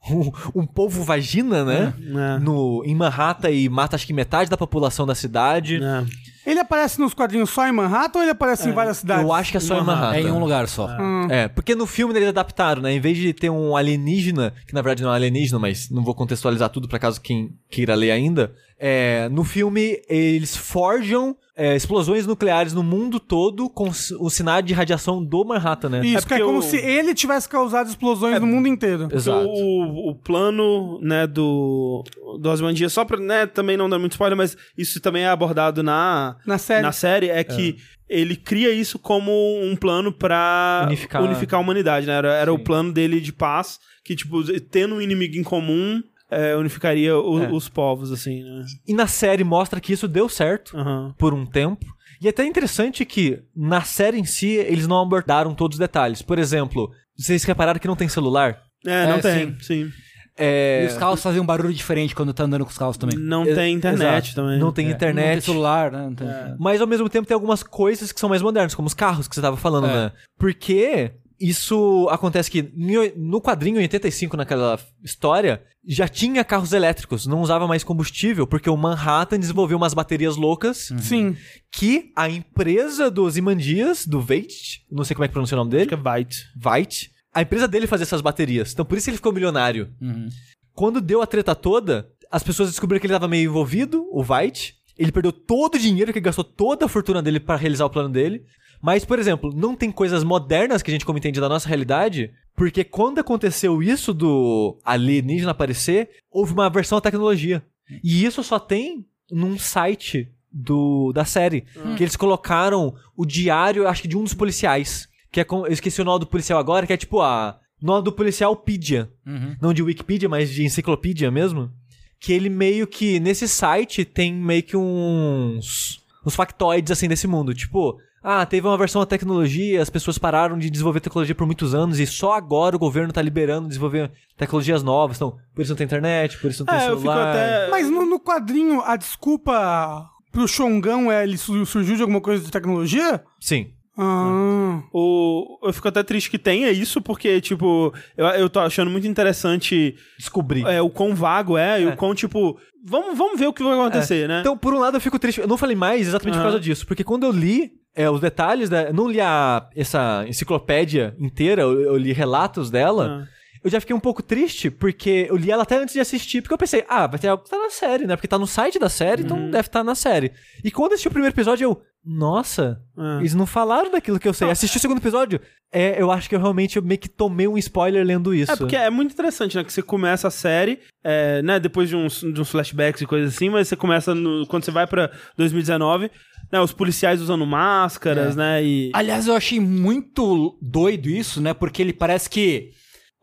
[0.09, 1.93] um, um povo vagina, né?
[1.99, 2.39] É.
[2.39, 5.77] No, em Manhattan e mata acho que metade da população da cidade.
[5.83, 6.05] É.
[6.47, 9.25] Ele aparece nos quadrinhos só em Manhattan ou ele aparece em várias cidades?
[9.25, 10.17] Eu acho que é só em Manhattan.
[10.17, 10.89] É em um lugar só.
[11.29, 12.93] É, porque no filme eles adaptaram, né?
[12.93, 16.15] Em vez de ter um alienígena, que na verdade não é alienígena, mas não vou
[16.15, 18.55] contextualizar tudo pra caso quem queira ler ainda.
[18.79, 23.89] É, no filme eles forjam é, explosões nucleares no mundo todo com
[24.21, 26.01] o sinal de radiação do Manhattan, né?
[26.05, 29.09] Isso, É que é como o- se ele tivesse causado explosões no mundo inteiro.
[29.11, 29.49] Exato.
[29.49, 32.05] O, o plano, né, do,
[32.39, 35.83] do Osmandia, só pra, né, também não dar muito spoiler, mas isso também é abordado
[35.83, 36.83] na, Na série.
[36.83, 42.07] na série, é que ele cria isso como um plano pra Unificar- unificar, a humanidade,
[42.07, 42.13] né?
[42.13, 46.03] Era, era o plano dele de paz, que, tipo, tendo um inimigo em comum,
[46.37, 47.51] é, unificaria o- É.
[47.51, 48.65] os povos, assim, né?
[48.87, 51.15] E na série mostra que isso deu certo Aham.
[51.19, 51.85] por um tempo.
[52.21, 56.23] E é até interessante que na série em si eles não abordaram todos os detalhes.
[56.23, 58.59] Por exemplo, vocês repararam que não tem celular?
[58.87, 59.91] É, não É, tem, sim.
[60.39, 60.85] É...
[60.85, 63.19] E os carros fazem um barulho diferente quando tá andando com os carros também.
[63.19, 64.35] Não É, tem internet exato.
[64.35, 64.59] também.
[64.59, 65.25] Não tem É, internet.
[65.27, 66.03] Não tem celular, né?
[66.05, 66.29] Não tem...
[66.59, 69.35] Mas ao mesmo tempo tem algumas coisas que são mais modernas, como os carros que
[69.35, 69.95] você tava falando, É.
[69.95, 70.13] né?
[70.39, 72.73] Porque isso acontece que
[73.17, 78.69] no quadrinho em 85, naquela história, já tinha carros elétricos, não usava mais combustível, porque
[78.69, 81.37] o Manhattan desenvolveu umas baterias loucas Sim.
[81.71, 85.69] que a empresa dos Imandias, do Veit, não sei como é que pronuncia o nome
[85.69, 86.47] Acho dele, que é Byte.
[86.57, 88.73] Veit, a empresa dele fazia essas baterias.
[88.73, 89.93] Então por isso ele ficou milionário.
[90.01, 90.29] Uhum.
[90.73, 94.75] Quando deu a treta toda, as pessoas descobriram que ele estava meio envolvido, o Veit.
[94.99, 97.91] Ele perdeu todo o dinheiro que ele gastou toda a fortuna dele para realizar o
[97.91, 98.45] plano dele.
[98.87, 102.31] Mas, por exemplo, não tem coisas modernas que a gente como entende da nossa realidade,
[102.55, 107.65] porque quando aconteceu isso do alienígena aparecer, houve uma versão da tecnologia.
[108.05, 111.65] E isso só tem num site do da série,
[111.97, 115.73] que eles colocaram o diário, acho que de um dos policiais, que é com, eu
[115.73, 119.11] esqueci o nome do policial agora, que é tipo a nome do policial Pedia.
[119.27, 119.57] Uhum.
[119.61, 121.73] Não de Wikipedia, mas de enciclopédia mesmo.
[122.21, 126.01] Que ele meio que, nesse site, tem meio que uns.
[126.25, 127.53] uns factoides assim desse mundo.
[127.53, 127.99] Tipo,
[128.29, 132.01] ah, teve uma versão da tecnologia, as pessoas pararam de desenvolver tecnologia por muitos anos
[132.01, 135.17] e só agora o governo tá liberando desenvolver tecnologias novas.
[135.17, 137.31] Então, por isso não tem internet, por isso não tem É, eu fico celular.
[137.31, 137.69] até.
[137.71, 142.45] Mas no, no quadrinho, a desculpa pro Xongão é ele su- surgiu de alguma coisa
[142.45, 143.23] de tecnologia?
[143.41, 143.71] Sim.
[143.97, 144.83] Ah.
[144.93, 149.07] O, eu fico até triste que tenha isso, porque, tipo, eu, eu tô achando muito
[149.07, 150.63] interessante Descobri.
[150.67, 151.89] é, o quão vago é, e É.
[151.89, 154.41] o quão, tipo, vamos, vamos ver o que vai acontecer, né?
[154.41, 155.41] Então, por um lado, eu fico triste.
[155.41, 156.87] Eu não falei mais exatamente por causa disso.
[156.87, 161.63] Porque quando eu li é, os detalhes, da, eu não li a, essa enciclopédia inteira,
[161.63, 163.25] eu, eu li relatos dela.
[163.25, 163.37] Ah.
[163.65, 166.55] Eu já fiquei um pouco triste, porque eu li ela até antes de assistir, porque
[166.55, 168.15] eu pensei, ah, vai ter algo que tá na série, né?
[168.15, 169.27] Porque tá no site da série, Uhum.
[169.27, 170.31] então deve estar na série.
[170.63, 173.19] E quando eu assisti o primeiro episódio, eu, nossa, Ah.
[173.19, 174.49] eles não falaram daquilo que eu sei.
[174.49, 175.41] Assisti o segundo episódio,
[175.73, 178.53] é, eu acho que eu realmente meio que tomei um spoiler lendo isso.
[178.53, 179.65] É porque é muito interessante, né?
[179.65, 181.59] Que você começa a série, é, né?
[181.59, 184.71] Depois de uns, de uns flashbacks e coisas assim, mas você começa no- quando você
[184.71, 186.11] vai pra 2019,
[186.53, 186.61] né?
[186.61, 188.63] Os policiais usando máscaras, né?
[188.65, 188.91] E.
[188.95, 191.53] Aliás, eu achei muito doido isso, né?
[191.53, 192.71] Porque ele parece que.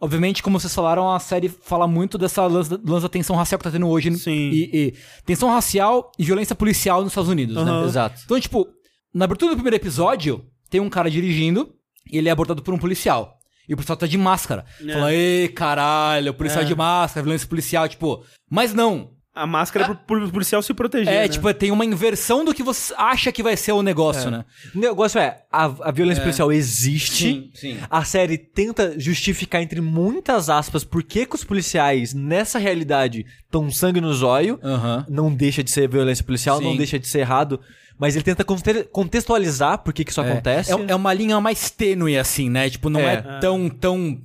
[0.04, 3.64] Obviamente, como vocês falaram, a série fala muito dessa lance, lance da tensão racial que
[3.64, 4.14] tá tendo hoje.
[4.18, 4.32] Sim.
[4.51, 4.93] E, e
[5.26, 7.82] tensão racial e violência policial nos Estados Unidos, Aham.
[7.82, 7.88] né?
[7.88, 8.22] Exato.
[8.26, 8.68] Então, tipo,
[9.14, 11.74] na abertura do primeiro episódio, tem um cara dirigindo
[12.12, 13.38] e ele é abordado por um policial.
[13.70, 14.66] E o policial tá de máscara.
[14.86, 14.91] É.
[14.91, 16.66] Fala, ei, caralho, policial É.
[16.68, 18.26] de máscara, violência policial, tipo.
[18.51, 19.12] Mas não.
[19.36, 21.12] A máscara é pro, policial se proteger.
[21.12, 21.28] É, né?
[21.28, 24.46] tipo, tem uma inversão do que você acha que vai ser o negócio, né?
[24.76, 27.50] O negócio é, a, a violência policial existe.
[27.56, 27.80] sim.
[27.90, 33.72] A série tenta justificar, entre muitas aspas, por que, que os policiais, nessa realidade, estão
[33.72, 34.60] sangue no zóio.
[34.64, 35.06] Aham.
[35.10, 36.78] Não deixa de ser violência policial, não Sim.
[36.78, 37.60] deixa de ser errado.
[37.98, 40.72] Mas ele tenta conte- contextualizar por que, que isso acontece.
[40.72, 42.70] É, é uma linha mais tênue, assim, né?
[42.70, 43.40] Tipo, não é, É.
[43.40, 44.22] tão, tão,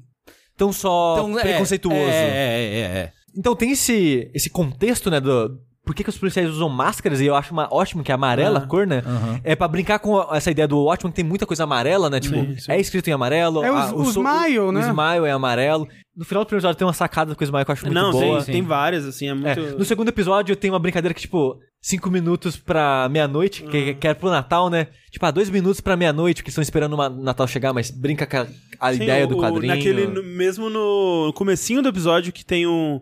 [0.57, 1.97] Tão só tão é, preconceituoso.
[1.97, 3.13] É, é, é, é.
[3.37, 7.25] Então tem esse, esse contexto, né, do por que, que os policiais usam máscaras, e
[7.25, 9.03] eu acho uma, ótimo que é amarela a cor, né?
[9.43, 12.21] É pra brincar com essa ideia do Watchmen, que tem muita coisa amarela, né?
[12.21, 12.73] Tipo, Sim, sim.
[12.73, 13.65] é escrito em amarelo.
[13.65, 14.81] É o- a- o so- smile, o, né?
[14.81, 15.89] O smile é amarelo.
[16.15, 17.95] No final do primeiro episódio tem uma sacada com o smile que eu acho muito
[17.95, 18.43] Não, boa.
[18.43, 19.79] tem, tem várias, assim, é É, muito...
[19.79, 24.13] no segundo episódio tem uma brincadeira que, tipo, cinco minutos pra meia-noite, que, que é
[24.13, 24.89] pro Natal, né?
[25.11, 28.37] Tipo, ah, dois minutos pra meia-noite, que estão esperando o Natal chegar, mas brinca com
[28.37, 28.47] a,
[28.79, 29.75] a Sim, ideia o- do o- quadrinho.
[29.75, 33.01] Naquele, no- mesmo no comecinho do episódio que tem um,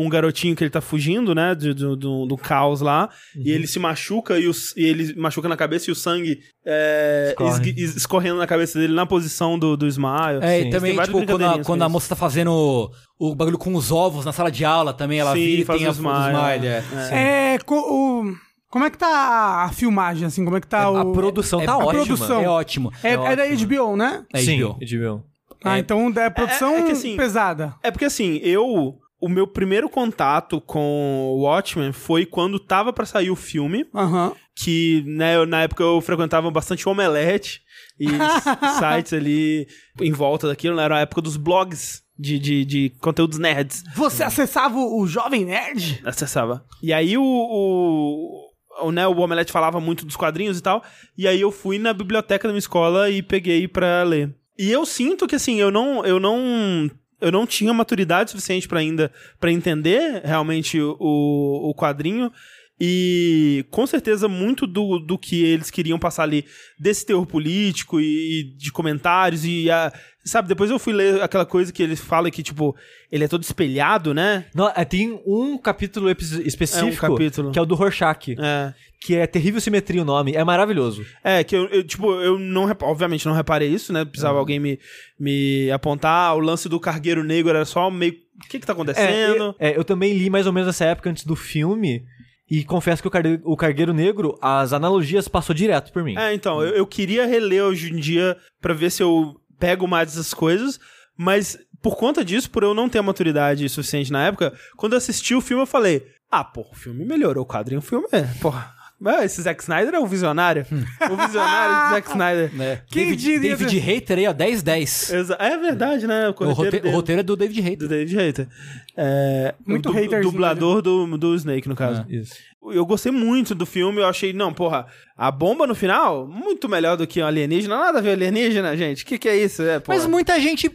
[0.00, 3.42] um garotinho que ele tá fugindo, né, do, do, do- do caos lá, Uhum.
[3.44, 7.30] e ele se machuca, e, o e ele machuca na cabeça e o sangue é,
[7.30, 7.74] Escorre.
[7.76, 10.38] es- escorrendo na cabeça dele na posição do, do Smile.
[10.40, 13.58] É, Sim, e também, tipo, quando a, quando com a moça tá fazendo o bagulho
[13.58, 15.90] com os ovos na sala de aula também, ela Sim, vira e faz tem o
[15.90, 16.66] a smile, smile.
[16.66, 16.84] é.
[17.10, 17.54] é.
[17.54, 18.34] É, co- o-
[18.70, 20.44] como é que tá a, a filmagem, assim?
[20.44, 21.12] Como é que tá A o...
[21.12, 21.92] produção é- tá a ótima.
[22.04, 22.40] produção.
[22.42, 22.92] É ótimo.
[23.02, 23.66] É, é da ótimo.
[23.68, 24.24] HBO, né?
[24.32, 24.74] É Sim, HBO.
[24.78, 25.24] HBO.
[25.64, 27.74] Ah, então é produção é que assim- pesada.
[27.82, 28.94] É porque assim, eu.
[29.20, 33.86] O meu primeiro contato com o Watchmen foi quando tava pra sair o filme.
[33.94, 34.32] Aham.
[34.54, 37.60] que né, eu- na época eu frequentava bastante o Omelete
[37.98, 38.06] e
[38.78, 39.66] sites ali
[40.00, 40.82] em volta daquilo, né?
[40.84, 43.84] Era a época dos blogs de, de, de conteúdos nerds.
[43.94, 46.00] Você acessava o, o Jovem Nerd?
[46.04, 46.64] Acessava.
[46.82, 48.50] E aí o, o,
[48.86, 50.82] o, né, o Omelete falava muito dos quadrinhos e tal,
[51.16, 54.34] e aí eu fui na biblioteca da minha escola e peguei pra ler.
[54.58, 56.90] E eu sinto que assim, eu não eu não
[57.20, 62.32] eu não tinha maturidade suficiente pra ainda para entender realmente o, o quadrinho.
[62.80, 66.44] E com certeza muito do, do que eles queriam passar ali
[66.78, 69.92] desse teor político e, e de comentários e a,
[70.28, 72.74] sabe, depois eu fui ler aquela coisa que eles falam que tipo,
[73.10, 74.46] ele é todo espelhado, né?
[74.54, 77.50] Não, é, tem um capítulo específico É um capítulo.
[77.52, 78.72] que é o do Rorschach, É.
[79.00, 80.32] que é Terrível Simetria o nome.
[80.34, 81.04] É maravilhoso.
[81.24, 84.04] É, que eu, eu, tipo, eu não, obviamente não reparei isso, né?
[84.04, 84.78] Precisava alguém me,
[85.18, 86.34] me apontar.
[86.36, 88.12] O lance do cargueiro negro era só meio.
[88.44, 89.54] O que que tá É, acontecendo?
[89.58, 92.04] é, eu também li mais ou menos nessa época antes do filme.
[92.50, 96.16] E confesso que o, carde- o Cargueiro Negro, as analogias passou direto por mim.
[96.16, 100.08] É, então, eu, eu queria reler hoje em dia pra ver se eu pego mais
[100.10, 100.78] essas coisas,
[101.16, 104.98] mas por conta disso, por eu não ter a maturidade suficiente na época, quando eu
[104.98, 108.22] assisti o filme eu falei: ah, pô, o filme melhorou, o quadrinho, o filme é,
[108.40, 108.76] porra.
[109.06, 110.66] Ah, Esse Zack Snyder é o visionário.
[110.72, 112.50] o visionário do Zack Snyder.
[112.60, 112.82] É.
[112.88, 115.14] Quem David, diria, David Hater aí, ó, 10-10.
[115.14, 116.26] Exa- É verdade, né?
[116.26, 116.94] O, O, correteiro rote- o dele.
[116.96, 117.78] roteiro é do David Hater.
[117.78, 118.48] Do David Hater.
[118.96, 122.04] É, Muito o du- dublador do, do Snake, no caso.
[122.08, 122.34] Isso.
[122.72, 124.86] Eu gostei muito do filme, eu achei, não, porra,
[125.16, 127.76] a bomba no final, muito melhor do que um alienígena.
[127.78, 129.04] Nada a ver alienígena, gente.
[129.04, 129.62] O que, que é isso?
[129.62, 129.96] É, porra.
[129.96, 130.68] Mas muita gente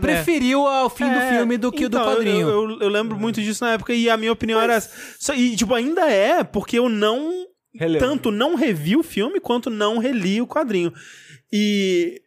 [0.00, 2.48] preferiu o fim do É, filme do que o do então, quadrinho.
[2.48, 4.90] Eu, eu- eu lembro muito disso na época e a minha opinião era essa.
[5.20, 7.30] Só- E, tipo, ainda é, porque eu não.
[7.78, 8.00] Releu.
[8.00, 10.92] Tanto não revi o filme quanto não reli o quadrinho.
[11.52, 12.20] E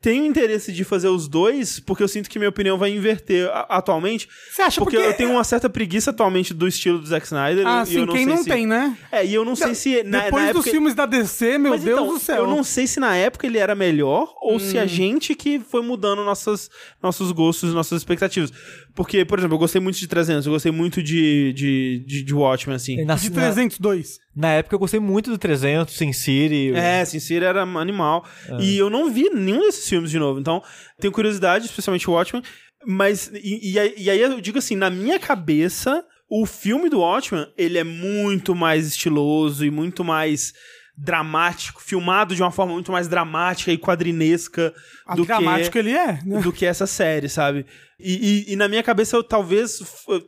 [0.00, 3.66] tenho interesse de fazer os dois, porque eu sinto que minha opinião vai inverter a-
[3.68, 4.26] atualmente.
[4.50, 7.66] Você acha porque, porque- eu tenho uma certa preguiça atualmente do estilo do Zack Snyder.
[7.66, 8.96] Ah, e sim, eu não quem sei não se- tem, né?
[9.12, 10.02] É, e eu não sei se.
[10.02, 10.70] Na, Depois na dos época...
[10.70, 12.36] filmes da DC, meu Mas Deus então, do céu.
[12.36, 14.80] Eu não sei se na época ele era melhor ou se Hum.
[14.80, 16.70] a gente que foi mudando nossas,
[17.02, 18.50] nossos gostos, nossas expectativas.
[18.94, 22.34] Porque, por exemplo, eu gostei muito de 300, eu gostei muito de, de, de, de
[22.34, 23.04] Watchmen, assim.
[23.04, 24.18] Na, De na- 302.
[24.34, 26.72] Na época eu gostei muito do 300, Sin City.
[26.74, 28.24] É, Sincero era animal.
[28.48, 28.62] É.
[28.62, 30.38] E eu não vi nenhum desses filmes de novo.
[30.40, 30.62] Então,
[31.00, 32.42] tenho curiosidade, especialmente o Watchmen.
[32.86, 37.00] Mas, e, e aí- e aí eu digo assim, na minha cabeça, o filme do
[37.00, 40.52] Watchmen, ele é muito mais estiloso e muito mais
[40.96, 44.72] dramático, filmado de uma forma muito mais dramática e quadrinesca
[45.06, 46.40] A do dramático que ele é, né?
[46.42, 47.64] do que essa série, sabe?
[47.98, 49.80] E, e- e na minha cabeça eu talvez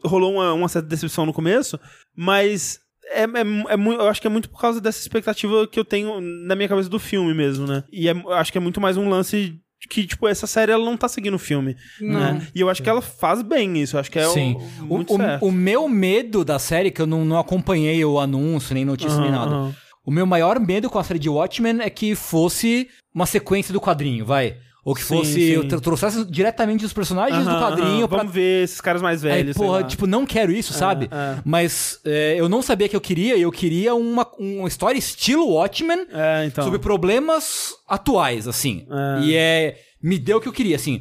[0.05, 1.79] rolou uma, uma certa decepção no começo,
[2.17, 2.81] mas
[3.15, 5.85] é, é, é mu- eu acho que é muito por causa dessa expectativa que eu
[5.85, 7.85] tenho na minha cabeça do filme mesmo, né?
[7.93, 10.71] E é- eu acho que é muito mais um lance de que, tipo, essa série
[10.71, 12.41] ela não tá seguindo o filme, né?
[12.55, 14.55] E eu acho que ela faz bem isso, eu acho que é Sim.
[14.55, 15.45] o, O, muito o- certo.
[15.47, 19.31] o meu medo da série, que eu não, não acompanhei o anúncio, nem notícia, nem
[19.31, 19.77] Aham, nada.
[20.05, 23.81] O meu maior medo com a série de Watchmen é que fosse uma sequência do
[23.81, 24.57] quadrinho, vai.
[24.85, 25.33] Ou que Sim, fosse.
[25.35, 25.41] sim.
[25.53, 28.19] Eu trouxesse diretamente os personagens do quadrinho pra.
[28.19, 29.49] Vamos ver esses caras mais velhos.
[29.51, 29.87] Aí, sei porra, lá.
[29.87, 31.09] tipo, não quero isso, sabe?
[31.11, 31.39] é.
[31.45, 36.07] Mas é, eu não sabia que eu queria, eu queria uma, uma história estilo Watchmen
[36.13, 36.65] É, então.
[36.65, 38.85] sobre problemas atuais, assim.
[38.91, 39.21] É.
[39.25, 39.77] E é.
[40.03, 41.01] Me deu o que eu queria, assim.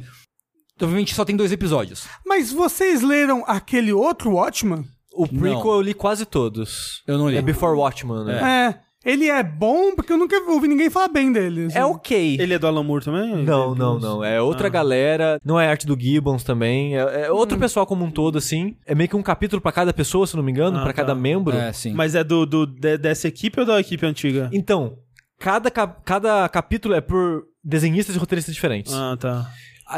[0.80, 2.04] Obviamente só tem dois episódios.
[2.24, 4.84] Mas vocês leram aquele outro Watchman?
[5.14, 5.72] O prequel Não.
[5.74, 7.02] eu li quase todos.
[7.06, 7.36] Eu não li.
[7.36, 8.68] É Before Watchmen, né?
[8.70, 8.91] É.
[9.04, 11.66] Ele é bom porque eu nunca ouvi ninguém falar bem dele.
[11.66, 11.78] assim.
[11.78, 12.36] É, ok.
[12.40, 13.44] Ele é do Alan Moore também?
[13.44, 14.24] Não, não, não.
[14.24, 15.40] É outra galera.
[15.44, 16.96] Não é arte do Gibbons também.
[16.96, 18.76] É, é outro pessoal como um todo, assim.
[18.86, 21.02] É meio que um capítulo pra cada pessoa, se não me engano, Ah, pra tá.
[21.02, 21.56] cada membro.
[21.56, 21.92] É, sim.
[21.92, 24.48] Mas é do, do, de- dessa equipe ou da equipe antiga?
[24.52, 24.96] Então,
[25.38, 28.92] cada, cap- cada capítulo é por desenhistas e roteiristas diferentes.
[28.92, 29.50] Ah, tá.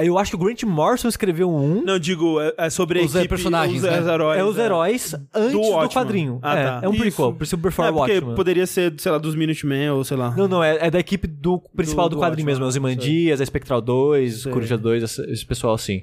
[0.03, 1.83] Eu acho que o Grant Morrison escreveu um.
[1.85, 4.01] Não, digo, é, é sobre a Os equipe, personagens, os, né?
[4.01, 4.39] os heróis.
[4.41, 5.89] é os heróis antes do, Watchmen.
[5.93, 6.39] quadrinho.
[6.43, 6.81] Ah, é, tá.
[6.83, 7.33] é um prequel, Isso.
[7.35, 8.35] por isso Before É, porque Watchmen.
[8.35, 10.35] poderia ser, sei lá, dos Minutemen ou sei lá.
[10.37, 12.67] Não, não, é, é da equipe do principal do, do quadrinho Watchmen, mesmo.
[12.67, 12.81] Os sei.
[12.81, 14.53] Imandias, a Spectral 2, Sei.
[14.53, 16.03] Coruja 2, esse, esse pessoal assim.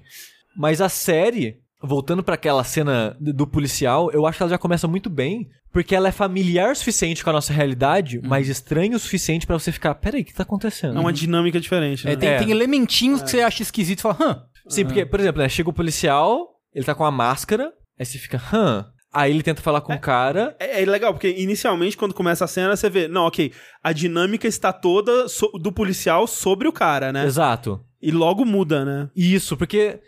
[0.57, 4.87] Mas a série, voltando pra aquela cena do policial, eu acho que ela já começa
[4.87, 8.99] muito bem, porque ela é familiar o suficiente com a nossa realidade, mas estranha o
[8.99, 10.97] suficiente pra você ficar, peraí, o que tá acontecendo?
[10.97, 12.13] É uma dinâmica diferente, né?
[12.13, 12.37] É, tem, É.
[12.39, 14.43] tem elementinhos que você acha esquisito e fala, hã?
[14.67, 18.17] Sim, porque, por exemplo, né, chega o policial, ele tá com a máscara, aí você
[18.17, 18.85] fica, hã?
[19.13, 20.55] Aí ele tenta falar com o cara.
[20.57, 23.51] É, é legal, porque inicialmente, quando começa a cena, você vê, não, ok,
[23.83, 27.25] a dinâmica está toda so- do policial sobre o cara, né?
[27.25, 27.81] Exato.
[28.01, 29.09] E logo muda, né?
[29.13, 29.99] Isso, porque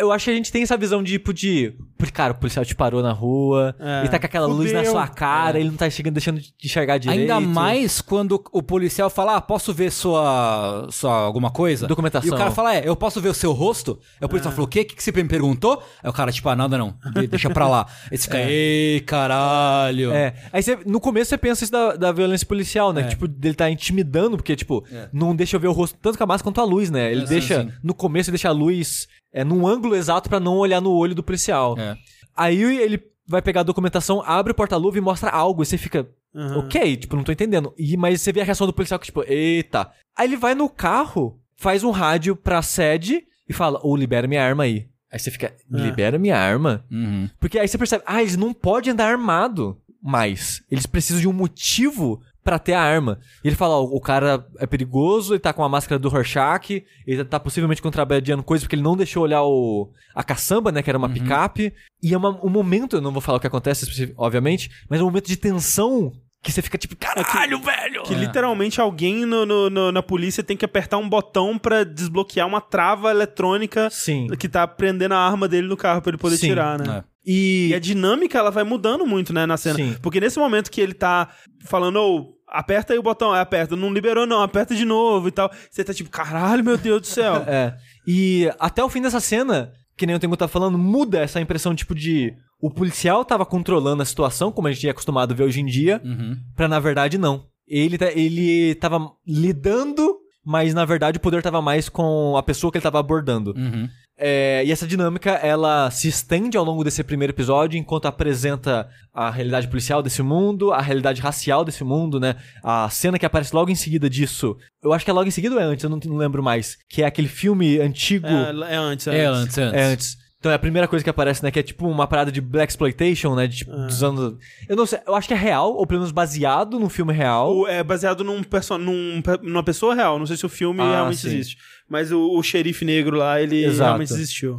[0.00, 1.74] eu acho que a gente tem essa visão de, tipo, de.
[1.98, 4.00] Porque, cara, o policial te parou na rua, É.
[4.00, 4.92] ele tá com aquela luz na Fudeu.
[4.92, 7.20] sua cara, ele não tá chegando, deixando de enxergar direito.
[7.20, 11.86] Ainda mais quando o policial fala, ah, posso ver sua, sua alguma coisa?
[11.86, 12.30] Documentação.
[12.30, 13.98] E o cara fala, é, eu posso ver o seu rosto?
[14.20, 14.80] Aí o policial falou, o quê?
[14.80, 15.82] O que você me perguntou?
[16.02, 17.86] Aí o cara, tipo, ah, nada não, De- deixa pra lá.
[18.10, 20.12] Aí você fica, ei, caralho.
[20.12, 20.34] É.
[20.52, 23.02] Aí você, no começo você pensa isso da, da violência policial, né?
[23.02, 23.04] É.
[23.08, 25.08] Tipo, dele tá intimidando, porque, tipo, É.
[25.12, 27.12] não deixa eu ver o rosto tanto com a máscara quanto a luz, né?
[27.12, 27.62] Ele É, sim, deixa.
[27.62, 27.70] sim.
[27.82, 31.14] No começo ele deixa a luz é, num ângulo exato pra não olhar no olho
[31.14, 31.78] do policial.
[31.78, 31.96] É.
[32.36, 35.62] Aí ele vai pegar a documentação, abre o porta-luva e mostra algo.
[35.62, 36.58] E você fica, Aham.
[36.58, 37.72] ok, tipo, não tô entendendo.
[37.78, 39.90] E, mas você vê a reação do policial que, tipo, eita.
[40.16, 44.44] Aí ele vai no carro, faz um rádio pra sede e fala, ou libera minha
[44.44, 44.88] arma aí.
[45.12, 46.84] Aí você fica, libera minha arma?
[46.90, 47.28] Uhum.
[47.40, 50.62] Porque aí você percebe, ah, eles não podem andar armado mais.
[50.70, 53.18] Eles precisam de um motivo pra ter a arma.
[53.44, 56.84] E ele fala, ó, o cara é perigoso, ele tá com a máscara do Rorschach,
[57.06, 60.90] ele tá possivelmente contrabandeando coisas porque ele não deixou olhar o a caçamba, né, que
[60.90, 61.72] era uma picape.
[62.02, 65.02] E é uma- um momento, eu não vou falar o que acontece, obviamente, mas é
[65.02, 66.12] um momento de tensão
[66.42, 68.02] que você fica tipo, caralho, velho!
[68.04, 72.46] Que literalmente alguém no, no- no- na polícia tem que apertar um botão pra desbloquear
[72.48, 74.26] uma trava eletrônica Sim.
[74.38, 76.46] que tá prendendo a arma dele no carro pra ele poder Sim.
[76.48, 77.04] tirar, né?
[77.06, 77.09] É.
[77.26, 79.76] E, E a dinâmica, ela vai mudando muito, né, na cena.
[79.76, 79.96] Sim.
[80.02, 81.28] Porque nesse momento que ele tá
[81.66, 85.30] falando, ô, aperta aí o botão, aí aperta, não liberou não, aperta de novo e
[85.30, 85.50] tal.
[85.70, 87.44] Você tá tipo, caralho, meu Deus do céu.
[87.46, 87.74] É.
[88.06, 91.74] E até o fim dessa cena, que nem o Tengu tá falando, muda essa impressão,
[91.74, 92.32] tipo, de.
[92.62, 95.66] O policial tava controlando a situação, como a gente é acostumado a ver hoje em
[95.66, 96.36] dia, Uhum.
[96.56, 97.44] pra na verdade não.
[97.68, 102.70] Ele, tá- ele tava lidando, mas na verdade o poder tava mais com a pessoa
[102.70, 103.54] que ele tava abordando.
[103.56, 103.88] Uhum.
[104.22, 109.30] É, e essa dinâmica, ela se estende ao longo desse primeiro episódio, enquanto apresenta a
[109.30, 112.36] realidade policial desse mundo, a realidade racial desse mundo, né?
[112.62, 114.58] A cena que aparece logo em seguida disso.
[114.82, 116.76] Eu acho que é logo em seguida ou é antes, eu não, não lembro mais.
[116.86, 118.26] Que é aquele filme antigo.
[118.26, 119.42] É, é antes, é, É, antes.
[119.42, 119.80] antes, antes.
[119.80, 120.19] É antes.
[120.40, 121.50] Então é a primeira coisa que aparece, né?
[121.50, 123.46] Que é tipo uma parada de Black Exploitation, né?
[123.46, 124.38] De, tipo, dos anos.
[124.66, 127.54] Eu não sei, eu acho que é real, ou pelo menos baseado num filme real.
[127.54, 130.18] O- é baseado num perso num, numa pessoa real.
[130.18, 131.28] Não sei se o filme Ah, realmente sim.
[131.28, 131.58] existe.
[131.86, 133.82] Mas o, o xerife negro lá, ele Exato.
[133.90, 134.58] realmente existiu.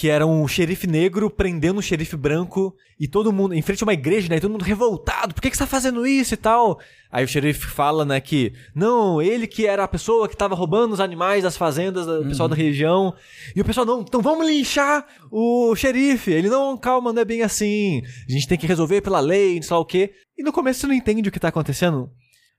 [0.00, 3.86] Que era um xerife negro prendendo um xerife branco e todo mundo, em frente a
[3.86, 4.36] uma igreja, né?
[4.36, 6.80] E todo mundo revoltado, por que, que você tá fazendo isso e tal?
[7.12, 10.94] Aí o xerife fala, né, que não, ele que era a pessoa que tava roubando
[10.94, 13.14] os animais das fazendas do pessoal da região.
[13.54, 16.32] E o pessoal, não, então vamos linchar o xerife.
[16.32, 18.00] Ele, não, calma, não é bem assim.
[18.26, 20.14] A gente tem que resolver pela lei, não sei lá o quê.
[20.38, 22.08] E no começo você não entende o que tá acontecendo.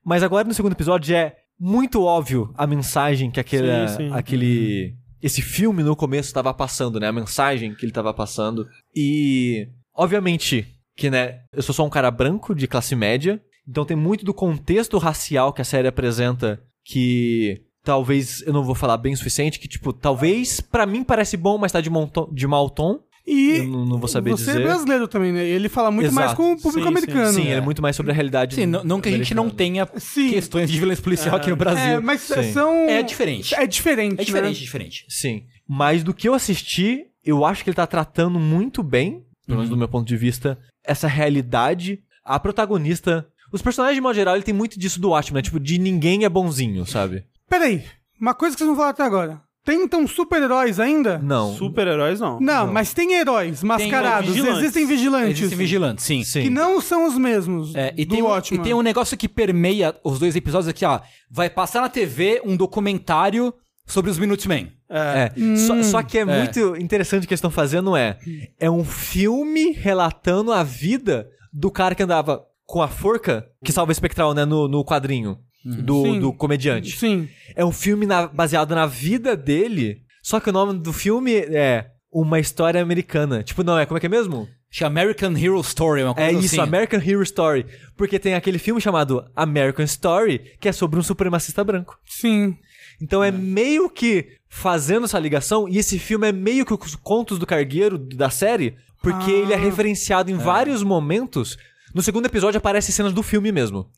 [0.04, 4.10] Mas agora no segundo episódio é muito óbvio a mensagem que aquele, Sim, sim.
[4.12, 7.08] aquele esse filme no começo estava passando, né?
[7.08, 8.68] A mensagem que ele estava passando.
[8.94, 10.66] E obviamente
[10.96, 14.34] que, né, eu sou só um cara branco de classe média, então tem muito do
[14.34, 19.58] contexto racial que a série apresenta que talvez eu não vou falar bem o suficiente,
[19.58, 21.90] que tipo, talvez pra mim parece bom, mas tá de,
[22.32, 23.00] de mau tom.
[23.26, 24.60] E Eu não, não vou saber você dizer.
[24.60, 25.44] é brasileiro também, né?
[25.46, 26.42] Ele fala muito mais Exato.
[26.42, 26.88] com o público Sim, sim.
[26.88, 27.32] americano.
[27.32, 28.54] Sim, ele é muito mais sobre a realidade.
[28.56, 30.30] Sim, não, não que a gente não tenha Sim.
[30.30, 31.82] questões de violência policial aqui no Brasil.
[31.84, 32.52] É, mas Sim.
[32.52, 32.72] são...
[32.88, 33.54] É diferente.
[33.54, 34.64] É diferente, É diferente, né?
[34.64, 35.04] diferente.
[35.08, 35.44] Sim.
[35.68, 39.70] Mas do que eu assisti, eu acho que ele tá tratando muito bem, pelo menos
[39.70, 42.00] do meu ponto de vista, essa realidade.
[42.24, 43.26] A protagonista.
[43.52, 45.42] Os personagens, de modo geral, ele tem muito disso do Watchmen, né?
[45.42, 47.24] Tipo, de ninguém é bonzinho, sabe?
[47.48, 47.84] Peraí,
[48.20, 49.42] uma coisa que vocês não falaram até agora.
[49.64, 51.18] Tem então super-heróis ainda?
[51.18, 51.54] Não.
[51.54, 52.40] Super-heróis, não.
[52.40, 54.30] Não, mas tem heróis mascarados.
[54.30, 54.58] vigilantes.
[54.60, 55.38] Existem vigilantes.
[55.38, 56.24] Existe vigilante, sim.
[56.24, 56.42] Sim.
[56.42, 59.28] Que não são os mesmos É, e, do tem um, e tem um negócio que
[59.28, 61.00] permeia os dois episódios aqui, ó.
[61.30, 63.54] Vai passar na TV um documentário
[63.86, 64.72] sobre os Minutemen.
[64.88, 65.30] É.
[65.36, 65.56] É.
[65.56, 66.24] Só, só que é, É.
[66.24, 68.18] muito interessante o que eles estão fazendo é.
[68.58, 73.90] É um filme relatando a vida do cara que andava com a forca que salva
[73.90, 74.44] o espectral, né?
[74.44, 75.38] No, no quadrinho.
[75.64, 76.20] Do, Sim.
[76.20, 76.96] do comediante.
[76.96, 77.28] Sim.
[77.54, 80.02] É um filme na- baseado na vida dele.
[80.22, 83.42] Só que o nome do filme é Uma História Americana.
[83.42, 84.48] Tipo, não, é como é que é mesmo?
[84.70, 86.60] Chama American Hero Story, uma coisa É isso, assim.
[86.60, 87.66] American Hero Story.
[87.96, 91.98] Porque tem aquele filme chamado American Story, que é sobre um supremacista branco.
[92.06, 92.56] Sim.
[93.00, 97.38] Então é meio que fazendo essa ligação, e esse filme é meio que os contos
[97.38, 99.34] do cargueiro da série, porque Ah.
[99.34, 101.56] ele é referenciado em vários momentos.
[101.94, 103.88] No segundo episódio aparecem cenas do filme mesmo.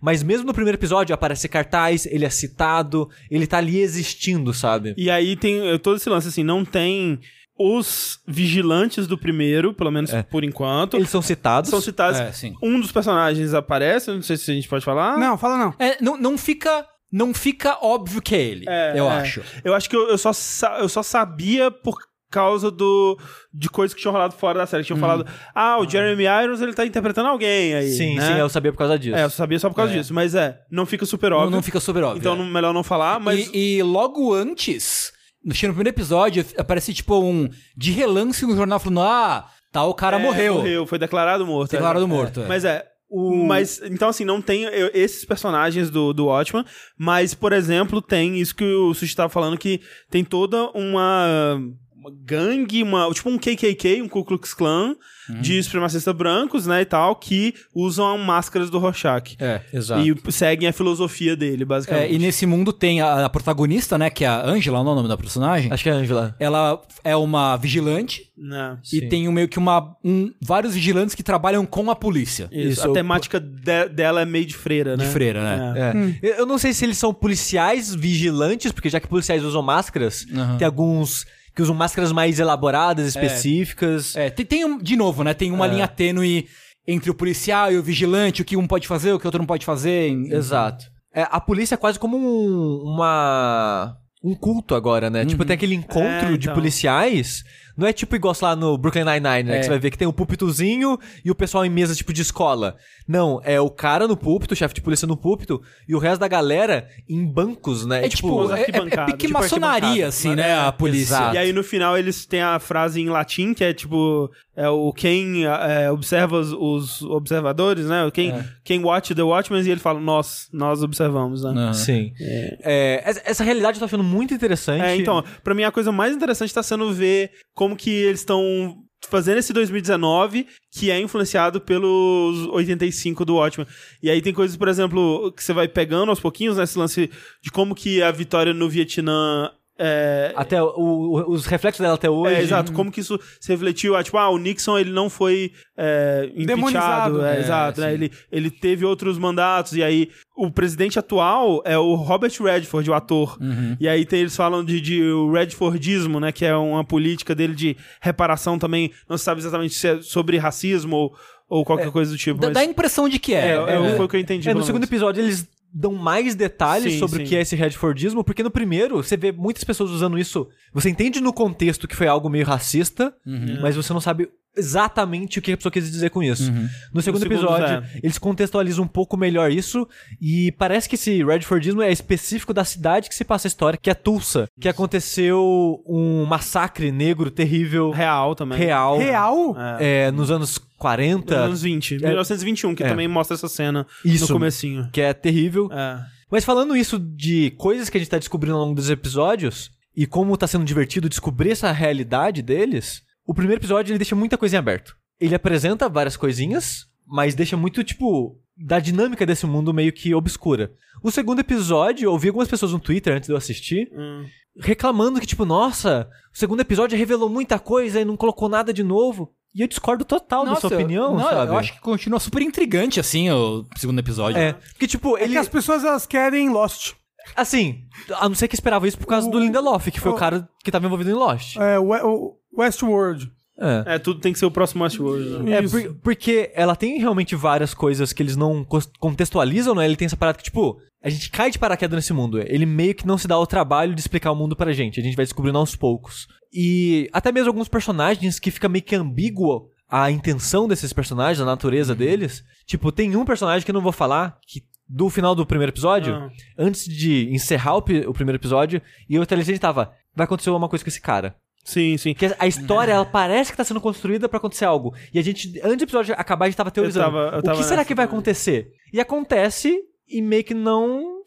[0.00, 4.94] Mas mesmo no primeiro episódio aparece cartaz, ele é citado, ele tá ali existindo, sabe?
[4.96, 7.18] E aí tem eh, todo esse lance, assim, não tem
[7.58, 10.22] os vigilantes do primeiro, pelo menos É.
[10.22, 10.96] por enquanto.
[10.96, 11.70] Eles são citados.
[11.70, 12.18] são citados.
[12.18, 12.54] É, sim.
[12.62, 15.18] Um dos personagens aparece, não sei se a gente pode falar.
[15.18, 15.74] Não, fala não.
[15.78, 16.86] É, não, não fica.
[17.14, 19.16] Não fica óbvio que é ele, É, eu é.
[19.18, 19.42] acho.
[19.62, 20.30] Eu acho que eu, eu só,
[20.78, 21.98] eu só sabia por
[22.32, 23.18] causa do
[23.54, 24.82] de coisas que tinham rolado fora da série.
[24.82, 27.90] Tinham falado, ah, o Jeremy Irons, ele tá interpretando alguém aí.
[27.92, 28.26] Sim, né?
[28.26, 29.16] sim, eu sabia por causa disso.
[29.16, 30.12] É, eu sabia só por causa disso.
[30.12, 31.50] Mas é, não fica super Não, óbvio.
[31.52, 32.18] não fica super óbvio.
[32.20, 32.36] Então, é.
[32.38, 33.48] não- melhor não falar, mas...
[33.52, 35.12] E, e logo antes,
[35.44, 37.48] no primeiro episódio, aparece tipo um.
[37.76, 40.54] De relance no jornal falando: ah, tal cara É, morreu.
[40.54, 41.70] Morreu, foi declarado morto.
[41.72, 42.08] Declarado é.
[42.08, 42.46] morto, é.
[42.46, 42.86] Mas é.
[43.14, 43.44] O...
[43.44, 46.64] Mas, então, assim, não tem eu- esses personagens do, do Watchman,
[46.98, 51.60] mas, por exemplo, tem isso que o Sushi tava falando, que tem toda uma,
[52.02, 54.96] uma gangue, uma, tipo um KKK, um Ku Klux Klan,
[55.30, 55.40] Uhum.
[55.40, 59.36] de supremacistas brancos, né, e tal, que usam máscaras do Rorschach.
[59.38, 59.60] É.
[59.72, 60.02] Exato.
[60.04, 62.12] E seguem a filosofia dele, É, basicamente.
[62.12, 64.10] e nesse mundo tem a, a protagonista, né?
[64.10, 65.70] Que é a Angela, não é o nome da personagem.
[65.72, 66.34] Acho que é a Angela.
[66.40, 68.76] Ela é uma vigilante Né.
[68.92, 69.08] e Sim.
[69.08, 72.48] tem um, meio que uma, um- vários vigilantes que trabalham com a polícia.
[72.50, 75.04] Isso, Isso, a eu- temática de- dela é meio de freira, né?
[75.04, 75.74] De freira, né?
[76.20, 76.30] É.
[76.30, 80.26] Eu- Eu não sei se eles são policiais vigilantes, porque já que policiais usam máscaras,
[80.34, 80.56] Aham.
[80.58, 81.24] tem alguns
[81.54, 84.16] que usam máscaras mais elaboradas, específicas.
[84.16, 85.34] É, tem, tem um, de novo, né?
[85.34, 86.46] Tem uma linha tênue
[86.86, 89.38] entre o policial e o vigilante, o que um pode fazer, o que o outro
[89.40, 90.08] não pode fazer.
[90.08, 90.86] em- Exato.
[91.14, 95.26] É, a polícia é quase como um, uma um culto agora, né?
[95.26, 96.54] Tipo, tem aquele encontro É, de então.
[96.54, 97.42] policiais.
[97.76, 99.56] Não é tipo igual sei lá no Brooklyn Nine-Nine, né?
[99.56, 99.58] É.
[99.58, 102.22] Que você vai ver que tem o púlpitozinho e o pessoal em mesa tipo de
[102.22, 102.76] escola.
[103.06, 106.20] Não, é o cara no púlpito, o chefe de polícia no púlpito, e o resto
[106.20, 108.04] da galera em bancos, né?
[108.04, 110.58] É tipo, é, é, é tipo maçonaria, assim, né?
[110.58, 111.14] A polícia.
[111.14, 111.34] Exato.
[111.34, 114.92] E aí no final eles têm a frase em latim que é tipo é o
[114.92, 118.10] quem é, observa os, os observadores, né?
[118.12, 118.32] Quem
[118.62, 121.50] quem watch the watchmen e ele fala nós nós observamos, né?
[121.50, 121.74] Aham.
[121.74, 122.12] Sim.
[122.20, 124.82] É, essa, essa realidade eu tô achando muito interessante.
[124.82, 127.30] É, então, pra mim a coisa mais interessante tá sendo ver
[127.62, 128.76] como que eles estão
[129.08, 133.68] fazendo esse 2019 que é influenciado pelos 85 do Watchmen.
[134.02, 136.64] E aí tem coisas, por exemplo, que você vai pegando aos pouquinhos, né?
[136.64, 137.08] Esse lance
[137.40, 142.08] de como que a vitória no Vietnã é, Até o- o- os reflexos dela até
[142.08, 142.34] hoje.
[142.34, 142.72] É, exato.
[142.72, 143.96] Como que isso se refletiu?
[143.96, 147.24] Ah, tipo, ah, o Nixon ele não foi é, Demonizado.
[147.24, 147.80] É, É, exato.
[147.80, 147.92] né?
[147.94, 149.72] Ele, ele teve outros mandatos.
[149.72, 153.38] E aí, o presidente atual é o Robert Redford, o ator.
[153.80, 156.30] E aí tem, eles falam de, de o Redfordismo, né?
[156.32, 158.90] Que é uma política dele de reparação também.
[159.08, 161.16] Não se sabe exatamente se é sobre racismo ou,
[161.48, 162.38] ou qualquer coisa do tipo.
[162.40, 163.48] Dá, mas- dá a impressão de que é.
[163.48, 163.96] é, é, É.
[163.96, 164.48] foi o que eu entendi.
[164.48, 167.24] É, no segundo episódio eles dão mais detalhes Sim, sobre sim.
[167.24, 170.48] o que é esse Redfordismo, porque no primeiro você vê muitas pessoas usando isso.
[170.72, 173.58] Você entende no contexto que foi algo meio racista, Uhum.
[173.62, 176.50] mas você não sabe exatamente o que a pessoa quis dizer com isso.
[176.50, 176.68] Uhum.
[176.92, 178.00] No segundo segundo, episódio, é.
[178.02, 179.88] eles contextualizam um pouco melhor isso,
[180.20, 183.88] e parece que esse Redfordismo é específico da cidade que se passa a história, que
[183.88, 188.58] é Tulsa, que aconteceu um massacre negro terrível, Real também.
[188.58, 189.56] real, Real?
[189.80, 191.98] é, nos anos 40, Nos anos 20.
[191.98, 192.88] 1921, que É.
[192.88, 194.24] também mostra essa cena Isso.
[194.26, 194.88] no comecinho.
[194.92, 195.68] que é terrível.
[195.72, 196.00] É.
[196.30, 200.06] Mas falando isso de coisas que a gente tá descobrindo ao longo dos episódios e
[200.06, 204.56] como tá sendo divertido descobrir essa realidade deles, o primeiro episódio ele deixa muita coisa
[204.56, 204.96] em aberto.
[205.20, 210.72] Ele apresenta várias coisinhas, mas deixa muito, tipo, da dinâmica desse mundo meio que obscura.
[211.02, 214.24] O segundo episódio, eu ouvi algumas pessoas no Twitter antes de eu assistir, Hum.
[214.58, 218.82] reclamando que, tipo, nossa, o segundo episódio revelou muita coisa e não colocou nada de
[218.82, 219.32] novo.
[219.54, 221.52] E eu discordo total da Nossa, sua opinião, não, sabe?
[221.52, 224.38] Eu acho que continua super intrigante, assim, o segundo episódio.
[224.40, 225.32] É, porque, tipo, É ele...
[225.32, 226.92] que as pessoas elas querem Lost.
[227.36, 227.84] Assim,
[228.18, 230.48] a não ser que esperava isso por causa do Lindelof, que foi o, o- cara
[230.64, 231.56] que tava envolvido em Lost.
[231.56, 233.30] É, o, o Westworld.
[233.62, 233.94] É.
[233.94, 235.44] É, tudo tem que ser o próximo Westworld.
[235.44, 235.52] Né?
[235.58, 238.66] É, por- porque ela tem realmente várias coisas que eles não
[238.98, 239.84] contextualizam, né?
[239.84, 242.38] Ele tem essa parada que, tipo, a gente cai de paraquedas nesse mundo.
[242.40, 245.00] Ele meio que não se dá o trabalho de explicar o mundo pra gente.
[245.00, 246.26] A gente vai descobrindo aos poucos.
[246.52, 251.44] E até mesmo alguns personagens que fica meio que ambíguo a intenção desses personagens, a
[251.44, 252.42] natureza deles.
[252.66, 256.14] Tipo, tem um personagem que eu não vou falar, que do final do primeiro episódio,
[256.14, 256.28] Ah.
[256.58, 260.84] antes de encerrar o, o primeiro episódio, e eu inteligente tava, vai acontecer uma coisa
[260.84, 261.34] com esse cara.
[261.64, 262.12] Sim, sim.
[262.14, 264.94] Porque a história, ela parece que tá sendo construída pra acontecer algo.
[265.14, 267.06] E a gente, antes do episódio acabar, a gente tava teorizando.
[267.06, 268.18] Eu tava- eu o tava que será nessa que vai também.
[268.18, 268.68] acontecer?
[268.92, 269.78] E acontece
[270.08, 271.20] e meio que não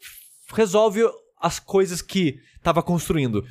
[0.52, 1.00] resolve
[1.40, 3.44] as coisas que tava construindo.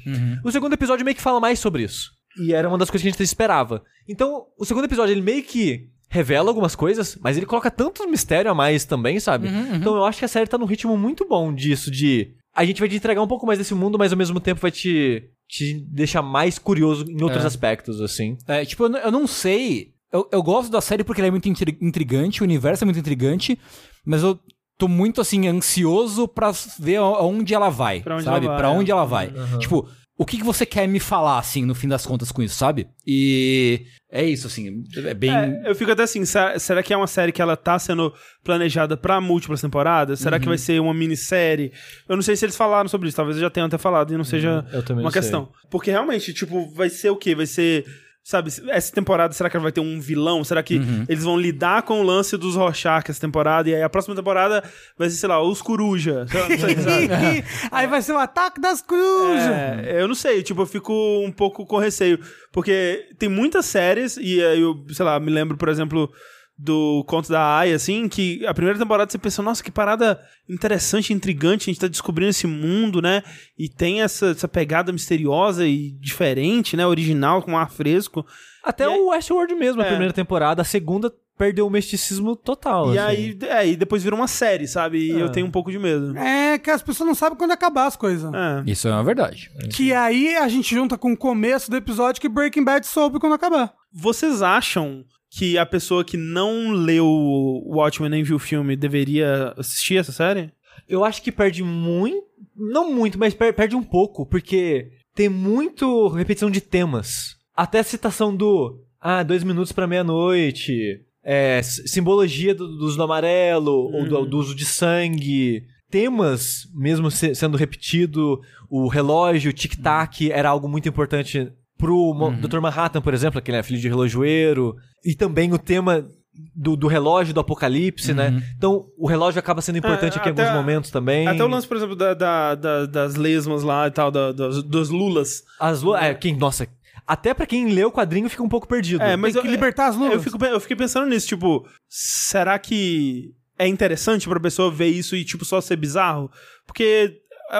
[0.44, 2.12] O segundo episódio meio que fala mais sobre isso.
[2.40, 3.82] E era uma das coisas que a gente esperava.
[4.08, 8.52] Então, o segundo episódio, ele meio que revela algumas coisas, mas ele coloca tanto mistério
[8.52, 9.48] a mais também, sabe?
[9.74, 12.80] Então eu acho que a série tá num ritmo muito bom disso, de a gente
[12.80, 15.86] vai te entregar um pouco mais desse mundo, mas ao mesmo tempo vai te, te
[15.90, 17.48] deixar mais curioso em outros É.
[17.48, 18.38] aspectos, assim.
[18.48, 19.94] É, tipo, eu, não sei.
[20.12, 23.00] Eu, eu gosto da série porque ela é muito intri- intrigante, o universo é muito
[23.00, 23.58] intrigante,
[24.06, 24.40] mas eu
[24.78, 28.46] tô muito, assim, ansioso pra ver aonde ela vai, Pra onde sabe?
[28.46, 28.72] ela vai, pra é.
[28.78, 29.32] onde ela vai.
[29.60, 32.56] Tipo, o que, que você quer me falar, assim, no fim das contas com isso,
[32.56, 32.88] sabe?
[33.06, 35.30] E é isso, assim, é bem...
[35.30, 38.14] É, eu fico até assim, será, que é uma série que ela tá sendo
[38.44, 40.20] planejada pra múltiplas temporadas?
[40.20, 40.42] Será Uhum.
[40.42, 41.72] que vai ser uma minissérie?
[42.08, 44.18] Eu não sei se eles falaram sobre isso, talvez eu já tenham até falado e
[44.18, 44.82] não seja Uhum.
[44.84, 45.22] também uma sei.
[45.22, 45.50] questão.
[45.70, 47.36] Porque realmente, tipo, vai ser o quê?
[47.36, 47.84] Vai ser.
[48.28, 50.44] Sabe, essa temporada, será que ela vai ter um vilão?
[50.44, 51.06] Será que Uhum.
[51.08, 53.70] eles vão lidar com o lance dos Rorschach essa temporada?
[53.70, 54.64] E aí a próxima temporada
[54.98, 56.26] vai ser, sei lá, os Coruja.
[56.58, 57.44] Sei?
[57.72, 59.46] Aí vai ser o ataque das corujas.
[59.48, 60.92] É, eu não sei, tipo, eu fico
[61.24, 62.20] um pouco com receio.
[62.52, 66.12] Porque tem muitas séries, e aí eu, sei lá, me lembro, por exemplo,
[66.58, 70.20] do Conto da Aya, assim, que a primeira temporada você pensa, nossa, que parada
[70.50, 73.24] interessante, intrigante, a gente tá descobrindo esse mundo, né?
[73.58, 76.86] E tem essa, essa pegada misteriosa e diferente, né?
[76.88, 78.26] Original, com ar fresco.
[78.64, 79.90] Até E o Westworld mesmo, a É.
[79.90, 82.94] primeira temporada, a segunda perdeu o misticismo total.
[82.94, 83.08] E assim.
[83.10, 85.00] aí, é, e depois vira uma série, sabe?
[85.00, 86.18] E eu tenho um pouco de medo.
[86.18, 88.34] É que as pessoas não sabem quando acabar as coisas.
[88.34, 88.64] É.
[88.66, 89.52] Isso é uma verdade.
[89.76, 93.34] Que aí a gente junta com o começo do episódio que Breaking Bad soube quando
[93.34, 93.74] acabar.
[93.98, 99.54] Vocês acham que a pessoa que não leu o Watchmen nem viu o filme deveria
[99.58, 100.52] assistir essa série?
[100.88, 102.24] Eu acho que perde muito.
[102.56, 107.36] Não muito, mas per- perde um pouco, porque tem muito repetição de temas.
[107.56, 108.82] Até a citação do.
[109.00, 111.02] Ah, dois minutos pra meia-noite.
[111.24, 115.64] É, simbologia do, do uso do amarelo, ou do, do uso de sangue.
[115.90, 118.42] Temas mesmo se- sendo repetido.
[118.70, 122.60] O relógio, o tic-tac, era algo muito importante pro Mo- Dr.
[122.60, 124.76] Manhattan, por exemplo, que ele é filho de relojoeiro.
[125.04, 126.08] E também o tema
[126.56, 128.44] do, do relógio do apocalipse, né?
[128.58, 131.28] Então, o relógio acaba sendo importante É, aqui em alguns momentos também.
[131.28, 134.62] Até o lance, por exemplo, da, da- da- das lesmas lá e tal, da- das,
[134.64, 135.44] dos lulas.
[135.60, 136.68] As lu- é, quem, nossa,
[137.08, 139.02] até pra quem lê o quadrinho fica um pouco perdido.
[139.04, 140.16] É, mas Tem que eu- libertar as lulas.
[140.16, 145.16] Eu, fico, eu fiquei pensando nisso, tipo, será que é interessante pra pessoa ver isso
[145.16, 146.30] e, tipo, só ser bizarro?
[146.66, 147.14] Porque, é,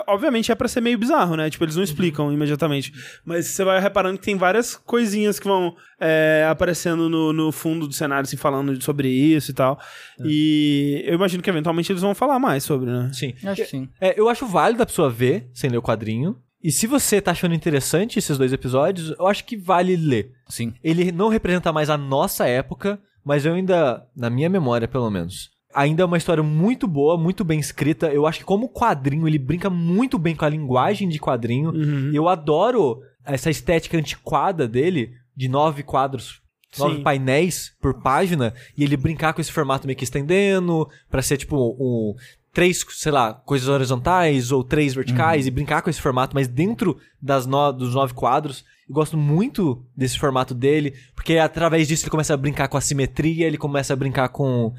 [0.08, 1.50] obviamente, é pra ser meio bizarro, né?
[1.50, 2.94] Tipo, eles não explicam imediatamente.
[3.24, 7.88] Mas você vai reparando que tem várias coisinhas que vão é, aparecendo no, no fundo
[7.88, 9.80] do cenário, assim, falando sobre isso e tal.
[10.24, 13.12] E eu imagino que, eventualmente, eles vão falar mais sobre, né?
[13.14, 13.34] Sim.
[13.44, 13.90] Acho que sim.
[14.00, 16.38] É, eu acho válido a pessoa ver sem ler o quadrinho.
[16.64, 20.32] E se você tá achando interessante esses dois episódios, eu acho que vale ler.
[20.48, 20.74] Sim.
[20.84, 25.52] Ele não representa mais a nossa época, mas eu ainda, na minha memória pelo menos,
[25.76, 28.08] ainda é uma história muito boa, muito bem escrita.
[28.08, 31.74] Eu acho que como quadrinho, ele brinca muito bem com a linguagem de quadrinho.
[32.14, 36.42] Eu adoro essa estética antiquada dele, de nove quadros,
[36.78, 37.04] nove Sim.
[37.04, 41.58] painéis por página, e ele brincar com esse formato meio que estendendo, pra ser tipo
[41.80, 42.16] um
[42.54, 46.98] três, sei lá, coisas horizontais ou três verticais e brincar com esse formato, mas dentro
[47.22, 48.64] das no- dos nove quadros.
[48.88, 52.82] Eu gosto muito desse formato dele, porque através disso ele começa a brincar com a
[52.82, 54.74] simetria, ele começa a brincar com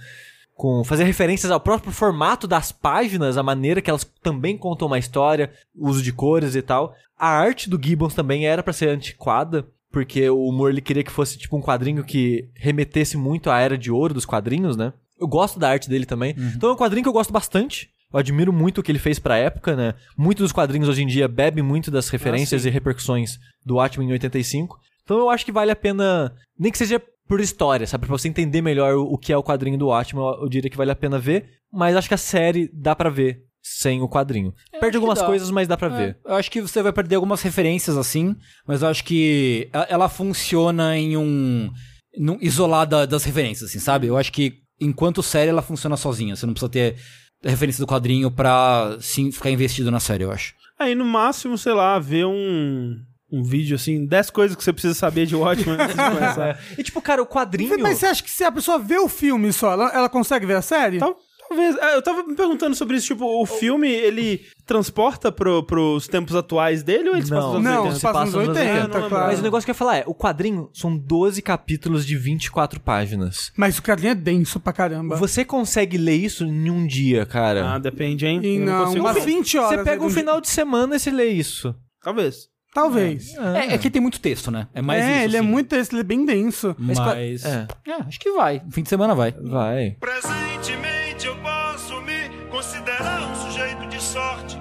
[0.57, 4.99] com fazer referências ao próprio formato das páginas, a maneira que elas também contam uma
[4.99, 6.95] história, o uso de cores e tal.
[7.19, 11.13] A arte do Gibbons também era pra ser antiquada, porque o Moore ele queria que
[11.13, 14.95] fosse tipo um quadrinho que remetesse muito à era de ouro dos quadrinhos, né?
[15.21, 16.35] Eu gosto da arte dele também.
[16.57, 17.91] Então é um quadrinho que eu gosto bastante.
[18.11, 19.95] Eu admiro muito o que ele fez pra época, né?
[20.17, 24.13] Muitos dos quadrinhos hoje em dia bebem muito das referências e repercussões do Watchmen em
[24.13, 24.79] 85.
[25.05, 28.07] Então eu acho que vale a pena, nem que seja por história, sabe?
[28.07, 30.71] Pra você entender melhor o, o que é o quadrinho do Watchmen, eu, eu diria
[30.71, 31.51] que vale a pena ver.
[31.73, 34.55] Mas acho que a série dá pra ver sem o quadrinho.
[34.73, 36.17] acho Perde algumas coisas, mas dá pra ver.
[36.25, 38.37] É, eu acho que você vai perder algumas referências assim,
[38.67, 41.71] mas eu acho que ela, ela funciona em um.
[42.17, 44.07] Num, isolada das referências, assim, sabe?
[44.07, 46.37] Eu acho que enquanto série ela funciona sozinha.
[46.37, 46.97] Você não precisa ter
[47.43, 50.55] referência do quadrinho pra sim, ficar investido na série, eu acho.
[50.79, 52.97] Aí, no máximo, sei lá, ver um,
[53.31, 56.61] um vídeo, assim, 10 coisas que você precisa saber de Watchmen antes de começar.
[56.79, 57.77] E tipo, cara, o quadrinho.
[57.81, 60.55] Mas você acha que se a pessoa vê o filme só, ela, ela consegue ver
[60.57, 60.99] a série?
[60.99, 61.17] Tal-
[61.49, 61.77] Talvez.
[61.77, 66.35] é, Eu tava me perguntando sobre isso, tipo, o filme, ele transporta pro, pros tempos
[66.35, 67.95] atuais dele ou ele se passa nos anos Não, 80?
[67.95, 69.27] se passa nos passa nos 80, 80, não claro.
[69.29, 72.81] Mas o negócio que eu ia falar é, o quadrinho são 12 capítulos de 24
[72.81, 73.53] páginas.
[73.57, 75.15] Mas o quadrinho é denso pra caramba.
[75.17, 77.75] Você consegue ler isso em um dia, cara.
[77.75, 78.41] Ah, depende, hein?
[78.43, 79.79] E não, consigo- umas 20 horas.
[79.79, 81.73] Você pega um final de semana e você lê isso.
[82.03, 82.49] Talvez.
[82.77, 83.35] Talvez.
[83.35, 84.69] É, é que tem muito texto, né?
[84.75, 85.25] É mais é, isso.
[85.25, 85.49] ele é assim.
[85.49, 86.77] muito esse, ele é bem denso.
[86.79, 87.43] Mas.
[87.43, 87.67] É.
[87.87, 88.61] É, acho que vai.
[88.71, 89.33] Fim de semana vai.
[89.33, 89.97] Vai.
[89.99, 94.59] Presentemente eu posso me considerar um sujeito de sorte,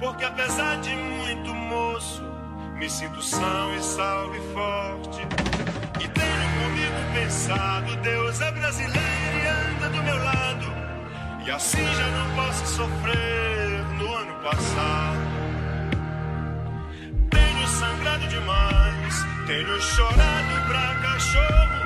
[0.00, 2.24] porque apesar de muito moço,
[2.80, 5.20] me sinto são e salvo e forte.
[6.02, 10.66] E tenho comigo pensado, Deus é brasileiro e anda do meu lado,
[11.46, 15.45] e assim já não posso sofrer no ano passado.
[17.36, 19.14] Tenho sangrado demais,
[19.46, 21.80] tenho chorado pra cachorro.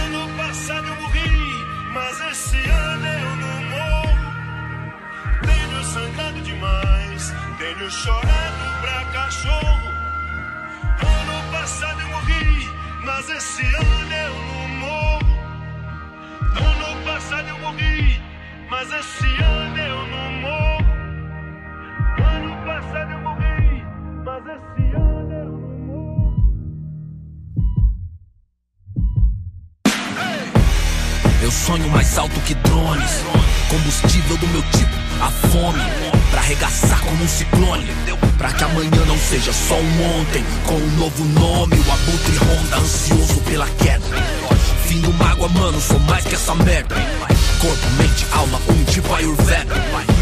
[0.00, 4.28] Ano passado eu morri, mas esse ano eu não morro.
[5.48, 9.88] Tenho sangrado demais, tenho chorado pra cachorro.
[11.16, 12.70] Ano passado eu morri,
[13.04, 15.32] mas esse ano eu não morro.
[16.70, 18.20] Ano passado eu morri,
[18.70, 20.92] mas esse ano eu não morro.
[22.34, 23.21] Ano passado eu
[24.32, 26.32] mas esse ano eu não morro.
[31.42, 33.10] Eu sonho mais alto que drones.
[33.68, 35.82] Combustível do meu tipo, a fome.
[36.30, 37.86] Pra arregaçar como um ciclone.
[38.38, 40.42] Pra que amanhã não seja só um ontem.
[40.66, 44.06] Com um novo nome, o abutre ronda, ansioso pela queda.
[44.86, 46.94] Fim do mágoa, mano, sou mais que essa merda.
[47.60, 49.74] Corpo, mente, alma, um tipo Ayurveda.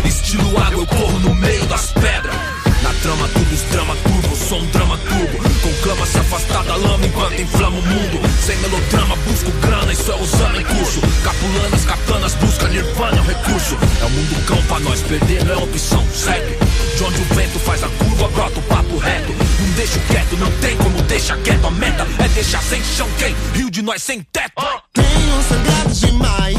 [0.05, 2.60] Estilo água, eu corro no meio das pedras.
[3.02, 5.39] Trama, tudo drama turbo, sou um drama turbo.
[5.62, 8.20] Conclama se afastar da lama enquanto inflama o mundo.
[8.44, 11.01] Sem melodrama, busco grana, isso é usando em curso.
[11.24, 13.78] Capulanas, katanas, busca nirvana, é um recurso.
[14.02, 16.59] É o mundo cão pra nós, perder não é opção, segue.
[16.97, 19.32] De onde o vento faz a curva, brota o papo reto.
[19.32, 21.66] Não deixo quieto, não tem como deixar quieto.
[21.66, 23.35] A meta é deixar sem chão quem?
[23.55, 24.62] Rio de nós sem teto.
[24.93, 26.56] Tenho sangrado demais,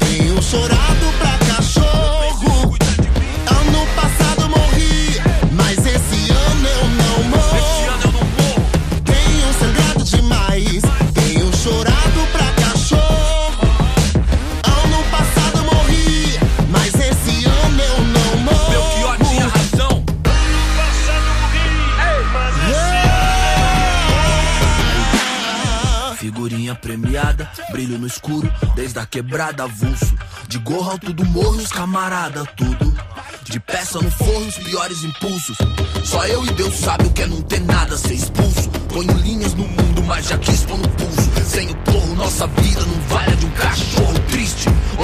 [0.00, 2.03] tenho chorado pra cachorro.
[26.74, 30.14] Figurinha premiada, brilho no escuro, desde a quebrada avulso.
[30.48, 32.94] De gorro alto do morro, os camarada, tudo.
[33.44, 35.56] De peça no forno, os piores impulsos.
[36.04, 38.70] Só eu e Deus sabe o que é não ter nada, ser expulso.
[38.92, 41.30] Ponho linhas no mundo, mas já quis pôr no pulso.
[41.46, 44.13] Sem o porro, nossa vida não vale de um cachorro.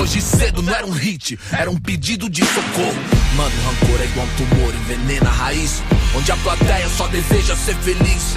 [0.01, 2.97] Hoje cedo não era um hit, era um pedido de socorro.
[3.36, 5.82] Mano, rancor é igual um tumor, envenena a raiz.
[6.16, 8.35] Onde a plateia só deseja ser feliz.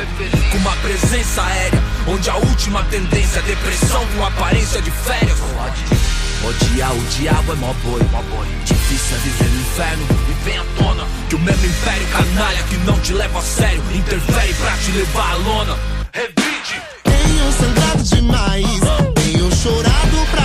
[0.51, 5.37] Com uma presença aérea, onde a última tendência é depressão com aparência de férias.
[6.43, 8.01] Odiar o diabo é mó boi.
[8.65, 12.75] Difícil é viver no inferno e vem à tona que o mesmo império canalha que
[12.79, 15.77] não te leva a sério interfere pra te levar à lona.
[16.11, 16.81] Revide.
[17.05, 18.65] Tenho sangrado demais,
[19.15, 20.42] tenho chorado pra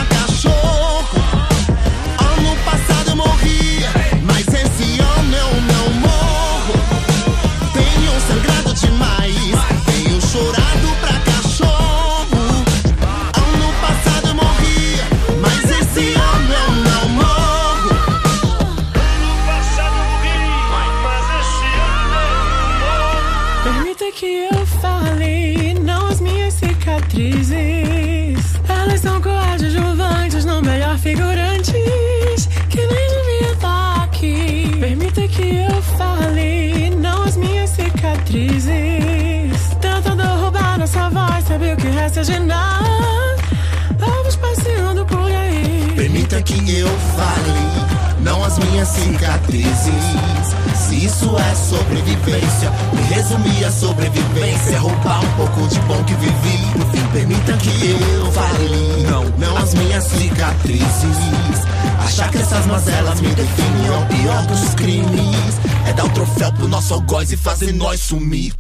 [48.89, 50.48] cicatrizes.
[50.74, 54.74] Se isso é sobrevivência, me resumir a sobrevivência.
[54.74, 56.78] É roubar um pouco de bom que vivi.
[56.78, 61.59] No fim, permita que eu fale, não, não as minhas cicatrizes.
[62.05, 65.60] Achar que essas mazelas me definem é o pior dos crimes.
[65.86, 68.55] É dar o troféu pro nosso algoz e fazer nós sumir.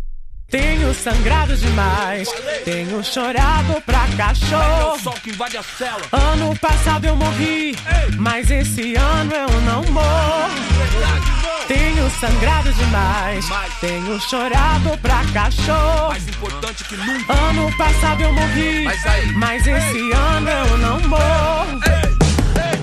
[1.08, 2.28] Tenho sangrado demais,
[2.66, 5.00] tenho chorado pra cachorro.
[5.00, 6.02] Sol que invade a cela.
[6.12, 7.74] Ano passado eu morri,
[8.18, 10.50] mas esse ano eu não morro.
[11.66, 13.46] Tenho sangrado demais,
[13.80, 16.08] tenho chorado pra cachorro.
[16.08, 17.32] Mais importante que nunca.
[17.32, 18.84] Ano passado eu morri,
[19.34, 21.80] mas esse ano eu não morro.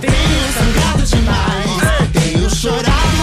[0.01, 3.14] Tenho sangrado demais, tenho chorado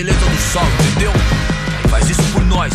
[0.00, 1.12] beleza do sol, entendeu?
[1.90, 2.72] Faz isso por nós.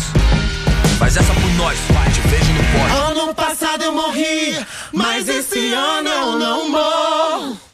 [0.96, 1.76] Faz essa por nós,
[2.14, 3.22] te vejo no pódio.
[3.22, 4.56] Ano passado eu morri,
[4.92, 7.65] mas esse ano eu não morro.